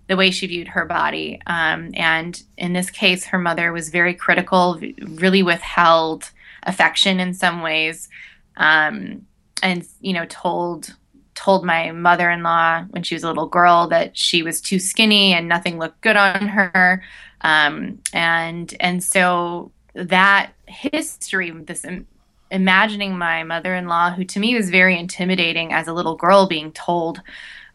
the 0.08 0.16
way 0.16 0.32
she 0.32 0.48
viewed 0.48 0.68
her 0.70 0.86
body. 0.86 1.40
Um, 1.46 1.92
and 1.94 2.42
in 2.58 2.74
this 2.74 2.90
case 2.90 3.26
her 3.26 3.40
mother 3.40 3.72
was 3.72 3.90
very 3.90 4.16
critical 4.16 4.82
really 5.00 5.44
withheld 5.44 6.32
affection 6.64 7.20
in 7.20 7.34
some 7.36 7.62
ways 7.62 8.10
um, 8.58 9.26
and 9.62 9.88
you 10.02 10.14
know 10.14 10.26
told 10.26 10.96
told 11.36 11.66
my 11.66 11.92
mother-in-law 11.92 12.86
when 12.90 13.04
she 13.04 13.16
was 13.16 13.24
a 13.24 13.28
little 13.28 13.48
girl 13.48 13.88
that 13.88 14.18
she 14.18 14.42
was 14.42 14.62
too 14.62 14.80
skinny 14.80 15.34
and 15.34 15.48
nothing 15.48 15.78
looked 15.78 16.02
good 16.02 16.16
on 16.16 16.48
her. 16.48 17.04
Um, 17.42 18.00
and 18.14 18.74
and 18.80 19.04
so 19.04 19.72
that 19.94 20.54
history 20.66 21.52
this 21.52 21.86
Im- 21.86 22.08
imagining 22.52 23.18
my 23.18 23.44
mother-in-law 23.44 24.12
who 24.12 24.24
to 24.24 24.40
me 24.40 24.56
was 24.56 24.70
very 24.70 24.98
intimidating 24.98 25.74
as 25.74 25.88
a 25.88 25.94
little 25.94 26.16
girl 26.16 26.48
being 26.48 26.72
told 26.72 27.22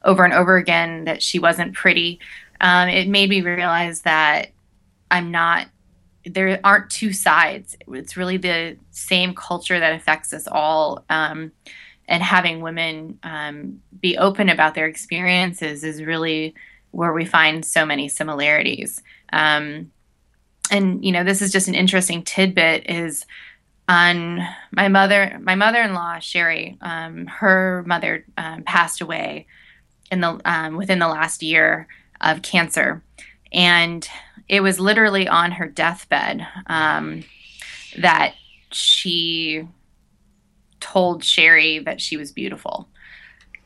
over 0.05 0.25
and 0.25 0.33
over 0.33 0.57
again 0.57 1.05
that 1.05 1.23
she 1.23 1.39
wasn't 1.39 1.75
pretty 1.75 2.19
um, 2.61 2.89
it 2.89 3.09
made 3.09 3.31
me 3.31 3.41
realize 3.43 4.03
that 4.03 4.51
i'm 5.11 5.31
not 5.31 5.67
there 6.25 6.61
aren't 6.65 6.91
two 6.91 7.13
sides. 7.13 7.77
It's 7.89 8.17
really 8.17 8.37
the 8.37 8.77
same 8.91 9.35
culture 9.35 9.79
that 9.79 9.95
affects 9.95 10.33
us 10.33 10.47
all. 10.47 11.05
Um, 11.09 11.53
and 12.11 12.25
having 12.25 12.61
women 12.61 13.21
um, 13.23 13.81
be 14.01 14.19
open 14.19 14.49
about 14.49 14.75
their 14.75 14.87
experiences 14.87 15.85
is 15.85 16.03
really 16.03 16.55
where 16.91 17.13
we 17.13 17.25
find 17.25 17.65
so 17.65 17.87
many 17.87 18.09
similarities. 18.09 19.01
Um, 19.33 19.93
and 20.73 21.05
you 21.05 21.13
know, 21.13 21.23
this 21.23 21.41
is 21.41 21.53
just 21.53 21.69
an 21.69 21.77
interesting 21.77 22.25
tidbit. 22.25 22.91
Is 22.91 23.25
on 23.89 24.41
my 24.73 24.89
mother, 24.89 25.39
my 25.41 25.55
mother-in-law 25.55 26.19
Sherry, 26.19 26.77
um, 26.81 27.27
her 27.27 27.85
mother 27.87 28.25
um, 28.37 28.65
passed 28.65 29.01
away 29.01 29.47
in 30.11 30.21
the 30.21 30.41
um, 30.45 30.77
within 30.77 30.99
the 30.99 31.09
last 31.09 31.45
year 31.45 31.87
of 32.21 32.43
cancer, 32.43 33.03
and 33.53 34.09
it 34.49 34.63
was 34.63 34.81
literally 34.81 35.29
on 35.29 35.53
her 35.53 35.69
deathbed 35.69 36.45
um, 36.67 37.23
that 37.99 38.35
she 38.73 39.65
told 40.81 41.25
Sherry 41.25 41.79
that 41.81 42.01
she 42.01 42.17
was 42.17 42.33
beautiful 42.33 42.89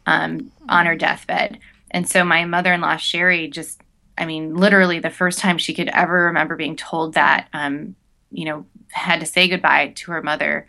um, 0.06 0.50
on 0.68 0.86
her 0.86 0.96
deathbed. 0.96 1.58
And 1.90 2.08
so 2.08 2.24
my 2.24 2.44
mother 2.44 2.72
in 2.72 2.80
law, 2.80 2.96
Sherry, 2.96 3.48
just, 3.48 3.80
I 4.18 4.26
mean, 4.26 4.56
literally 4.56 4.98
the 4.98 5.10
first 5.10 5.38
time 5.38 5.58
she 5.58 5.74
could 5.74 5.88
ever 5.88 6.24
remember 6.24 6.56
being 6.56 6.76
told 6.76 7.14
that, 7.14 7.48
um, 7.52 7.94
you 8.32 8.44
know, 8.44 8.66
had 8.90 9.20
to 9.20 9.26
say 9.26 9.48
goodbye 9.48 9.92
to 9.96 10.12
her 10.12 10.22
mother, 10.22 10.66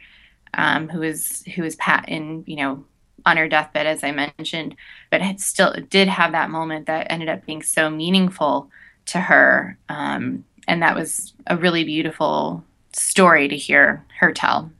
um, 0.54 0.88
who 0.89 1.00
was, 1.00 1.43
who 1.56 1.64
was 1.64 1.76
pat 1.76 2.06
in, 2.08 2.43
you 2.48 2.56
know, 2.56 2.86
on 3.26 3.38
her 3.38 3.48
deathbed, 3.48 3.88
as 3.88 4.04
I 4.04 4.12
mentioned, 4.12 4.76
but 5.10 5.22
it 5.22 5.39
still 5.39 5.74
did 5.89 6.08
have 6.08 6.32
that 6.34 6.52
moment 6.52 6.86
that 6.86 7.08
ended 7.10 7.28
up 7.28 7.46
being 7.46 7.64
so 7.64 7.89
meaningful 7.89 8.70
to 9.08 9.20
her. 9.20 9.78
Um, 9.89 10.46
and 10.68 10.82
that 10.84 10.96
was 10.96 11.34
a 11.48 11.58
really 11.58 11.84
beautiful 11.84 12.64
story 12.93 13.48
to 13.48 13.58
hear 13.58 14.06
her 14.20 14.32
tell. 14.32 14.72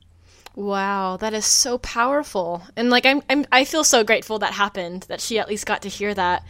Wow, 0.56 1.18
that 1.18 1.34
is 1.34 1.44
so 1.44 1.76
powerful. 1.78 2.62
And 2.76 2.88
like 2.88 3.04
I'm, 3.04 3.22
I'm 3.28 3.44
I 3.52 3.64
feel 3.64 3.84
so 3.84 4.02
grateful 4.02 4.38
that 4.38 4.54
happened 4.54 5.02
that 5.02 5.20
she 5.20 5.38
at 5.38 5.48
least 5.48 5.66
got 5.66 5.82
to 5.82 5.88
hear 5.88 6.14
that. 6.14 6.44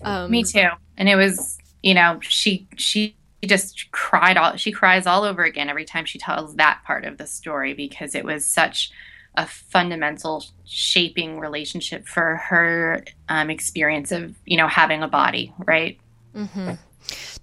Um, 0.00 0.30
Me 0.30 0.42
too. 0.42 0.68
And 0.96 1.06
it 1.06 1.16
was, 1.16 1.58
you 1.82 1.92
know, 1.92 2.18
she 2.22 2.66
she 2.76 3.14
just 3.44 3.90
cried 3.92 4.36
all 4.36 4.56
she 4.56 4.72
cries 4.72 5.06
all 5.06 5.24
over 5.24 5.42
again 5.42 5.68
every 5.68 5.84
time 5.84 6.06
she 6.06 6.18
tells 6.18 6.54
that 6.56 6.80
part 6.86 7.04
of 7.04 7.18
the 7.18 7.26
story 7.26 7.74
because 7.74 8.14
it 8.14 8.24
was 8.24 8.44
such 8.44 8.90
a 9.34 9.46
fundamental 9.46 10.44
shaping 10.64 11.40
relationship 11.40 12.06
for 12.06 12.36
her 12.36 13.04
um, 13.28 13.50
experience 13.50 14.12
of 14.12 14.34
you 14.46 14.56
know 14.56 14.68
having 14.68 15.02
a 15.02 15.08
body 15.08 15.52
right 15.66 15.98
mm-hmm. 16.36 16.74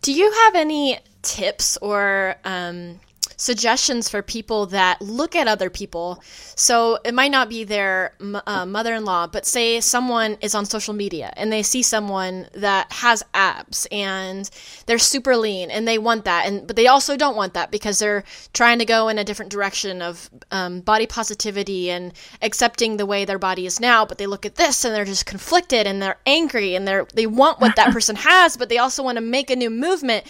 do 0.01 0.13
you 0.13 0.31
have 0.31 0.55
any 0.55 0.99
tips 1.21 1.77
or 1.81 2.35
um, 2.45 2.99
suggestions 3.39 4.09
for 4.09 4.21
people 4.21 4.65
that 4.67 5.01
look 5.01 5.33
at 5.33 5.47
other 5.47 5.69
people. 5.69 6.21
So 6.55 6.99
it 7.05 7.13
might 7.13 7.31
not 7.31 7.47
be 7.47 7.63
their 7.63 8.13
uh, 8.45 8.65
mother 8.65 8.93
in 8.93 9.05
law, 9.05 9.27
but 9.27 9.45
say 9.45 9.79
someone 9.79 10.37
is 10.41 10.53
on 10.53 10.65
social 10.65 10.93
media 10.93 11.33
and 11.37 11.51
they 11.51 11.63
see 11.63 11.81
someone 11.81 12.47
that 12.53 12.91
has 12.91 13.23
abs 13.33 13.87
and 13.91 14.49
they're 14.85 14.99
super 14.99 15.37
lean 15.37 15.71
and 15.71 15.87
they 15.87 15.97
want 15.97 16.25
that, 16.25 16.45
and 16.45 16.67
but 16.67 16.75
they 16.75 16.87
also 16.87 17.15
don't 17.15 17.37
want 17.37 17.53
that 17.53 17.71
because 17.71 17.99
they're 17.99 18.25
trying 18.53 18.77
to 18.79 18.85
go 18.85 19.07
in 19.07 19.17
a 19.17 19.23
different 19.23 19.51
direction 19.51 20.01
of 20.01 20.29
um, 20.51 20.81
body 20.81 21.07
positivity 21.07 21.89
and 21.89 22.11
accepting 22.41 22.97
the 22.97 23.05
way 23.05 23.23
their 23.23 23.39
body 23.39 23.65
is 23.65 23.79
now. 23.79 24.05
But 24.05 24.17
they 24.17 24.27
look 24.27 24.45
at 24.45 24.55
this 24.55 24.83
and 24.83 24.93
they're 24.93 25.05
just 25.05 25.25
conflicted 25.25 25.87
and 25.87 26.01
they're 26.01 26.19
angry 26.25 26.75
and 26.75 26.85
they're 26.85 27.07
they 27.13 27.25
want 27.25 27.61
what 27.61 27.77
that 27.77 27.93
person 27.93 28.17
has, 28.17 28.57
but 28.57 28.67
they 28.67 28.77
also 28.77 29.01
want 29.01 29.15
to 29.15 29.21
make 29.21 29.49
a 29.49 29.55
new 29.55 29.69
movement 29.69 30.25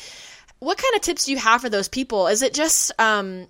what 0.60 0.78
kind 0.78 0.96
of 0.96 1.02
tips 1.02 1.26
do 1.26 1.32
you 1.32 1.38
have 1.38 1.62
for 1.62 1.70
those 1.70 1.88
people? 1.88 2.28
Is 2.28 2.42
it 2.42 2.54
just 2.54 2.92
um, 3.00 3.48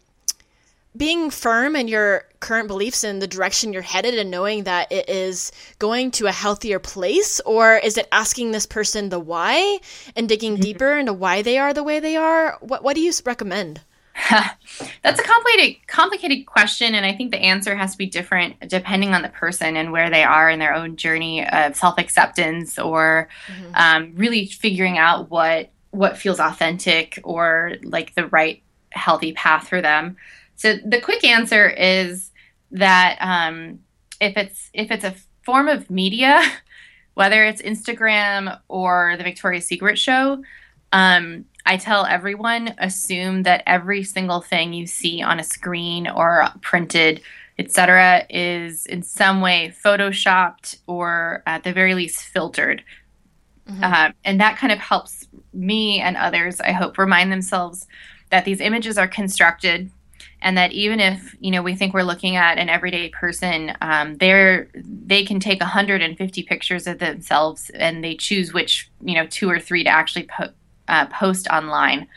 being 0.95 1.30
firm 1.30 1.76
in 1.76 1.88
your 1.88 2.26
current 2.39 2.68
beliefs 2.68 3.03
and 3.03 3.22
the 3.22 3.28
direction 3.28 3.74
you're 3.74 3.82
headed 3.82 4.16
and 4.16 4.32
knowing 4.32 4.64
that 4.64 4.91
it 4.91 5.10
is 5.10 5.51
going 5.80 6.12
to 6.12 6.28
a 6.28 6.32
healthier 6.32 6.80
place? 6.80 7.39
Or 7.41 7.76
is 7.78 7.97
it 7.97 8.07
asking 8.12 8.51
this 8.51 8.66
person 8.66 9.10
the 9.10 9.20
why 9.20 9.80
and 10.16 10.30
digging 10.30 10.53
mm-hmm. 10.53 10.64
deeper 10.64 10.97
into 10.97 11.14
why 11.14 11.41
they 11.41 11.57
are 11.57 11.74
the 11.74 11.84
way 11.84 11.99
they 11.99 12.16
are? 12.16 12.57
What, 12.62 12.84
what 12.84 12.95
do 12.95 13.01
you 13.01 13.12
recommend? 13.26 13.82
That's 14.30 15.20
a 15.20 15.24
complicated 15.24 15.88
complicated 15.88 16.45
question 16.45 16.93
and 16.93 17.05
I 17.05 17.14
think 17.14 17.32
the 17.32 17.38
answer 17.38 17.74
has 17.74 17.93
to 17.93 17.97
be 17.97 18.05
different 18.05 18.60
depending 18.68 19.14
on 19.14 19.22
the 19.22 19.30
person 19.30 19.78
and 19.78 19.93
where 19.93 20.10
they 20.10 20.24
are 20.24 20.49
in 20.49 20.60
their 20.60 20.74
own 20.74 20.97
journey 20.97 21.47
of 21.47 21.78
self-acceptance 21.78 22.78
or 22.78 23.30
mm-hmm. 23.47 23.72
um, 23.76 24.12
really 24.16 24.45
figuring 24.45 24.97
out 24.97 25.30
what 25.30 25.72
what 25.92 26.18
feels 26.18 26.40
authentic 26.40 27.20
or 27.24 27.74
like 27.84 28.16
the 28.16 28.28
right 28.28 28.62
healthy 28.92 29.34
path 29.34 29.68
for 29.68 29.82
them. 29.82 30.18
So 30.56 30.76
the 30.86 31.02
quick 31.02 31.24
answer 31.24 31.70
is 31.70 32.32
that 32.72 33.18
um, 33.22 33.80
if 34.20 34.38
it's 34.38 34.70
if 34.74 34.92
it's 34.92 35.04
a 35.04 35.16
form 35.44 35.68
of 35.68 35.90
media, 35.90 36.42
whether 37.14 37.44
it's 37.44 37.62
Instagram 37.62 38.60
or 38.68 39.16
the 39.18 39.24
Victoria's 39.24 39.66
Secret 39.66 39.98
show, 39.98 40.44
um, 40.92 41.46
I 41.66 41.78
tell 41.78 42.06
everyone 42.06 42.74
assume 42.78 43.44
that 43.44 43.64
every 43.68 44.04
single 44.04 44.42
thing 44.42 44.74
you 44.74 44.88
see 44.88 45.22
on 45.22 45.40
a 45.40 45.44
screen 45.44 46.08
or 46.08 46.48
printed, 46.62 47.22
etc., 47.58 48.26
is 48.30 48.86
in 48.86 49.04
some 49.04 49.42
way 49.42 49.74
photoshopped 49.84 50.80
or 50.88 51.44
at 51.46 51.64
the 51.64 51.74
very 51.74 51.94
least 51.94 52.22
filtered. 52.22 52.84
Mm-hmm. 53.70 53.84
Uh, 53.84 54.12
and 54.26 54.42
that 54.42 54.58
kind 54.58 54.74
of 54.74 54.80
helps 54.80 55.28
me 55.60 55.99
and 55.99 56.18
others, 56.18 56.60
I 56.62 56.72
hope, 56.72 56.97
remind 56.97 57.32
themselves 57.32 57.88
that 58.30 58.45
these 58.45 58.62
images 58.62 58.97
are 58.97 59.07
constructed 59.07 59.91
and 60.41 60.57
that 60.57 60.72
even 60.72 60.99
if 60.99 61.36
you 61.39 61.51
know 61.51 61.62
we 61.62 61.76
think 61.76 61.93
we're 61.93 62.03
looking 62.03 62.36
at 62.36 62.57
an 62.57 62.70
everyday 62.70 63.10
person 63.10 63.76
um, 63.82 64.16
they're 64.18 64.70
they 64.74 65.26
can 65.26 65.39
take 65.39 65.60
150 65.60 66.43
pictures 66.43 66.88
of 66.88 66.99
themselves 66.99 67.70
and 67.72 68.03
they 68.03 68.16
choose 68.16 68.53
which 68.53 68.89
you 69.01 69.16
know 69.16 69.26
two 69.28 69.49
or 69.49 69.60
three 69.60 69.84
to 69.84 69.89
actually 69.89 70.24
po- 70.24 70.53
uh, 70.88 71.05
post 71.07 71.47
online. 71.49 72.07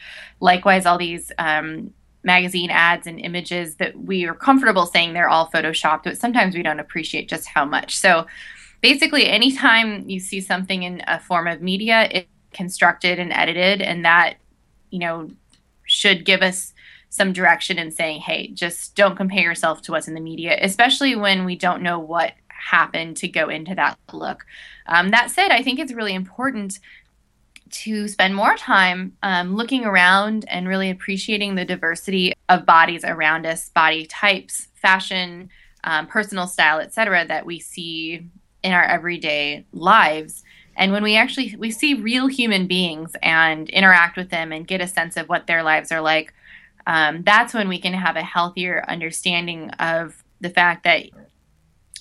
Likewise 0.41 0.87
all 0.87 0.99
these 0.99 1.31
um, 1.39 1.93
magazine 2.25 2.71
ads 2.71 3.07
and 3.07 3.21
images 3.21 3.77
that 3.77 3.99
we 3.99 4.25
are 4.25 4.35
comfortable 4.35 4.87
saying 4.87 5.13
they're 5.13 5.29
all 5.29 5.51
photoshopped 5.51 6.05
but 6.05 6.17
sometimes 6.17 6.55
we 6.55 6.63
don't 6.63 6.81
appreciate 6.81 7.29
just 7.29 7.47
how 7.47 7.65
much. 7.65 7.97
So 7.97 8.27
basically 8.81 9.27
anytime 9.27 10.09
you 10.09 10.19
see 10.19 10.41
something 10.41 10.83
in 10.85 11.03
a 11.07 11.21
form 11.21 11.47
of 11.47 11.61
media 11.61 12.09
it's 12.11 12.29
constructed 12.53 13.19
and 13.19 13.33
edited 13.33 13.81
and 13.83 14.05
that 14.05 14.35
you 14.91 14.99
know 14.99 15.31
should 15.85 16.25
give 16.25 16.43
us 16.43 16.73
some 17.09 17.33
direction 17.33 17.79
in 17.79 17.91
saying 17.91 18.21
hey 18.21 18.49
just 18.49 18.95
don't 18.95 19.17
compare 19.17 19.43
yourself 19.43 19.83
to 19.83 19.93
what's 19.93 20.09
in 20.09 20.15
the 20.15 20.21
media 20.21 20.57
especially 20.63 21.15
when 21.17 21.45
we 21.45 21.57
don't 21.57 21.83
know 21.83 21.99
what 21.99 22.33
happened 22.49 23.17
to 23.17 23.27
go 23.27 23.49
into 23.49 23.75
that 23.75 23.99
look. 24.13 24.47
Um, 24.87 25.11
that 25.11 25.31
said 25.31 25.51
i 25.51 25.63
think 25.63 25.79
it's 25.79 25.93
really 25.93 26.15
important 26.15 26.79
to 27.71 28.07
spend 28.07 28.35
more 28.35 28.55
time 28.57 29.17
um, 29.23 29.57
looking 29.57 29.85
around 29.85 30.45
and 30.49 30.69
really 30.69 30.91
appreciating 30.91 31.55
the 31.55 31.65
diversity 31.65 32.35
of 32.49 32.67
bodies 32.67 33.05
around 33.05 33.47
us 33.47 33.71
body 33.71 34.07
types 34.07 34.69
fashion 34.75 35.49
um, 35.85 36.07
personal 36.07 36.47
style 36.47 36.79
etc 36.79 37.25
that 37.27 37.47
we 37.47 37.59
see 37.59 38.27
in 38.63 38.73
our 38.73 38.85
everyday 38.85 39.65
lives 39.73 40.45
and 40.77 40.93
when 40.93 41.03
we 41.03 41.17
actually 41.17 41.55
we 41.57 41.71
see 41.71 41.95
real 41.95 42.27
human 42.27 42.67
beings 42.67 43.15
and 43.23 43.69
interact 43.71 44.17
with 44.17 44.31
them 44.31 44.53
and 44.53 44.67
get 44.67 44.81
a 44.81 44.89
sense 44.89 45.17
of 45.17 45.29
what 45.29 45.47
their 45.47 45.63
lives 45.63 45.93
are 45.93 46.01
like 46.01 46.35
um, 46.87 47.23
that's 47.23 47.55
when 47.55 47.69
we 47.69 47.79
can 47.79 47.95
have 47.95 48.17
a 48.17 48.23
healthier 48.23 48.85
understanding 48.89 49.71
of 49.71 50.23
the 50.41 50.51
fact 50.51 50.85
that 50.85 51.07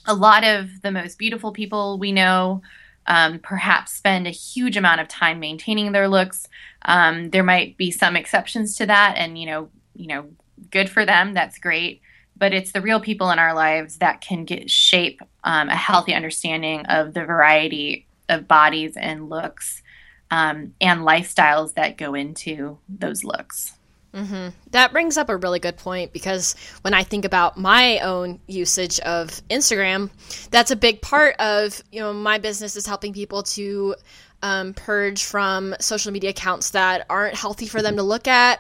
a 0.06 0.14
lot 0.14 0.44
of 0.44 0.82
the 0.82 0.92
most 0.92 1.18
beautiful 1.18 1.52
people 1.52 1.98
we 2.00 2.12
know 2.12 2.62
um, 3.08 3.40
perhaps 3.40 3.94
spend 3.94 4.28
a 4.28 4.32
huge 4.32 4.78
amount 4.78 5.02
of 5.02 5.08
time 5.08 5.40
maintaining 5.40 5.92
their 5.92 6.08
looks. 6.08 6.48
Um, 6.84 7.30
there 7.30 7.44
might 7.44 7.78
be 7.78 7.92
some 7.92 8.16
exceptions 8.16 8.76
to 8.78 8.86
that 8.86 9.16
and 9.18 9.38
you 9.38 9.46
know 9.46 9.70
you 9.96 10.08
know 10.08 10.26
good 10.70 10.90
for 10.90 11.06
them 11.06 11.34
that's 11.34 11.60
great. 11.60 12.02
But 12.38 12.54
it's 12.54 12.72
the 12.72 12.82
real 12.82 13.00
people 13.00 13.30
in 13.30 13.38
our 13.38 13.54
lives 13.54 13.98
that 13.98 14.22
can 14.22 14.46
get 14.46 14.70
shape 14.70 15.22
um, 15.44 15.70
a 15.70 15.76
healthy 15.76 16.14
understanding 16.14 16.86
of 16.88 17.14
the 17.14 17.24
variety 17.24 18.08
of 18.32 18.48
bodies 18.48 18.98
and 18.98 19.30
looks 19.30 19.84
um, 20.32 20.74
and 20.82 21.02
lifestyles 21.02 21.74
that 21.76 21.98
go 21.98 22.16
into 22.16 22.80
those 22.90 23.24
looks. 23.24 23.74
Mm-hmm. 24.14 24.50
That 24.72 24.92
brings 24.92 25.18
up 25.18 25.30
a 25.30 25.38
really 25.38 25.60
good 25.60 25.78
point 25.78 26.12
because 26.12 26.56
when 26.82 26.94
I 26.94 27.04
think 27.04 27.24
about 27.24 27.58
my 27.58 28.00
own 28.00 28.40
usage 28.48 29.00
of 29.02 29.30
Instagram, 29.50 30.10
that's 30.50 30.72
a 30.72 30.76
big 30.76 31.02
part 31.02 31.36
of 31.40 31.82
you 31.92 32.02
know 32.02 32.12
my 32.12 32.38
business 32.38 32.76
is 32.76 32.86
helping 32.86 33.14
people 33.14 33.44
to 33.44 33.96
um, 34.42 34.74
purge 34.74 35.24
from 35.24 35.76
social 35.80 36.12
media 36.12 36.32
accounts 36.32 36.72
that 36.72 37.06
aren't 37.10 37.36
healthy 37.36 37.68
for 37.68 37.82
them 37.82 37.96
to 37.98 38.04
look 38.04 38.28
at 38.28 38.60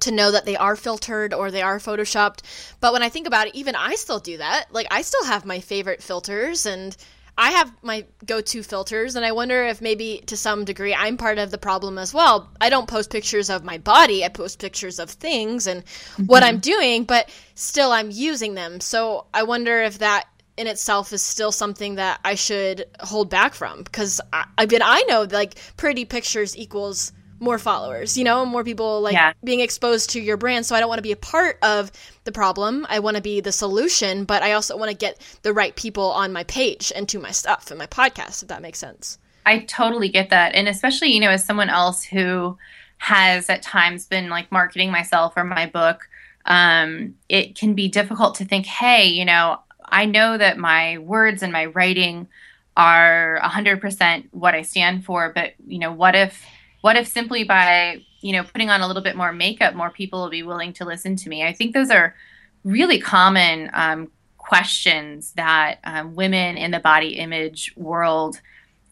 to 0.00 0.10
know 0.10 0.32
that 0.32 0.44
they 0.44 0.56
are 0.56 0.76
filtered 0.76 1.32
or 1.32 1.50
they 1.50 1.62
are 1.62 1.78
photoshopped. 1.78 2.40
But 2.80 2.92
when 2.92 3.02
I 3.02 3.08
think 3.08 3.26
about 3.26 3.46
it, 3.46 3.54
even 3.54 3.74
I 3.74 3.94
still 3.94 4.18
do 4.18 4.38
that. 4.38 4.66
Like 4.70 4.88
I 4.90 5.02
still 5.02 5.24
have 5.24 5.46
my 5.46 5.60
favorite 5.60 6.02
filters 6.02 6.66
and 6.66 6.96
I 7.36 7.50
have 7.50 7.72
my 7.82 8.06
go-to 8.24 8.62
filters 8.62 9.16
and 9.16 9.24
I 9.24 9.32
wonder 9.32 9.64
if 9.64 9.80
maybe 9.80 10.22
to 10.26 10.36
some 10.36 10.64
degree 10.64 10.94
I'm 10.94 11.16
part 11.16 11.38
of 11.38 11.50
the 11.50 11.58
problem 11.58 11.98
as 11.98 12.14
well. 12.14 12.50
I 12.60 12.70
don't 12.70 12.88
post 12.88 13.10
pictures 13.10 13.50
of 13.50 13.64
my 13.64 13.78
body, 13.78 14.24
I 14.24 14.28
post 14.28 14.60
pictures 14.60 14.98
of 14.98 15.10
things 15.10 15.66
and 15.66 15.84
mm-hmm. 15.84 16.26
what 16.26 16.44
I'm 16.44 16.58
doing, 16.58 17.04
but 17.04 17.28
still 17.54 17.90
I'm 17.90 18.10
using 18.10 18.54
them. 18.54 18.80
So 18.80 19.26
I 19.34 19.42
wonder 19.42 19.82
if 19.82 19.98
that 19.98 20.26
in 20.56 20.68
itself 20.68 21.12
is 21.12 21.22
still 21.22 21.50
something 21.50 21.96
that 21.96 22.20
I 22.24 22.36
should 22.36 22.84
hold 23.00 23.28
back 23.30 23.54
from 23.54 23.82
because 23.82 24.20
I, 24.32 24.46
I 24.56 24.66
mean 24.66 24.82
I 24.82 25.02
know 25.08 25.26
like 25.30 25.58
pretty 25.76 26.04
pictures 26.04 26.56
equals 26.56 27.12
more 27.40 27.58
followers, 27.58 28.16
you 28.16 28.24
know, 28.24 28.44
more 28.44 28.64
people 28.64 29.00
like 29.00 29.14
yeah. 29.14 29.32
being 29.42 29.60
exposed 29.60 30.10
to 30.10 30.20
your 30.20 30.36
brand. 30.36 30.66
So 30.66 30.74
I 30.74 30.80
don't 30.80 30.88
want 30.88 30.98
to 30.98 31.02
be 31.02 31.12
a 31.12 31.16
part 31.16 31.58
of 31.62 31.90
the 32.24 32.32
problem. 32.32 32.86
I 32.88 32.98
want 32.98 33.16
to 33.16 33.22
be 33.22 33.40
the 33.40 33.52
solution, 33.52 34.24
but 34.24 34.42
I 34.42 34.52
also 34.52 34.76
want 34.76 34.90
to 34.90 34.96
get 34.96 35.20
the 35.42 35.52
right 35.52 35.74
people 35.76 36.10
on 36.10 36.32
my 36.32 36.44
page 36.44 36.92
and 36.94 37.08
to 37.08 37.18
my 37.18 37.30
stuff 37.30 37.70
and 37.70 37.78
my 37.78 37.86
podcast, 37.86 38.42
if 38.42 38.48
that 38.48 38.62
makes 38.62 38.78
sense. 38.78 39.18
I 39.46 39.60
totally 39.60 40.08
get 40.08 40.30
that. 40.30 40.54
And 40.54 40.68
especially, 40.68 41.12
you 41.12 41.20
know, 41.20 41.30
as 41.30 41.44
someone 41.44 41.68
else 41.68 42.02
who 42.02 42.56
has 42.98 43.50
at 43.50 43.62
times 43.62 44.06
been 44.06 44.30
like 44.30 44.50
marketing 44.50 44.90
myself 44.90 45.34
or 45.36 45.44
my 45.44 45.66
book, 45.66 46.08
um, 46.46 47.14
it 47.28 47.56
can 47.56 47.74
be 47.74 47.88
difficult 47.88 48.36
to 48.36 48.44
think, 48.44 48.66
hey, 48.66 49.06
you 49.06 49.24
know, 49.24 49.60
I 49.84 50.06
know 50.06 50.38
that 50.38 50.58
my 50.58 50.98
words 50.98 51.42
and 51.42 51.52
my 51.52 51.66
writing 51.66 52.28
are 52.76 53.40
100% 53.42 54.28
what 54.32 54.54
I 54.54 54.62
stand 54.62 55.04
for, 55.04 55.30
but, 55.34 55.52
you 55.66 55.78
know, 55.78 55.92
what 55.92 56.14
if 56.14 56.44
what 56.84 56.96
if 56.96 57.08
simply 57.08 57.44
by 57.44 58.04
you 58.20 58.30
know 58.34 58.42
putting 58.44 58.68
on 58.68 58.82
a 58.82 58.86
little 58.86 59.02
bit 59.02 59.16
more 59.16 59.32
makeup 59.32 59.74
more 59.74 59.88
people 59.88 60.20
will 60.20 60.28
be 60.28 60.42
willing 60.42 60.70
to 60.74 60.84
listen 60.84 61.16
to 61.16 61.30
me? 61.30 61.42
I 61.42 61.50
think 61.50 61.72
those 61.72 61.88
are 61.88 62.14
really 62.62 63.00
common 63.00 63.70
um, 63.72 64.10
questions 64.36 65.32
that 65.32 65.78
um, 65.84 66.14
women 66.14 66.58
in 66.58 66.72
the 66.72 66.80
body 66.80 67.16
image 67.16 67.72
world 67.74 68.42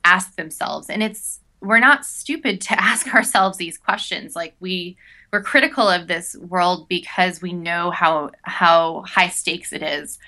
ask 0.04 0.36
themselves. 0.36 0.88
And 0.88 1.02
it's 1.02 1.40
we're 1.60 1.80
not 1.80 2.06
stupid 2.06 2.62
to 2.62 2.80
ask 2.80 3.14
ourselves 3.14 3.58
these 3.58 3.76
questions. 3.76 4.34
Like 4.34 4.54
we 4.58 4.96
we're 5.30 5.42
critical 5.42 5.86
of 5.86 6.08
this 6.08 6.34
world 6.36 6.88
because 6.88 7.42
we 7.42 7.52
know 7.52 7.90
how 7.90 8.30
how 8.40 9.02
high 9.06 9.28
stakes 9.28 9.70
it 9.70 9.82
is. 9.82 10.18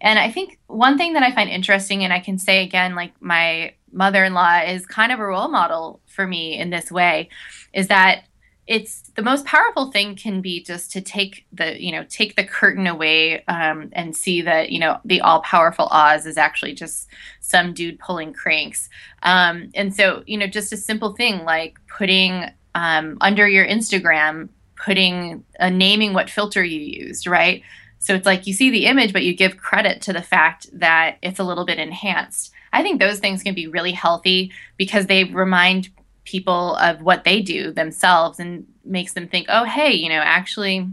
And 0.00 0.20
i 0.20 0.30
think 0.30 0.60
one 0.68 0.96
thing 0.96 1.14
that 1.14 1.24
i 1.24 1.34
find 1.34 1.50
interesting 1.50 2.04
and 2.04 2.12
i 2.12 2.20
can 2.20 2.38
say 2.38 2.62
again 2.62 2.94
like 2.94 3.12
my 3.20 3.72
mother-in-law 3.92 4.60
is 4.66 4.86
kind 4.86 5.12
of 5.12 5.20
a 5.20 5.26
role 5.26 5.48
model 5.48 6.00
for 6.06 6.26
me 6.26 6.58
in 6.58 6.70
this 6.70 6.90
way 6.90 7.28
is 7.72 7.88
that 7.88 8.24
it's 8.66 9.10
the 9.14 9.22
most 9.22 9.46
powerful 9.46 9.90
thing 9.90 10.14
can 10.14 10.42
be 10.42 10.62
just 10.62 10.92
to 10.92 11.00
take 11.00 11.46
the 11.52 11.82
you 11.82 11.90
know 11.90 12.04
take 12.04 12.36
the 12.36 12.44
curtain 12.44 12.86
away 12.86 13.42
um, 13.46 13.88
and 13.92 14.14
see 14.14 14.42
that 14.42 14.70
you 14.70 14.78
know 14.78 14.98
the 15.04 15.20
all 15.20 15.40
powerful 15.40 15.88
Oz 15.90 16.26
is 16.26 16.36
actually 16.36 16.74
just 16.74 17.08
some 17.40 17.72
dude 17.72 17.98
pulling 17.98 18.32
cranks 18.32 18.88
um, 19.22 19.70
and 19.74 19.94
so 19.94 20.22
you 20.26 20.36
know 20.36 20.46
just 20.46 20.72
a 20.72 20.76
simple 20.76 21.14
thing 21.14 21.44
like 21.44 21.78
putting 21.88 22.50
um, 22.74 23.16
under 23.20 23.48
your 23.48 23.66
Instagram 23.66 24.50
putting 24.78 25.44
uh, 25.58 25.68
naming 25.68 26.12
what 26.12 26.30
filter 26.30 26.64
you 26.64 26.80
used, 26.80 27.26
right? 27.26 27.62
So 27.98 28.14
it's 28.14 28.26
like 28.26 28.46
you 28.46 28.52
see 28.52 28.70
the 28.70 28.86
image, 28.86 29.12
but 29.12 29.24
you 29.24 29.34
give 29.34 29.56
credit 29.56 30.00
to 30.02 30.12
the 30.12 30.22
fact 30.22 30.68
that 30.72 31.18
it's 31.22 31.40
a 31.40 31.44
little 31.44 31.66
bit 31.66 31.78
enhanced. 31.78 32.52
I 32.72 32.82
think 32.82 33.00
those 33.00 33.18
things 33.18 33.42
can 33.42 33.54
be 33.54 33.66
really 33.66 33.92
healthy 33.92 34.52
because 34.76 35.06
they 35.06 35.24
remind 35.24 35.90
people 36.24 36.76
of 36.76 37.02
what 37.02 37.24
they 37.24 37.40
do 37.40 37.72
themselves 37.72 38.38
and 38.38 38.66
makes 38.84 39.14
them 39.14 39.28
think, 39.28 39.46
oh, 39.48 39.64
hey, 39.64 39.92
you 39.92 40.08
know, 40.08 40.20
actually, 40.22 40.86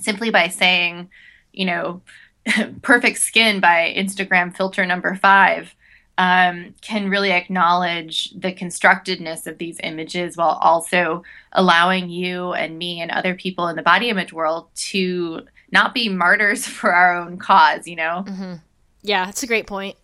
simply 0.00 0.30
by 0.30 0.48
saying, 0.48 1.10
you 1.52 1.66
know, 1.66 2.00
perfect 2.82 3.18
skin 3.18 3.60
by 3.60 3.94
Instagram 3.96 4.56
filter 4.56 4.86
number 4.86 5.14
five 5.14 5.74
um, 6.18 6.74
can 6.80 7.10
really 7.10 7.30
acknowledge 7.30 8.30
the 8.30 8.52
constructedness 8.52 9.46
of 9.46 9.58
these 9.58 9.78
images 9.82 10.36
while 10.36 10.58
also 10.62 11.22
allowing 11.52 12.08
you 12.08 12.52
and 12.52 12.78
me 12.78 13.00
and 13.00 13.10
other 13.10 13.34
people 13.34 13.68
in 13.68 13.76
the 13.76 13.82
body 13.82 14.08
image 14.08 14.32
world 14.32 14.68
to 14.74 15.42
not 15.70 15.92
be 15.92 16.08
martyrs 16.08 16.66
for 16.66 16.92
our 16.92 17.16
own 17.16 17.38
cause, 17.38 17.86
you 17.86 17.96
know? 17.96 18.24
Mm-hmm. 18.26 18.54
Yeah, 19.02 19.26
that's 19.26 19.42
a 19.42 19.46
great 19.46 19.66
point. 19.66 19.96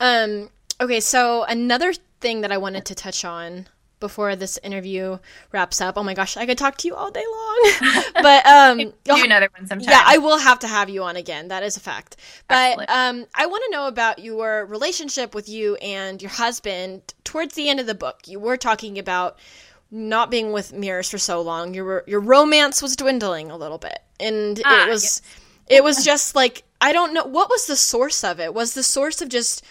Um, 0.00 0.50
okay, 0.80 1.00
so 1.00 1.44
another 1.44 1.92
thing 2.20 2.42
that 2.42 2.52
I 2.52 2.58
wanted 2.58 2.84
to 2.86 2.94
touch 2.94 3.24
on 3.24 3.66
before 3.98 4.36
this 4.36 4.58
interview 4.62 5.18
wraps 5.52 5.80
up. 5.80 5.96
Oh 5.96 6.02
my 6.02 6.14
gosh, 6.14 6.36
I 6.36 6.46
could 6.46 6.58
talk 6.58 6.76
to 6.78 6.88
you 6.88 6.94
all 6.94 7.10
day 7.10 7.24
long. 7.24 8.02
but 8.22 8.46
um 8.46 8.78
do 9.04 9.24
another 9.24 9.48
one 9.56 9.66
sometime. 9.66 9.88
Yeah, 9.88 10.02
I 10.04 10.18
will 10.18 10.38
have 10.38 10.58
to 10.60 10.68
have 10.68 10.90
you 10.90 11.02
on 11.02 11.16
again. 11.16 11.48
That 11.48 11.62
is 11.62 11.76
a 11.76 11.80
fact. 11.80 12.16
But 12.48 12.78
um 12.90 13.26
I 13.34 13.46
want 13.46 13.64
to 13.64 13.70
know 13.70 13.86
about 13.86 14.18
your 14.18 14.66
relationship 14.66 15.34
with 15.34 15.48
you 15.48 15.76
and 15.76 16.20
your 16.20 16.30
husband 16.30 17.14
towards 17.24 17.54
the 17.54 17.68
end 17.68 17.80
of 17.80 17.86
the 17.86 17.94
book. 17.94 18.22
You 18.26 18.38
were 18.38 18.56
talking 18.56 18.98
about 18.98 19.38
not 19.90 20.30
being 20.30 20.52
with 20.52 20.72
mirrors 20.72 21.10
for 21.10 21.18
so 21.18 21.40
long. 21.40 21.72
Your 21.72 22.04
your 22.06 22.20
romance 22.20 22.82
was 22.82 22.96
dwindling 22.96 23.50
a 23.50 23.56
little 23.56 23.78
bit. 23.78 23.98
And 24.20 24.60
ah, 24.64 24.84
it 24.84 24.90
was 24.90 25.04
yes. 25.04 25.22
it 25.68 25.84
was 25.84 26.04
just 26.04 26.34
like 26.34 26.64
I 26.80 26.92
don't 26.92 27.14
know 27.14 27.24
what 27.24 27.48
was 27.48 27.66
the 27.66 27.76
source 27.76 28.24
of 28.24 28.40
it? 28.40 28.52
Was 28.52 28.74
the 28.74 28.82
source 28.82 29.22
of 29.22 29.30
just 29.30 29.64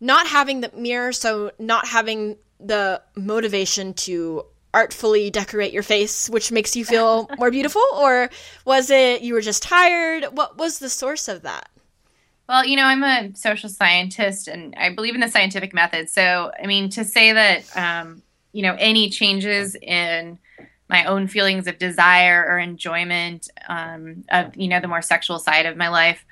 not 0.00 0.26
having 0.26 0.60
the 0.60 0.70
mirror 0.76 1.12
so 1.12 1.50
not 1.58 1.86
having 1.86 2.36
the 2.60 3.00
motivation 3.16 3.94
to 3.94 4.44
artfully 4.74 5.30
decorate 5.30 5.72
your 5.72 5.82
face, 5.82 6.28
which 6.28 6.52
makes 6.52 6.76
you 6.76 6.84
feel 6.84 7.28
more 7.38 7.50
beautiful? 7.50 7.82
Or 7.94 8.30
was 8.64 8.90
it 8.90 9.22
you 9.22 9.34
were 9.34 9.40
just 9.40 9.62
tired? 9.62 10.24
What 10.32 10.58
was 10.58 10.78
the 10.78 10.90
source 10.90 11.28
of 11.28 11.42
that? 11.42 11.68
Well, 12.48 12.64
you 12.64 12.76
know, 12.76 12.84
I'm 12.84 13.04
a 13.04 13.34
social 13.34 13.68
scientist 13.68 14.48
and 14.48 14.74
I 14.76 14.94
believe 14.94 15.14
in 15.14 15.20
the 15.20 15.28
scientific 15.28 15.74
method. 15.74 16.08
So, 16.08 16.50
I 16.62 16.66
mean, 16.66 16.88
to 16.90 17.04
say 17.04 17.32
that, 17.32 17.76
um, 17.76 18.22
you 18.52 18.62
know, 18.62 18.74
any 18.78 19.10
changes 19.10 19.74
in 19.74 20.38
my 20.88 21.04
own 21.04 21.28
feelings 21.28 21.66
of 21.66 21.76
desire 21.76 22.46
or 22.48 22.58
enjoyment 22.58 23.50
um, 23.68 24.24
of, 24.30 24.56
you 24.56 24.68
know, 24.68 24.80
the 24.80 24.88
more 24.88 25.02
sexual 25.02 25.38
side 25.38 25.66
of 25.66 25.76
my 25.76 25.88
life, 25.88 26.24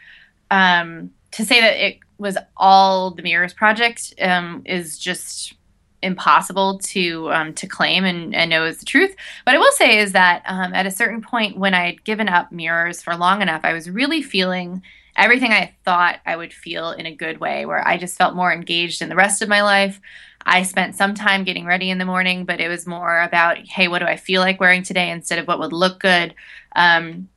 um, 0.51 1.11
to 1.33 1.45
say 1.45 1.61
that 1.61 1.77
it 1.87 1.99
was 2.19 2.39
all 2.57 3.11
the 3.11 3.23
Mirrors 3.23 3.55
Project 3.55 4.15
um, 4.21 4.63
is 4.65 4.99
just 4.99 5.55
impossible 6.03 6.79
to 6.79 7.31
um, 7.33 7.53
to 7.55 7.67
claim 7.67 8.05
and, 8.05 8.35
and 8.35 8.51
know 8.51 8.65
is 8.65 8.79
the 8.79 8.87
truth. 8.87 9.15
But 9.45 9.55
I 9.55 9.59
will 9.59 9.73
say 9.73 9.99
is 9.99 10.13
that 10.13 10.43
um, 10.47 10.75
at 10.75 10.87
a 10.87 10.91
certain 10.91 11.21
point 11.21 11.59
when 11.59 11.75
I 11.75 11.87
had 11.87 12.05
given 12.05 12.29
up 12.29 12.53
mirrors 12.53 13.03
for 13.03 13.17
long 13.17 13.43
enough, 13.43 13.63
I 13.65 13.73
was 13.73 13.91
really 13.91 14.23
feeling 14.23 14.83
everything 15.17 15.53
I 15.53 15.75
thought 15.85 16.21
I 16.27 16.37
would 16.37 16.53
feel 16.53 16.91
in 16.91 17.07
a 17.07 17.15
good 17.15 17.39
way, 17.39 17.67
where 17.67 17.87
I 17.87 17.97
just 17.97 18.19
felt 18.19 18.37
more 18.37 18.53
engaged 18.53 19.03
in 19.03 19.09
the 19.09 19.17
rest 19.17 19.43
of 19.43 19.49
my 19.49 19.63
life. 19.63 20.01
I 20.45 20.63
spent 20.63 20.95
some 20.95 21.15
time 21.15 21.43
getting 21.43 21.67
ready 21.67 21.91
in 21.91 21.99
the 21.99 22.05
morning, 22.05 22.45
but 22.45 22.61
it 22.61 22.69
was 22.69 22.87
more 22.87 23.21
about, 23.21 23.59
hey, 23.59 23.89
what 23.89 23.99
do 23.99 24.05
I 24.05 24.17
feel 24.17 24.41
like 24.41 24.61
wearing 24.61 24.85
today 24.85 25.11
instead 25.11 25.41
of 25.41 25.49
what 25.49 25.59
would 25.59 25.73
look 25.73 25.99
good. 25.99 26.35
Um, 26.77 27.29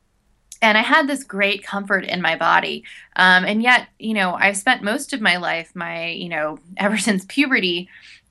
and 0.62 0.76
I 0.76 0.82
had 0.82 1.08
this 1.08 1.24
great 1.24 1.64
comfort 1.64 2.04
in 2.04 2.20
my 2.20 2.36
body. 2.36 2.84
Um, 3.16 3.44
and 3.44 3.62
yet, 3.62 3.88
you 3.98 4.14
know, 4.14 4.34
I've 4.34 4.56
spent 4.56 4.82
most 4.82 5.12
of 5.12 5.20
my 5.20 5.36
life, 5.36 5.70
my, 5.74 6.08
you 6.08 6.28
know, 6.28 6.58
ever 6.76 6.98
since 6.98 7.24
puberty, 7.26 7.88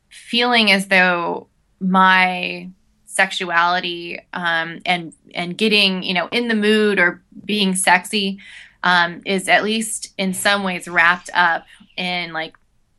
feeling 0.10 0.72
as 0.72 0.88
though 0.88 1.48
my 1.80 2.70
sexuality 3.06 4.20
um, 4.34 4.80
and 4.86 5.14
and 5.34 5.58
getting 5.58 6.04
you 6.04 6.14
know 6.14 6.28
in 6.32 6.48
the 6.48 6.56
mood 6.56 7.00
or 7.00 7.22
being 7.44 7.76
sexy 7.76 8.40
um, 8.84 9.22
is 9.26 9.50
at 9.50 9.64
least 9.64 10.14
in 10.18 10.34
some 10.34 10.64
ways 10.64 10.88
wrapped 10.88 11.30
up 11.34 11.66
in 11.98 12.32
like 12.34 12.56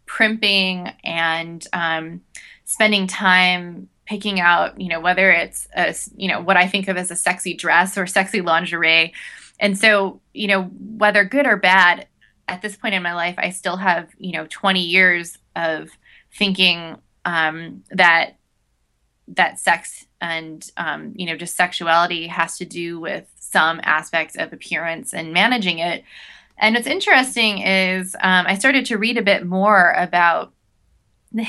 primping 0.06 0.92
and 1.04 1.66
um, 1.72 2.20
spending 2.64 3.06
time 3.06 3.88
picking 4.10 4.40
out 4.40 4.80
you 4.80 4.88
know 4.88 4.98
whether 4.98 5.30
it's 5.30 5.68
a, 5.76 5.94
you 6.16 6.26
know 6.26 6.40
what 6.40 6.56
I 6.56 6.66
think 6.66 6.88
of 6.88 6.96
as 6.96 7.12
a 7.12 7.16
sexy 7.16 7.54
dress 7.54 7.96
or 7.96 8.08
sexy 8.08 8.40
lingerie, 8.40 9.14
and 9.60 9.78
so 9.78 10.20
you 10.34 10.48
know 10.48 10.64
whether 10.64 11.24
good 11.24 11.46
or 11.46 11.56
bad 11.56 12.08
at 12.48 12.60
this 12.60 12.76
point 12.76 12.96
in 12.96 13.04
my 13.04 13.14
life 13.14 13.36
I 13.38 13.50
still 13.50 13.76
have 13.76 14.08
you 14.18 14.32
know 14.32 14.48
20 14.50 14.80
years 14.80 15.38
of 15.54 15.90
thinking 16.36 16.96
um, 17.24 17.84
that 17.92 18.36
that 19.28 19.60
sex 19.60 20.06
and 20.20 20.68
um, 20.76 21.12
you 21.14 21.24
know 21.24 21.36
just 21.36 21.54
sexuality 21.54 22.26
has 22.26 22.58
to 22.58 22.64
do 22.64 22.98
with 22.98 23.30
some 23.38 23.80
aspects 23.84 24.34
of 24.36 24.52
appearance 24.52 25.14
and 25.14 25.32
managing 25.32 25.78
it. 25.78 26.02
And 26.58 26.74
what's 26.74 26.88
interesting 26.88 27.58
is 27.58 28.16
um, 28.16 28.46
I 28.48 28.58
started 28.58 28.86
to 28.86 28.98
read 28.98 29.18
a 29.18 29.22
bit 29.22 29.46
more 29.46 29.92
about 29.96 30.52
the 31.30 31.46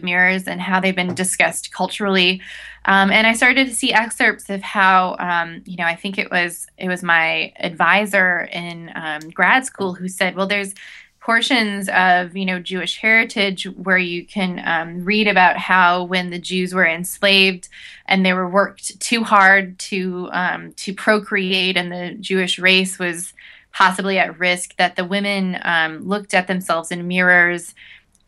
mirrors 0.00 0.46
and 0.46 0.60
how 0.60 0.80
they've 0.80 0.96
been 0.96 1.14
discussed 1.14 1.72
culturally. 1.72 2.40
Um, 2.84 3.10
and 3.10 3.26
I 3.26 3.32
started 3.32 3.68
to 3.68 3.74
see 3.74 3.92
excerpts 3.92 4.50
of 4.50 4.62
how, 4.62 5.16
um, 5.18 5.62
you 5.64 5.76
know, 5.76 5.84
I 5.84 5.94
think 5.94 6.18
it 6.18 6.30
was 6.30 6.66
it 6.78 6.88
was 6.88 7.02
my 7.02 7.52
advisor 7.58 8.48
in 8.52 8.90
um, 8.94 9.30
grad 9.30 9.64
school 9.64 9.94
who 9.94 10.08
said, 10.08 10.34
well, 10.34 10.46
there's 10.46 10.74
portions 11.22 11.88
of 11.90 12.36
you 12.36 12.44
know 12.44 12.58
Jewish 12.58 12.98
heritage 12.98 13.64
where 13.64 13.98
you 13.98 14.26
can 14.26 14.60
um, 14.64 15.04
read 15.04 15.28
about 15.28 15.56
how 15.56 16.02
when 16.04 16.30
the 16.30 16.38
Jews 16.38 16.74
were 16.74 16.86
enslaved 16.86 17.68
and 18.06 18.26
they 18.26 18.32
were 18.32 18.48
worked 18.48 18.98
too 19.00 19.22
hard 19.22 19.78
to 19.78 20.28
um, 20.32 20.72
to 20.72 20.92
procreate 20.92 21.76
and 21.76 21.92
the 21.92 22.16
Jewish 22.20 22.58
race 22.58 22.98
was 22.98 23.32
possibly 23.72 24.18
at 24.18 24.38
risk 24.38 24.76
that 24.76 24.96
the 24.96 25.04
women 25.04 25.58
um, 25.62 26.06
looked 26.06 26.34
at 26.34 26.48
themselves 26.48 26.90
in 26.90 27.08
mirrors 27.08 27.74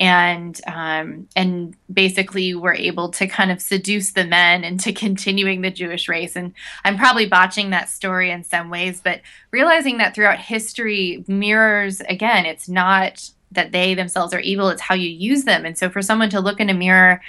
and 0.01 0.61
um, 0.67 1.29
and 1.37 1.77
basically 1.93 2.55
were 2.55 2.75
able 2.75 3.11
to 3.11 3.27
kind 3.27 3.53
of 3.53 3.63
seduce 3.63 4.13
the 4.13 4.25
men 4.25 4.65
into 4.65 4.93
continuing 4.93 5.61
the 5.61 5.71
Jewish 5.71 6.09
race. 6.09 6.37
And 6.37 6.53
I'm 6.85 6.99
probably 6.99 7.27
botching 7.27 7.71
that 7.71 7.89
story 7.89 8.31
in 8.31 8.45
some 8.45 8.71
ways, 8.71 9.01
but 9.03 9.21
realizing 9.51 9.99
that 9.99 10.15
throughout 10.15 10.39
history, 10.39 11.25
mirrors 11.29 12.01
again, 12.03 12.47
it's 12.47 12.69
not 12.69 13.31
that 13.53 13.73
they 13.73 13.95
themselves 13.95 14.35
are 14.35 14.41
evil; 14.41 14.69
it's 14.69 14.83
how 14.83 14.95
you 14.95 15.09
use 15.09 15.45
them. 15.45 15.65
And 15.65 15.79
so, 15.79 15.89
for 15.89 16.03
someone 16.03 16.31
to 16.31 16.41
look 16.41 16.61
in 16.61 16.71
a 16.71 16.75
mirror 16.75 17.21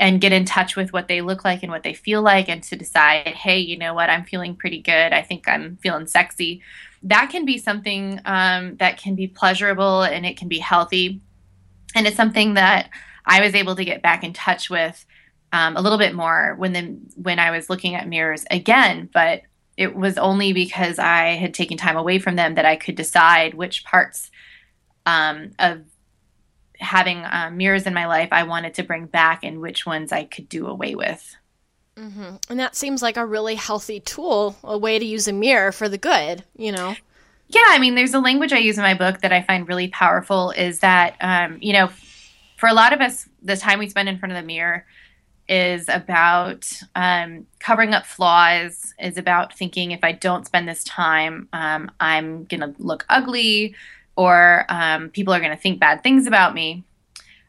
and 0.00 0.20
get 0.20 0.32
in 0.32 0.44
touch 0.44 0.76
with 0.76 0.92
what 0.92 1.08
they 1.08 1.20
look 1.20 1.44
like 1.44 1.62
and 1.64 1.72
what 1.72 1.82
they 1.82 1.94
feel 1.94 2.22
like, 2.22 2.48
and 2.48 2.62
to 2.64 2.76
decide, 2.76 3.28
hey, 3.28 3.58
you 3.58 3.76
know 3.76 3.94
what, 3.94 4.10
I'm 4.10 4.24
feeling 4.24 4.56
pretty 4.56 4.80
good. 4.80 5.12
I 5.12 5.22
think 5.22 5.48
I'm 5.48 5.76
feeling 5.76 6.06
sexy. 6.06 6.62
That 7.04 7.30
can 7.30 7.44
be 7.44 7.58
something 7.58 8.20
um, 8.24 8.76
that 8.76 8.98
can 8.98 9.14
be 9.14 9.28
pleasurable 9.28 10.02
and 10.02 10.26
it 10.26 10.36
can 10.36 10.48
be 10.48 10.58
healthy 10.58 11.20
and 11.94 12.06
it's 12.06 12.16
something 12.16 12.54
that 12.54 12.90
I 13.24 13.40
was 13.40 13.54
able 13.54 13.76
to 13.76 13.84
get 13.84 14.02
back 14.02 14.24
in 14.24 14.32
touch 14.32 14.70
with 14.70 15.04
um, 15.52 15.76
a 15.76 15.80
little 15.80 15.98
bit 15.98 16.14
more 16.14 16.54
when 16.58 16.72
the 16.72 16.98
when 17.16 17.38
I 17.38 17.50
was 17.50 17.70
looking 17.70 17.94
at 17.94 18.08
mirrors 18.08 18.44
again, 18.50 19.08
but 19.12 19.42
it 19.76 19.94
was 19.94 20.18
only 20.18 20.52
because 20.52 20.98
I 20.98 21.36
had 21.36 21.54
taken 21.54 21.76
time 21.76 21.96
away 21.96 22.18
from 22.18 22.36
them 22.36 22.56
that 22.56 22.64
I 22.64 22.76
could 22.76 22.96
decide 22.96 23.54
which 23.54 23.84
parts 23.84 24.30
um, 25.06 25.52
of 25.58 25.82
having 26.80 27.18
uh, 27.18 27.50
mirrors 27.52 27.86
in 27.86 27.94
my 27.94 28.06
life 28.06 28.28
I 28.32 28.42
wanted 28.42 28.74
to 28.74 28.82
bring 28.82 29.06
back 29.06 29.44
and 29.44 29.60
which 29.60 29.86
ones 29.86 30.12
I 30.12 30.24
could 30.24 30.48
do 30.48 30.66
away 30.66 30.94
with. 30.94 31.36
Mm-hmm. 31.96 32.36
And 32.50 32.60
that 32.60 32.76
seems 32.76 33.02
like 33.02 33.16
a 33.16 33.26
really 33.26 33.56
healthy 33.56 34.00
tool, 34.00 34.56
a 34.62 34.78
way 34.78 34.98
to 34.98 35.04
use 35.04 35.26
a 35.26 35.32
mirror 35.32 35.72
for 35.72 35.88
the 35.88 35.98
good, 35.98 36.44
you 36.56 36.70
know? 36.70 36.94
Yeah, 37.48 37.64
I 37.66 37.78
mean, 37.78 37.94
there's 37.94 38.14
a 38.14 38.20
language 38.20 38.52
I 38.52 38.58
use 38.58 38.76
in 38.76 38.82
my 38.82 38.94
book 38.94 39.20
that 39.22 39.32
I 39.32 39.42
find 39.42 39.66
really 39.66 39.88
powerful 39.88 40.50
is 40.50 40.80
that, 40.80 41.16
um, 41.20 41.58
you 41.62 41.72
know, 41.72 41.90
for 42.58 42.68
a 42.68 42.74
lot 42.74 42.92
of 42.92 43.00
us, 43.00 43.28
the 43.42 43.56
time 43.56 43.78
we 43.78 43.88
spend 43.88 44.08
in 44.08 44.18
front 44.18 44.32
of 44.32 44.36
the 44.36 44.46
mirror 44.46 44.84
is 45.48 45.88
about 45.88 46.70
um, 46.94 47.46
covering 47.58 47.94
up 47.94 48.04
flaws, 48.04 48.92
is 49.00 49.16
about 49.16 49.56
thinking 49.56 49.92
if 49.92 50.04
I 50.04 50.12
don't 50.12 50.44
spend 50.44 50.68
this 50.68 50.84
time, 50.84 51.48
um, 51.54 51.90
I'm 52.00 52.44
to 52.60 52.74
look 52.78 53.06
ugly 53.08 53.74
or 54.16 54.66
um, 54.68 55.08
people 55.08 55.32
are 55.32 55.40
to 55.56 55.56
think 55.56 55.80
bad 55.80 56.02
things 56.02 56.26
about 56.26 56.52
me. 56.52 56.84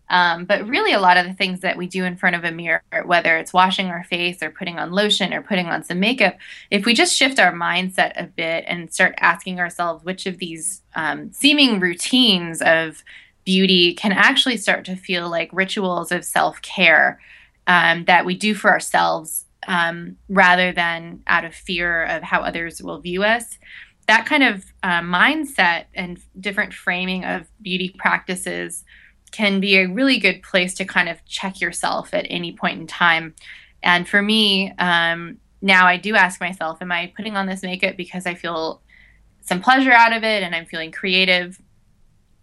Um, 0.10 0.46
but 0.46 0.68
really, 0.68 0.92
a 0.92 1.00
lot 1.00 1.18
of 1.18 1.28
the 1.28 1.34
things 1.34 1.60
that 1.60 1.78
we 1.78 1.86
do 1.86 2.04
in 2.04 2.18
front 2.18 2.36
of 2.36 2.44
a 2.44 2.52
mirror, 2.52 2.82
whether 3.06 3.38
it's 3.38 3.54
washing 3.54 3.88
our 3.88 4.04
face 4.04 4.42
or 4.42 4.50
putting 4.50 4.80
on 4.80 4.92
lotion 4.92 5.34
or 5.34 5.42
putting 5.42 5.68
on 5.68 5.84
some 5.84 6.00
makeup, 6.00 6.36
if 6.72 6.86
we 6.86 6.94
just 6.94 7.16
shift 7.16 7.40
our 7.40 7.54
mindset 7.54 8.14
a 8.16 8.26
bit 8.26 8.66
and 8.68 8.92
start 8.92 9.14
asking 9.20 9.60
ourselves 9.60 10.04
which 10.04 10.26
of 10.26 10.40
these 10.40 10.82
um, 10.96 11.32
seeming 11.32 11.80
routines 11.80 12.62
of 12.62 13.04
beauty 13.46 13.94
can 13.94 14.12
actually 14.12 14.58
start 14.58 14.86
to 14.86 14.96
feel 14.96 15.30
like 15.30 15.50
rituals 15.54 16.12
of 16.12 16.26
self 16.26 16.62
care 16.62 17.20
um, 17.68 18.06
that 18.06 18.26
we 18.26 18.36
do 18.36 18.56
for 18.56 18.72
ourselves 18.72 19.46
um, 19.68 20.18
rather 20.28 20.72
than 20.72 21.22
out 21.28 21.46
of 21.46 21.54
fear 21.54 22.04
of 22.06 22.24
how 22.24 22.42
others 22.42 22.82
will 22.82 23.00
view 23.00 23.24
us. 23.24 23.60
That 24.08 24.26
kind 24.26 24.44
of 24.44 24.66
uh, 24.82 25.02
mindset 25.02 25.86
and 25.94 26.20
different 26.40 26.74
framing 26.74 27.26
of 27.26 27.48
beauty 27.62 27.94
practices 27.96 28.84
can 29.32 29.60
be 29.60 29.78
a 29.78 29.88
really 29.88 30.18
good 30.18 30.42
place 30.44 30.74
to 30.76 30.86
kind 30.86 31.10
of 31.10 31.24
check 31.26 31.62
yourself 31.62 32.14
at 32.14 32.26
any 32.30 32.52
point 32.52 32.80
in 32.80 32.88
time. 32.88 33.36
And 33.84 34.08
for 34.08 34.22
me, 34.22 34.74
um, 34.78 35.38
now 35.62 35.86
I 35.86 35.98
do 35.98 36.16
ask 36.16 36.40
myself, 36.40 36.82
am 36.82 36.92
I 36.92 37.14
putting 37.16 37.36
on 37.36 37.46
this 37.46 37.64
makeup 37.64 37.98
because 37.98 38.26
I 38.26 38.34
feel 38.34 38.82
some 39.42 39.62
pleasure 39.62 39.92
out 39.92 40.14
of 40.14 40.24
it 40.24 40.44
and 40.44 40.56
I'm 40.56 40.66
feeling 40.66 40.92
creative 40.92 41.60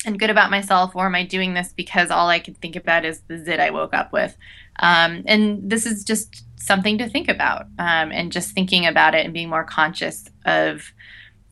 and 0.05 0.19
good 0.19 0.31
about 0.31 0.51
myself, 0.51 0.95
or 0.95 1.07
am 1.07 1.15
I 1.15 1.25
doing 1.25 1.55
this 1.55 1.73
because 1.73 2.11
all 2.11 2.29
I 2.29 2.39
can 2.39 2.55
think 2.55 2.77
about 2.77 3.05
is 3.05 3.23
the 3.23 3.39
zit 3.39 3.59
I 3.59 3.71
woke 3.71 3.95
up 3.95 4.13
with? 4.13 4.37
Um, 4.79 5.23
and 5.27 5.69
this 5.69 5.87
is 5.87 6.05
just 6.05 6.45
something 6.57 6.99
to 6.99 7.09
think 7.09 7.29
about 7.29 7.63
um, 7.79 8.13
and 8.13 8.31
just 8.31 8.53
thinking 8.53 8.87
about 8.87 9.15
it 9.15 9.25
and 9.25 9.35
being 9.35 9.49
more 9.49 9.65
conscious 9.65 10.29
of, 10.45 10.93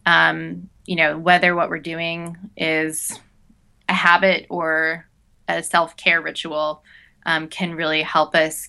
um, 0.06 0.68
you 0.86 0.96
know, 0.96 1.18
whether 1.18 1.54
what 1.54 1.70
we're 1.70 1.78
doing 1.78 2.36
is 2.56 3.18
a 3.88 3.94
habit 3.94 4.46
or 4.50 5.06
a 5.48 5.62
self 5.62 5.96
care 5.96 6.20
ritual 6.20 6.82
um, 7.26 7.48
can 7.48 7.74
really 7.74 8.02
help 8.02 8.34
us 8.34 8.68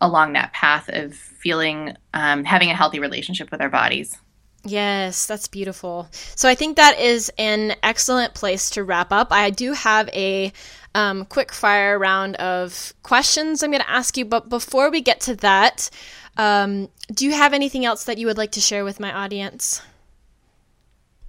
along 0.00 0.32
that 0.32 0.52
path 0.52 0.88
of 0.88 1.14
feeling 1.14 1.96
um, 2.14 2.44
having 2.44 2.70
a 2.70 2.74
healthy 2.74 2.98
relationship 2.98 3.50
with 3.50 3.60
our 3.60 3.68
bodies. 3.68 4.16
Yes, 4.64 5.26
that's 5.26 5.48
beautiful. 5.48 6.08
So 6.12 6.48
I 6.48 6.54
think 6.54 6.76
that 6.76 6.98
is 6.98 7.32
an 7.38 7.74
excellent 7.82 8.34
place 8.34 8.70
to 8.70 8.84
wrap 8.84 9.10
up. 9.10 9.28
I 9.30 9.50
do 9.50 9.72
have 9.72 10.08
a 10.10 10.52
um, 10.94 11.24
quick 11.24 11.52
fire 11.52 11.98
round 11.98 12.36
of 12.36 12.92
questions 13.02 13.62
I'm 13.62 13.70
going 13.70 13.82
to 13.82 13.90
ask 13.90 14.16
you, 14.18 14.24
but 14.24 14.48
before 14.48 14.90
we 14.90 15.00
get 15.00 15.20
to 15.22 15.36
that, 15.36 15.88
um, 16.36 16.88
do 17.12 17.24
you 17.24 17.32
have 17.32 17.54
anything 17.54 17.84
else 17.84 18.04
that 18.04 18.18
you 18.18 18.26
would 18.26 18.38
like 18.38 18.52
to 18.52 18.60
share 18.60 18.84
with 18.84 19.00
my 19.00 19.12
audience? 19.12 19.80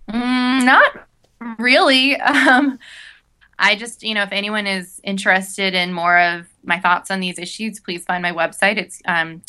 Mm, 0.09 0.65
not 0.65 1.07
really. 1.57 2.17
Um, 2.21 2.79
I 3.61 3.75
just, 3.75 4.01
you 4.01 4.15
know, 4.15 4.23
if 4.23 4.31
anyone 4.31 4.65
is 4.65 4.99
interested 5.03 5.75
in 5.75 5.93
more 5.93 6.19
of 6.19 6.47
my 6.63 6.79
thoughts 6.79 7.11
on 7.11 7.19
these 7.19 7.37
issues, 7.37 7.79
please 7.79 8.03
find 8.03 8.23
my 8.23 8.31
website. 8.31 8.77
It's 8.77 9.01
um, 9.05 9.43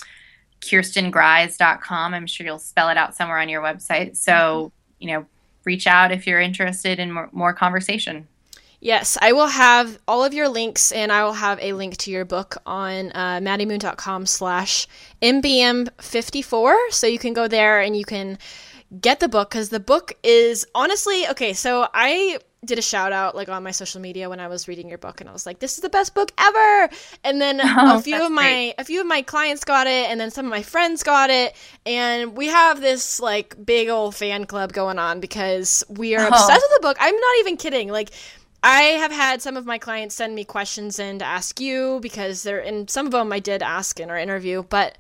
kjerstingruys.com. 0.60 2.14
I'm 2.14 2.26
sure 2.26 2.46
you'll 2.46 2.58
spell 2.58 2.90
it 2.90 2.98
out 2.98 3.16
somewhere 3.16 3.38
on 3.38 3.48
your 3.48 3.62
website. 3.62 4.18
So, 4.18 4.70
you 5.00 5.08
know, 5.08 5.26
reach 5.64 5.86
out 5.86 6.12
if 6.12 6.26
you're 6.26 6.40
interested 6.40 6.98
in 6.98 7.10
more, 7.10 7.30
more 7.32 7.54
conversation. 7.54 8.28
Yes, 8.80 9.16
I 9.22 9.32
will 9.32 9.46
have 9.46 9.98
all 10.06 10.24
of 10.24 10.34
your 10.34 10.48
links 10.48 10.92
and 10.92 11.10
I 11.10 11.24
will 11.24 11.34
have 11.34 11.58
a 11.62 11.72
link 11.72 11.96
to 11.98 12.10
your 12.10 12.26
book 12.26 12.56
on 12.66 13.12
uh, 13.14 13.40
maddiemoon.com 13.40 14.26
slash 14.26 14.88
MBM54. 15.22 16.74
So 16.90 17.06
you 17.06 17.18
can 17.18 17.32
go 17.32 17.48
there 17.48 17.80
and 17.80 17.96
you 17.96 18.04
can 18.04 18.38
get 19.00 19.20
the 19.20 19.28
book 19.28 19.50
because 19.50 19.70
the 19.70 19.80
book 19.80 20.12
is 20.22 20.66
honestly 20.74 21.26
okay. 21.28 21.54
So 21.54 21.88
I 21.94 22.40
did 22.64 22.78
a 22.78 22.82
shout 22.82 23.12
out 23.12 23.34
like 23.34 23.48
on 23.48 23.62
my 23.62 23.72
social 23.72 24.00
media 24.00 24.28
when 24.28 24.38
I 24.38 24.46
was 24.46 24.68
reading 24.68 24.88
your 24.88 24.98
book 24.98 25.20
and 25.20 25.28
I 25.28 25.32
was 25.32 25.46
like 25.46 25.58
this 25.58 25.74
is 25.74 25.80
the 25.80 25.88
best 25.88 26.14
book 26.14 26.32
ever 26.38 26.88
and 27.24 27.40
then 27.40 27.60
oh, 27.64 27.98
a 27.98 28.02
few 28.02 28.24
of 28.24 28.30
my 28.30 28.42
great. 28.42 28.74
a 28.78 28.84
few 28.84 29.00
of 29.00 29.06
my 29.06 29.22
clients 29.22 29.64
got 29.64 29.88
it 29.88 30.08
and 30.08 30.20
then 30.20 30.30
some 30.30 30.46
of 30.46 30.50
my 30.50 30.62
friends 30.62 31.02
got 31.02 31.28
it 31.28 31.56
and 31.84 32.36
we 32.36 32.46
have 32.46 32.80
this 32.80 33.18
like 33.18 33.56
big 33.64 33.88
old 33.88 34.14
fan 34.14 34.46
club 34.46 34.72
going 34.72 34.98
on 34.98 35.18
because 35.18 35.82
we 35.88 36.14
are 36.14 36.24
oh. 36.24 36.28
obsessed 36.28 36.64
with 36.70 36.80
the 36.80 36.82
book 36.82 36.96
I'm 37.00 37.16
not 37.16 37.38
even 37.40 37.56
kidding 37.56 37.88
like 37.88 38.10
I 38.62 38.82
have 38.82 39.10
had 39.10 39.42
some 39.42 39.56
of 39.56 39.66
my 39.66 39.78
clients 39.78 40.14
send 40.14 40.36
me 40.36 40.44
questions 40.44 41.00
in 41.00 41.18
to 41.18 41.24
ask 41.24 41.58
you 41.58 41.98
because 42.00 42.44
they're 42.44 42.60
and 42.60 42.88
some 42.88 43.06
of 43.06 43.12
them 43.12 43.32
I 43.32 43.40
did 43.40 43.62
ask 43.62 43.98
in 43.98 44.08
our 44.08 44.18
interview 44.18 44.62
but 44.62 44.96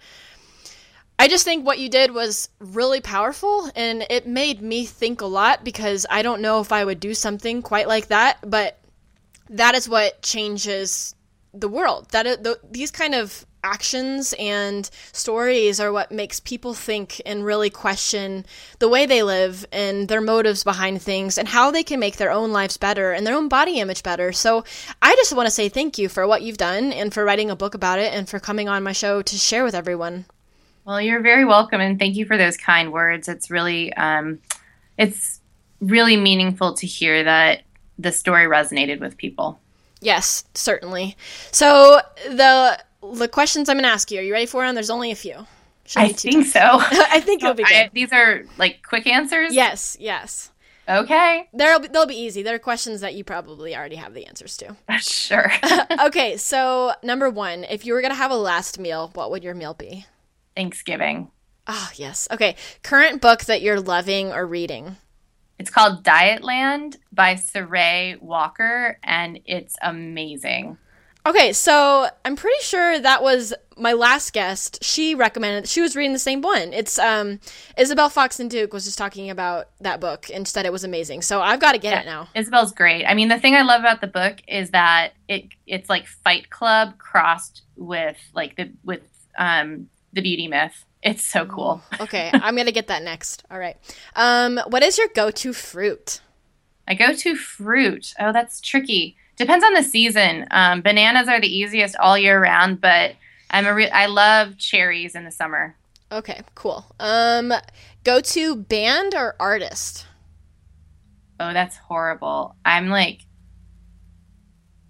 I 1.22 1.28
just 1.28 1.44
think 1.44 1.64
what 1.64 1.78
you 1.78 1.88
did 1.88 2.12
was 2.12 2.48
really 2.58 3.00
powerful 3.00 3.70
and 3.76 4.04
it 4.10 4.26
made 4.26 4.60
me 4.60 4.84
think 4.84 5.20
a 5.20 5.26
lot 5.26 5.62
because 5.62 6.04
I 6.10 6.22
don't 6.22 6.42
know 6.42 6.60
if 6.60 6.72
I 6.72 6.84
would 6.84 6.98
do 6.98 7.14
something 7.14 7.62
quite 7.62 7.86
like 7.86 8.08
that, 8.08 8.38
but 8.42 8.80
that 9.48 9.76
is 9.76 9.88
what 9.88 10.20
changes 10.22 11.14
the 11.54 11.68
world. 11.68 12.08
That 12.10 12.42
the, 12.42 12.58
these 12.68 12.90
kind 12.90 13.14
of 13.14 13.46
actions 13.62 14.34
and 14.36 14.90
stories 15.12 15.78
are 15.78 15.92
what 15.92 16.10
makes 16.10 16.40
people 16.40 16.74
think 16.74 17.22
and 17.24 17.44
really 17.44 17.70
question 17.70 18.44
the 18.80 18.88
way 18.88 19.06
they 19.06 19.22
live 19.22 19.64
and 19.70 20.08
their 20.08 20.20
motives 20.20 20.64
behind 20.64 21.00
things 21.00 21.38
and 21.38 21.46
how 21.46 21.70
they 21.70 21.84
can 21.84 22.00
make 22.00 22.16
their 22.16 22.32
own 22.32 22.50
lives 22.50 22.78
better 22.78 23.12
and 23.12 23.24
their 23.24 23.36
own 23.36 23.46
body 23.46 23.78
image 23.78 24.02
better. 24.02 24.32
So 24.32 24.64
I 25.00 25.14
just 25.14 25.36
want 25.36 25.46
to 25.46 25.52
say 25.52 25.68
thank 25.68 25.98
you 25.98 26.08
for 26.08 26.26
what 26.26 26.42
you've 26.42 26.58
done 26.58 26.92
and 26.92 27.14
for 27.14 27.24
writing 27.24 27.48
a 27.48 27.54
book 27.54 27.76
about 27.76 28.00
it 28.00 28.12
and 28.12 28.28
for 28.28 28.40
coming 28.40 28.68
on 28.68 28.82
my 28.82 28.90
show 28.90 29.22
to 29.22 29.36
share 29.36 29.62
with 29.62 29.76
everyone. 29.76 30.24
Well, 30.84 31.00
you're 31.00 31.20
very 31.20 31.44
welcome, 31.44 31.80
and 31.80 31.98
thank 31.98 32.16
you 32.16 32.26
for 32.26 32.36
those 32.36 32.56
kind 32.56 32.92
words. 32.92 33.28
It's 33.28 33.50
really, 33.50 33.92
um, 33.94 34.40
it's 34.98 35.40
really 35.80 36.16
meaningful 36.16 36.74
to 36.74 36.86
hear 36.86 37.22
that 37.22 37.62
the 37.98 38.10
story 38.12 38.46
resonated 38.46 39.00
with 39.00 39.16
people. 39.16 39.60
Yes, 40.00 40.44
certainly. 40.54 41.16
So 41.52 42.00
the 42.28 42.78
the 43.14 43.28
questions 43.28 43.68
I'm 43.68 43.76
going 43.76 43.84
to 43.84 43.90
ask 43.90 44.10
you, 44.10 44.20
are 44.20 44.22
you 44.22 44.32
ready 44.32 44.46
for 44.46 44.64
them? 44.64 44.74
There's 44.74 44.90
only 44.90 45.10
a 45.10 45.16
few. 45.16 45.46
I 45.96 46.12
think 46.12 46.46
so. 46.46 46.60
I 46.62 47.20
think 47.20 47.42
you'll 47.42 47.54
be 47.54 47.64
good. 47.68 47.74
I, 47.74 47.90
these 47.92 48.12
are 48.12 48.44
like 48.58 48.82
quick 48.86 49.06
answers. 49.06 49.54
Yes, 49.54 49.96
yes. 50.00 50.50
Okay. 50.88 51.48
They'll 51.54 51.78
be, 51.78 51.88
they'll 51.88 52.06
be 52.06 52.16
easy. 52.16 52.42
They're 52.42 52.58
questions 52.58 53.00
that 53.02 53.14
you 53.14 53.22
probably 53.22 53.76
already 53.76 53.96
have 53.96 54.14
the 54.14 54.26
answers 54.26 54.56
to. 54.58 54.76
Sure. 55.00 55.52
okay, 56.06 56.36
so 56.36 56.92
number 57.02 57.30
one, 57.30 57.64
if 57.64 57.86
you 57.86 57.92
were 57.92 58.02
gonna 58.02 58.14
have 58.14 58.30
a 58.30 58.36
last 58.36 58.78
meal, 58.78 59.10
what 59.14 59.30
would 59.30 59.44
your 59.44 59.54
meal 59.54 59.74
be? 59.74 60.06
Thanksgiving. 60.56 61.30
Ah, 61.66 61.88
oh, 61.88 61.92
yes. 61.96 62.28
Okay. 62.30 62.56
Current 62.82 63.20
book 63.20 63.44
that 63.44 63.62
you're 63.62 63.80
loving 63.80 64.32
or 64.32 64.46
reading? 64.46 64.96
It's 65.58 65.70
called 65.70 66.02
Dietland 66.02 66.96
by 67.12 67.36
Sarai 67.36 68.16
Walker, 68.20 68.98
and 69.04 69.38
it's 69.44 69.76
amazing. 69.80 70.76
Okay, 71.24 71.52
so 71.52 72.08
I'm 72.24 72.34
pretty 72.34 72.62
sure 72.62 72.98
that 72.98 73.22
was 73.22 73.54
my 73.76 73.92
last 73.92 74.32
guest. 74.32 74.82
She 74.82 75.14
recommended 75.14 75.68
she 75.68 75.80
was 75.80 75.94
reading 75.94 76.12
the 76.12 76.18
same 76.18 76.40
one. 76.40 76.72
It's 76.72 76.98
um 76.98 77.38
Isabel 77.78 78.10
Foxen 78.10 78.48
Duke 78.48 78.72
was 78.72 78.84
just 78.84 78.98
talking 78.98 79.30
about 79.30 79.68
that 79.80 80.00
book 80.00 80.26
and 80.34 80.48
said 80.48 80.66
it 80.66 80.72
was 80.72 80.82
amazing. 80.82 81.22
So 81.22 81.40
I've 81.40 81.60
got 81.60 81.72
to 81.72 81.78
get 81.78 81.92
yeah, 81.92 82.00
it 82.00 82.06
now. 82.06 82.28
Isabel's 82.34 82.72
great. 82.72 83.04
I 83.04 83.14
mean, 83.14 83.28
the 83.28 83.38
thing 83.38 83.54
I 83.54 83.62
love 83.62 83.82
about 83.82 84.00
the 84.00 84.08
book 84.08 84.38
is 84.48 84.70
that 84.70 85.12
it 85.28 85.44
it's 85.66 85.88
like 85.88 86.06
Fight 86.08 86.50
Club 86.50 86.98
crossed 86.98 87.62
with 87.76 88.16
like 88.34 88.56
the 88.56 88.72
with 88.82 89.02
um 89.38 89.88
the 90.12 90.20
beauty 90.22 90.48
myth. 90.48 90.84
It's 91.02 91.24
so 91.24 91.44
cool. 91.46 91.82
okay, 92.00 92.30
I'm 92.32 92.54
gonna 92.56 92.72
get 92.72 92.86
that 92.88 93.02
next. 93.02 93.44
All 93.50 93.58
right. 93.58 93.76
Um, 94.14 94.60
what 94.68 94.82
is 94.82 94.98
your 94.98 95.08
go-to 95.14 95.52
fruit? 95.52 96.20
My 96.86 96.94
go-to 96.94 97.34
fruit. 97.36 98.14
Oh, 98.18 98.32
that's 98.32 98.60
tricky. 98.60 99.16
Depends 99.36 99.64
on 99.64 99.74
the 99.74 99.82
season. 99.82 100.46
Um, 100.50 100.82
bananas 100.82 101.28
are 101.28 101.40
the 101.40 101.48
easiest 101.52 101.96
all 101.96 102.16
year 102.18 102.40
round, 102.40 102.80
but 102.80 103.14
I'm 103.50 103.66
a 103.66 103.74
re- 103.74 103.90
I 103.90 104.06
love 104.06 104.58
cherries 104.58 105.14
in 105.14 105.24
the 105.24 105.30
summer. 105.30 105.76
Okay, 106.10 106.42
cool. 106.54 106.84
Um, 107.00 107.52
go-to 108.04 108.56
band 108.56 109.14
or 109.14 109.34
artist? 109.40 110.06
Oh, 111.40 111.52
that's 111.52 111.76
horrible. 111.76 112.54
I'm 112.64 112.88
like 112.88 113.20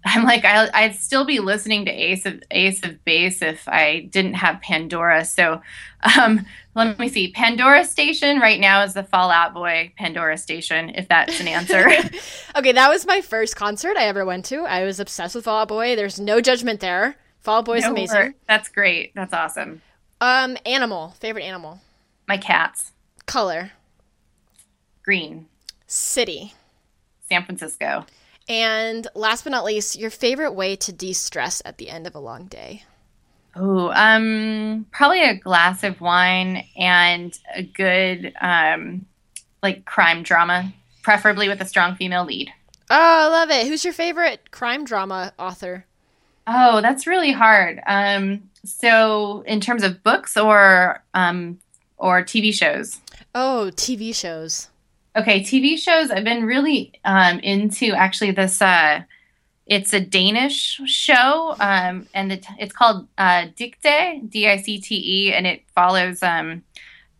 I'm 0.05 0.23
like 0.23 0.43
I, 0.45 0.87
would 0.87 0.95
still 0.95 1.25
be 1.25 1.39
listening 1.39 1.85
to 1.85 1.91
Ace 1.91 2.25
of 2.25 2.43
Ace 2.51 2.83
of 2.83 3.03
Base 3.05 3.41
if 3.41 3.67
I 3.67 4.09
didn't 4.11 4.33
have 4.35 4.61
Pandora. 4.61 5.23
So 5.25 5.61
um, 6.17 6.45
let 6.75 6.99
me 6.99 7.07
see. 7.07 7.31
Pandora 7.31 7.85
Station 7.85 8.39
right 8.39 8.59
now 8.59 8.83
is 8.83 8.93
the 8.93 9.03
Fall 9.03 9.31
Out 9.31 9.53
Boy 9.53 9.93
Pandora 9.97 10.37
Station. 10.37 10.89
If 10.89 11.07
that's 11.07 11.39
an 11.39 11.47
answer. 11.49 11.89
okay, 12.55 12.71
that 12.71 12.89
was 12.89 13.05
my 13.05 13.21
first 13.21 13.55
concert 13.55 13.95
I 13.95 14.05
ever 14.05 14.25
went 14.25 14.45
to. 14.45 14.63
I 14.63 14.83
was 14.83 14.99
obsessed 14.99 15.35
with 15.35 15.45
Fall 15.45 15.61
Out 15.61 15.67
Boy. 15.69 15.95
There's 15.95 16.19
no 16.19 16.41
judgment 16.41 16.79
there. 16.79 17.15
Fall 17.39 17.59
Out 17.59 17.65
Boy 17.65 17.77
is 17.77 17.83
no 17.83 17.91
amazing. 17.91 18.17
Word. 18.17 18.33
That's 18.47 18.69
great. 18.69 19.13
That's 19.15 19.33
awesome. 19.33 19.81
Um, 20.19 20.57
animal 20.65 21.15
favorite 21.19 21.43
animal. 21.43 21.81
My 22.27 22.37
cats. 22.37 22.91
Color. 23.25 23.71
Green. 25.03 25.47
City. 25.87 26.53
San 27.29 27.45
Francisco. 27.45 28.05
And 28.47 29.07
last 29.15 29.43
but 29.43 29.51
not 29.51 29.63
least, 29.63 29.97
your 29.97 30.09
favorite 30.09 30.53
way 30.53 30.75
to 30.77 30.91
de 30.91 31.13
stress 31.13 31.61
at 31.65 31.77
the 31.77 31.89
end 31.89 32.07
of 32.07 32.15
a 32.15 32.19
long 32.19 32.45
day? 32.45 32.83
Oh, 33.55 33.91
um, 33.91 34.85
probably 34.91 35.23
a 35.23 35.37
glass 35.37 35.83
of 35.83 36.01
wine 36.01 36.65
and 36.75 37.37
a 37.53 37.63
good, 37.63 38.33
um, 38.41 39.05
like 39.61 39.85
crime 39.85 40.23
drama, 40.23 40.73
preferably 41.03 41.47
with 41.47 41.61
a 41.61 41.65
strong 41.65 41.95
female 41.95 42.25
lead. 42.25 42.49
Oh, 42.89 42.95
I 42.95 43.27
love 43.27 43.49
it. 43.49 43.67
Who's 43.67 43.83
your 43.83 43.93
favorite 43.93 44.51
crime 44.51 44.85
drama 44.85 45.33
author? 45.37 45.85
Oh, 46.47 46.81
that's 46.81 47.07
really 47.07 47.31
hard. 47.31 47.79
Um, 47.85 48.49
so 48.65 49.43
in 49.47 49.61
terms 49.61 49.83
of 49.83 50.03
books 50.03 50.35
or 50.35 51.03
um, 51.13 51.59
or 51.97 52.23
TV 52.23 52.53
shows? 52.53 52.99
Oh, 53.33 53.71
TV 53.75 54.13
shows. 54.13 54.69
Okay, 55.15 55.41
TV 55.41 55.77
shows. 55.77 56.09
I've 56.09 56.23
been 56.23 56.45
really 56.45 56.93
um, 57.05 57.39
into 57.39 57.93
actually 57.93 58.31
this 58.31 58.61
uh, 58.61 59.03
it's 59.67 59.93
a 59.93 59.99
Danish 59.99 60.81
show, 60.85 61.55
um, 61.59 62.07
and 62.15 62.33
it, 62.33 62.45
it's 62.57 62.73
called 62.73 63.07
uh, 63.17 63.47
Dicte, 63.55 64.29
D 64.29 64.47
I 64.47 64.57
C 64.57 64.81
T 64.81 64.95
E, 65.27 65.33
and 65.33 65.45
it 65.45 65.63
follows 65.75 66.23
um, 66.23 66.63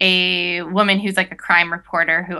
a 0.01 0.63
woman 0.63 0.99
who's 0.99 1.17
like 1.17 1.31
a 1.31 1.35
crime 1.35 1.71
reporter 1.71 2.23
who 2.23 2.39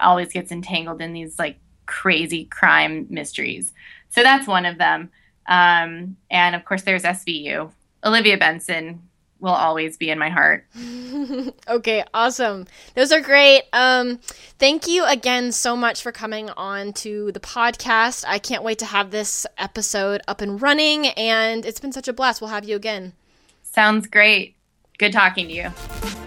always 0.00 0.32
gets 0.32 0.50
entangled 0.50 1.02
in 1.02 1.12
these 1.12 1.38
like 1.38 1.58
crazy 1.84 2.46
crime 2.46 3.06
mysteries. 3.10 3.74
So 4.08 4.22
that's 4.22 4.46
one 4.46 4.64
of 4.64 4.78
them. 4.78 5.10
Um, 5.46 6.16
and 6.30 6.56
of 6.56 6.64
course, 6.64 6.82
there's 6.82 7.02
SVU. 7.02 7.70
Olivia 8.04 8.38
Benson 8.38 9.02
will 9.44 9.52
always 9.52 9.96
be 9.96 10.10
in 10.10 10.18
my 10.18 10.30
heart. 10.30 10.66
okay, 11.68 12.02
awesome. 12.12 12.66
Those 12.94 13.12
are 13.12 13.20
great. 13.20 13.62
Um, 13.72 14.18
thank 14.58 14.88
you 14.88 15.04
again 15.04 15.52
so 15.52 15.76
much 15.76 16.02
for 16.02 16.10
coming 16.10 16.50
on 16.50 16.92
to 16.94 17.30
the 17.32 17.40
podcast. 17.40 18.24
I 18.26 18.38
can't 18.38 18.64
wait 18.64 18.78
to 18.80 18.86
have 18.86 19.10
this 19.10 19.46
episode 19.58 20.22
up 20.26 20.40
and 20.40 20.60
running, 20.60 21.08
and 21.08 21.64
it's 21.64 21.80
been 21.80 21.92
such 21.92 22.08
a 22.08 22.12
blast. 22.12 22.40
We'll 22.40 22.50
have 22.50 22.64
you 22.64 22.74
again. 22.74 23.12
Sounds 23.62 24.06
great. 24.06 24.56
Good 24.98 25.12
talking 25.12 25.48
to 25.48 25.52
you. 25.52 26.23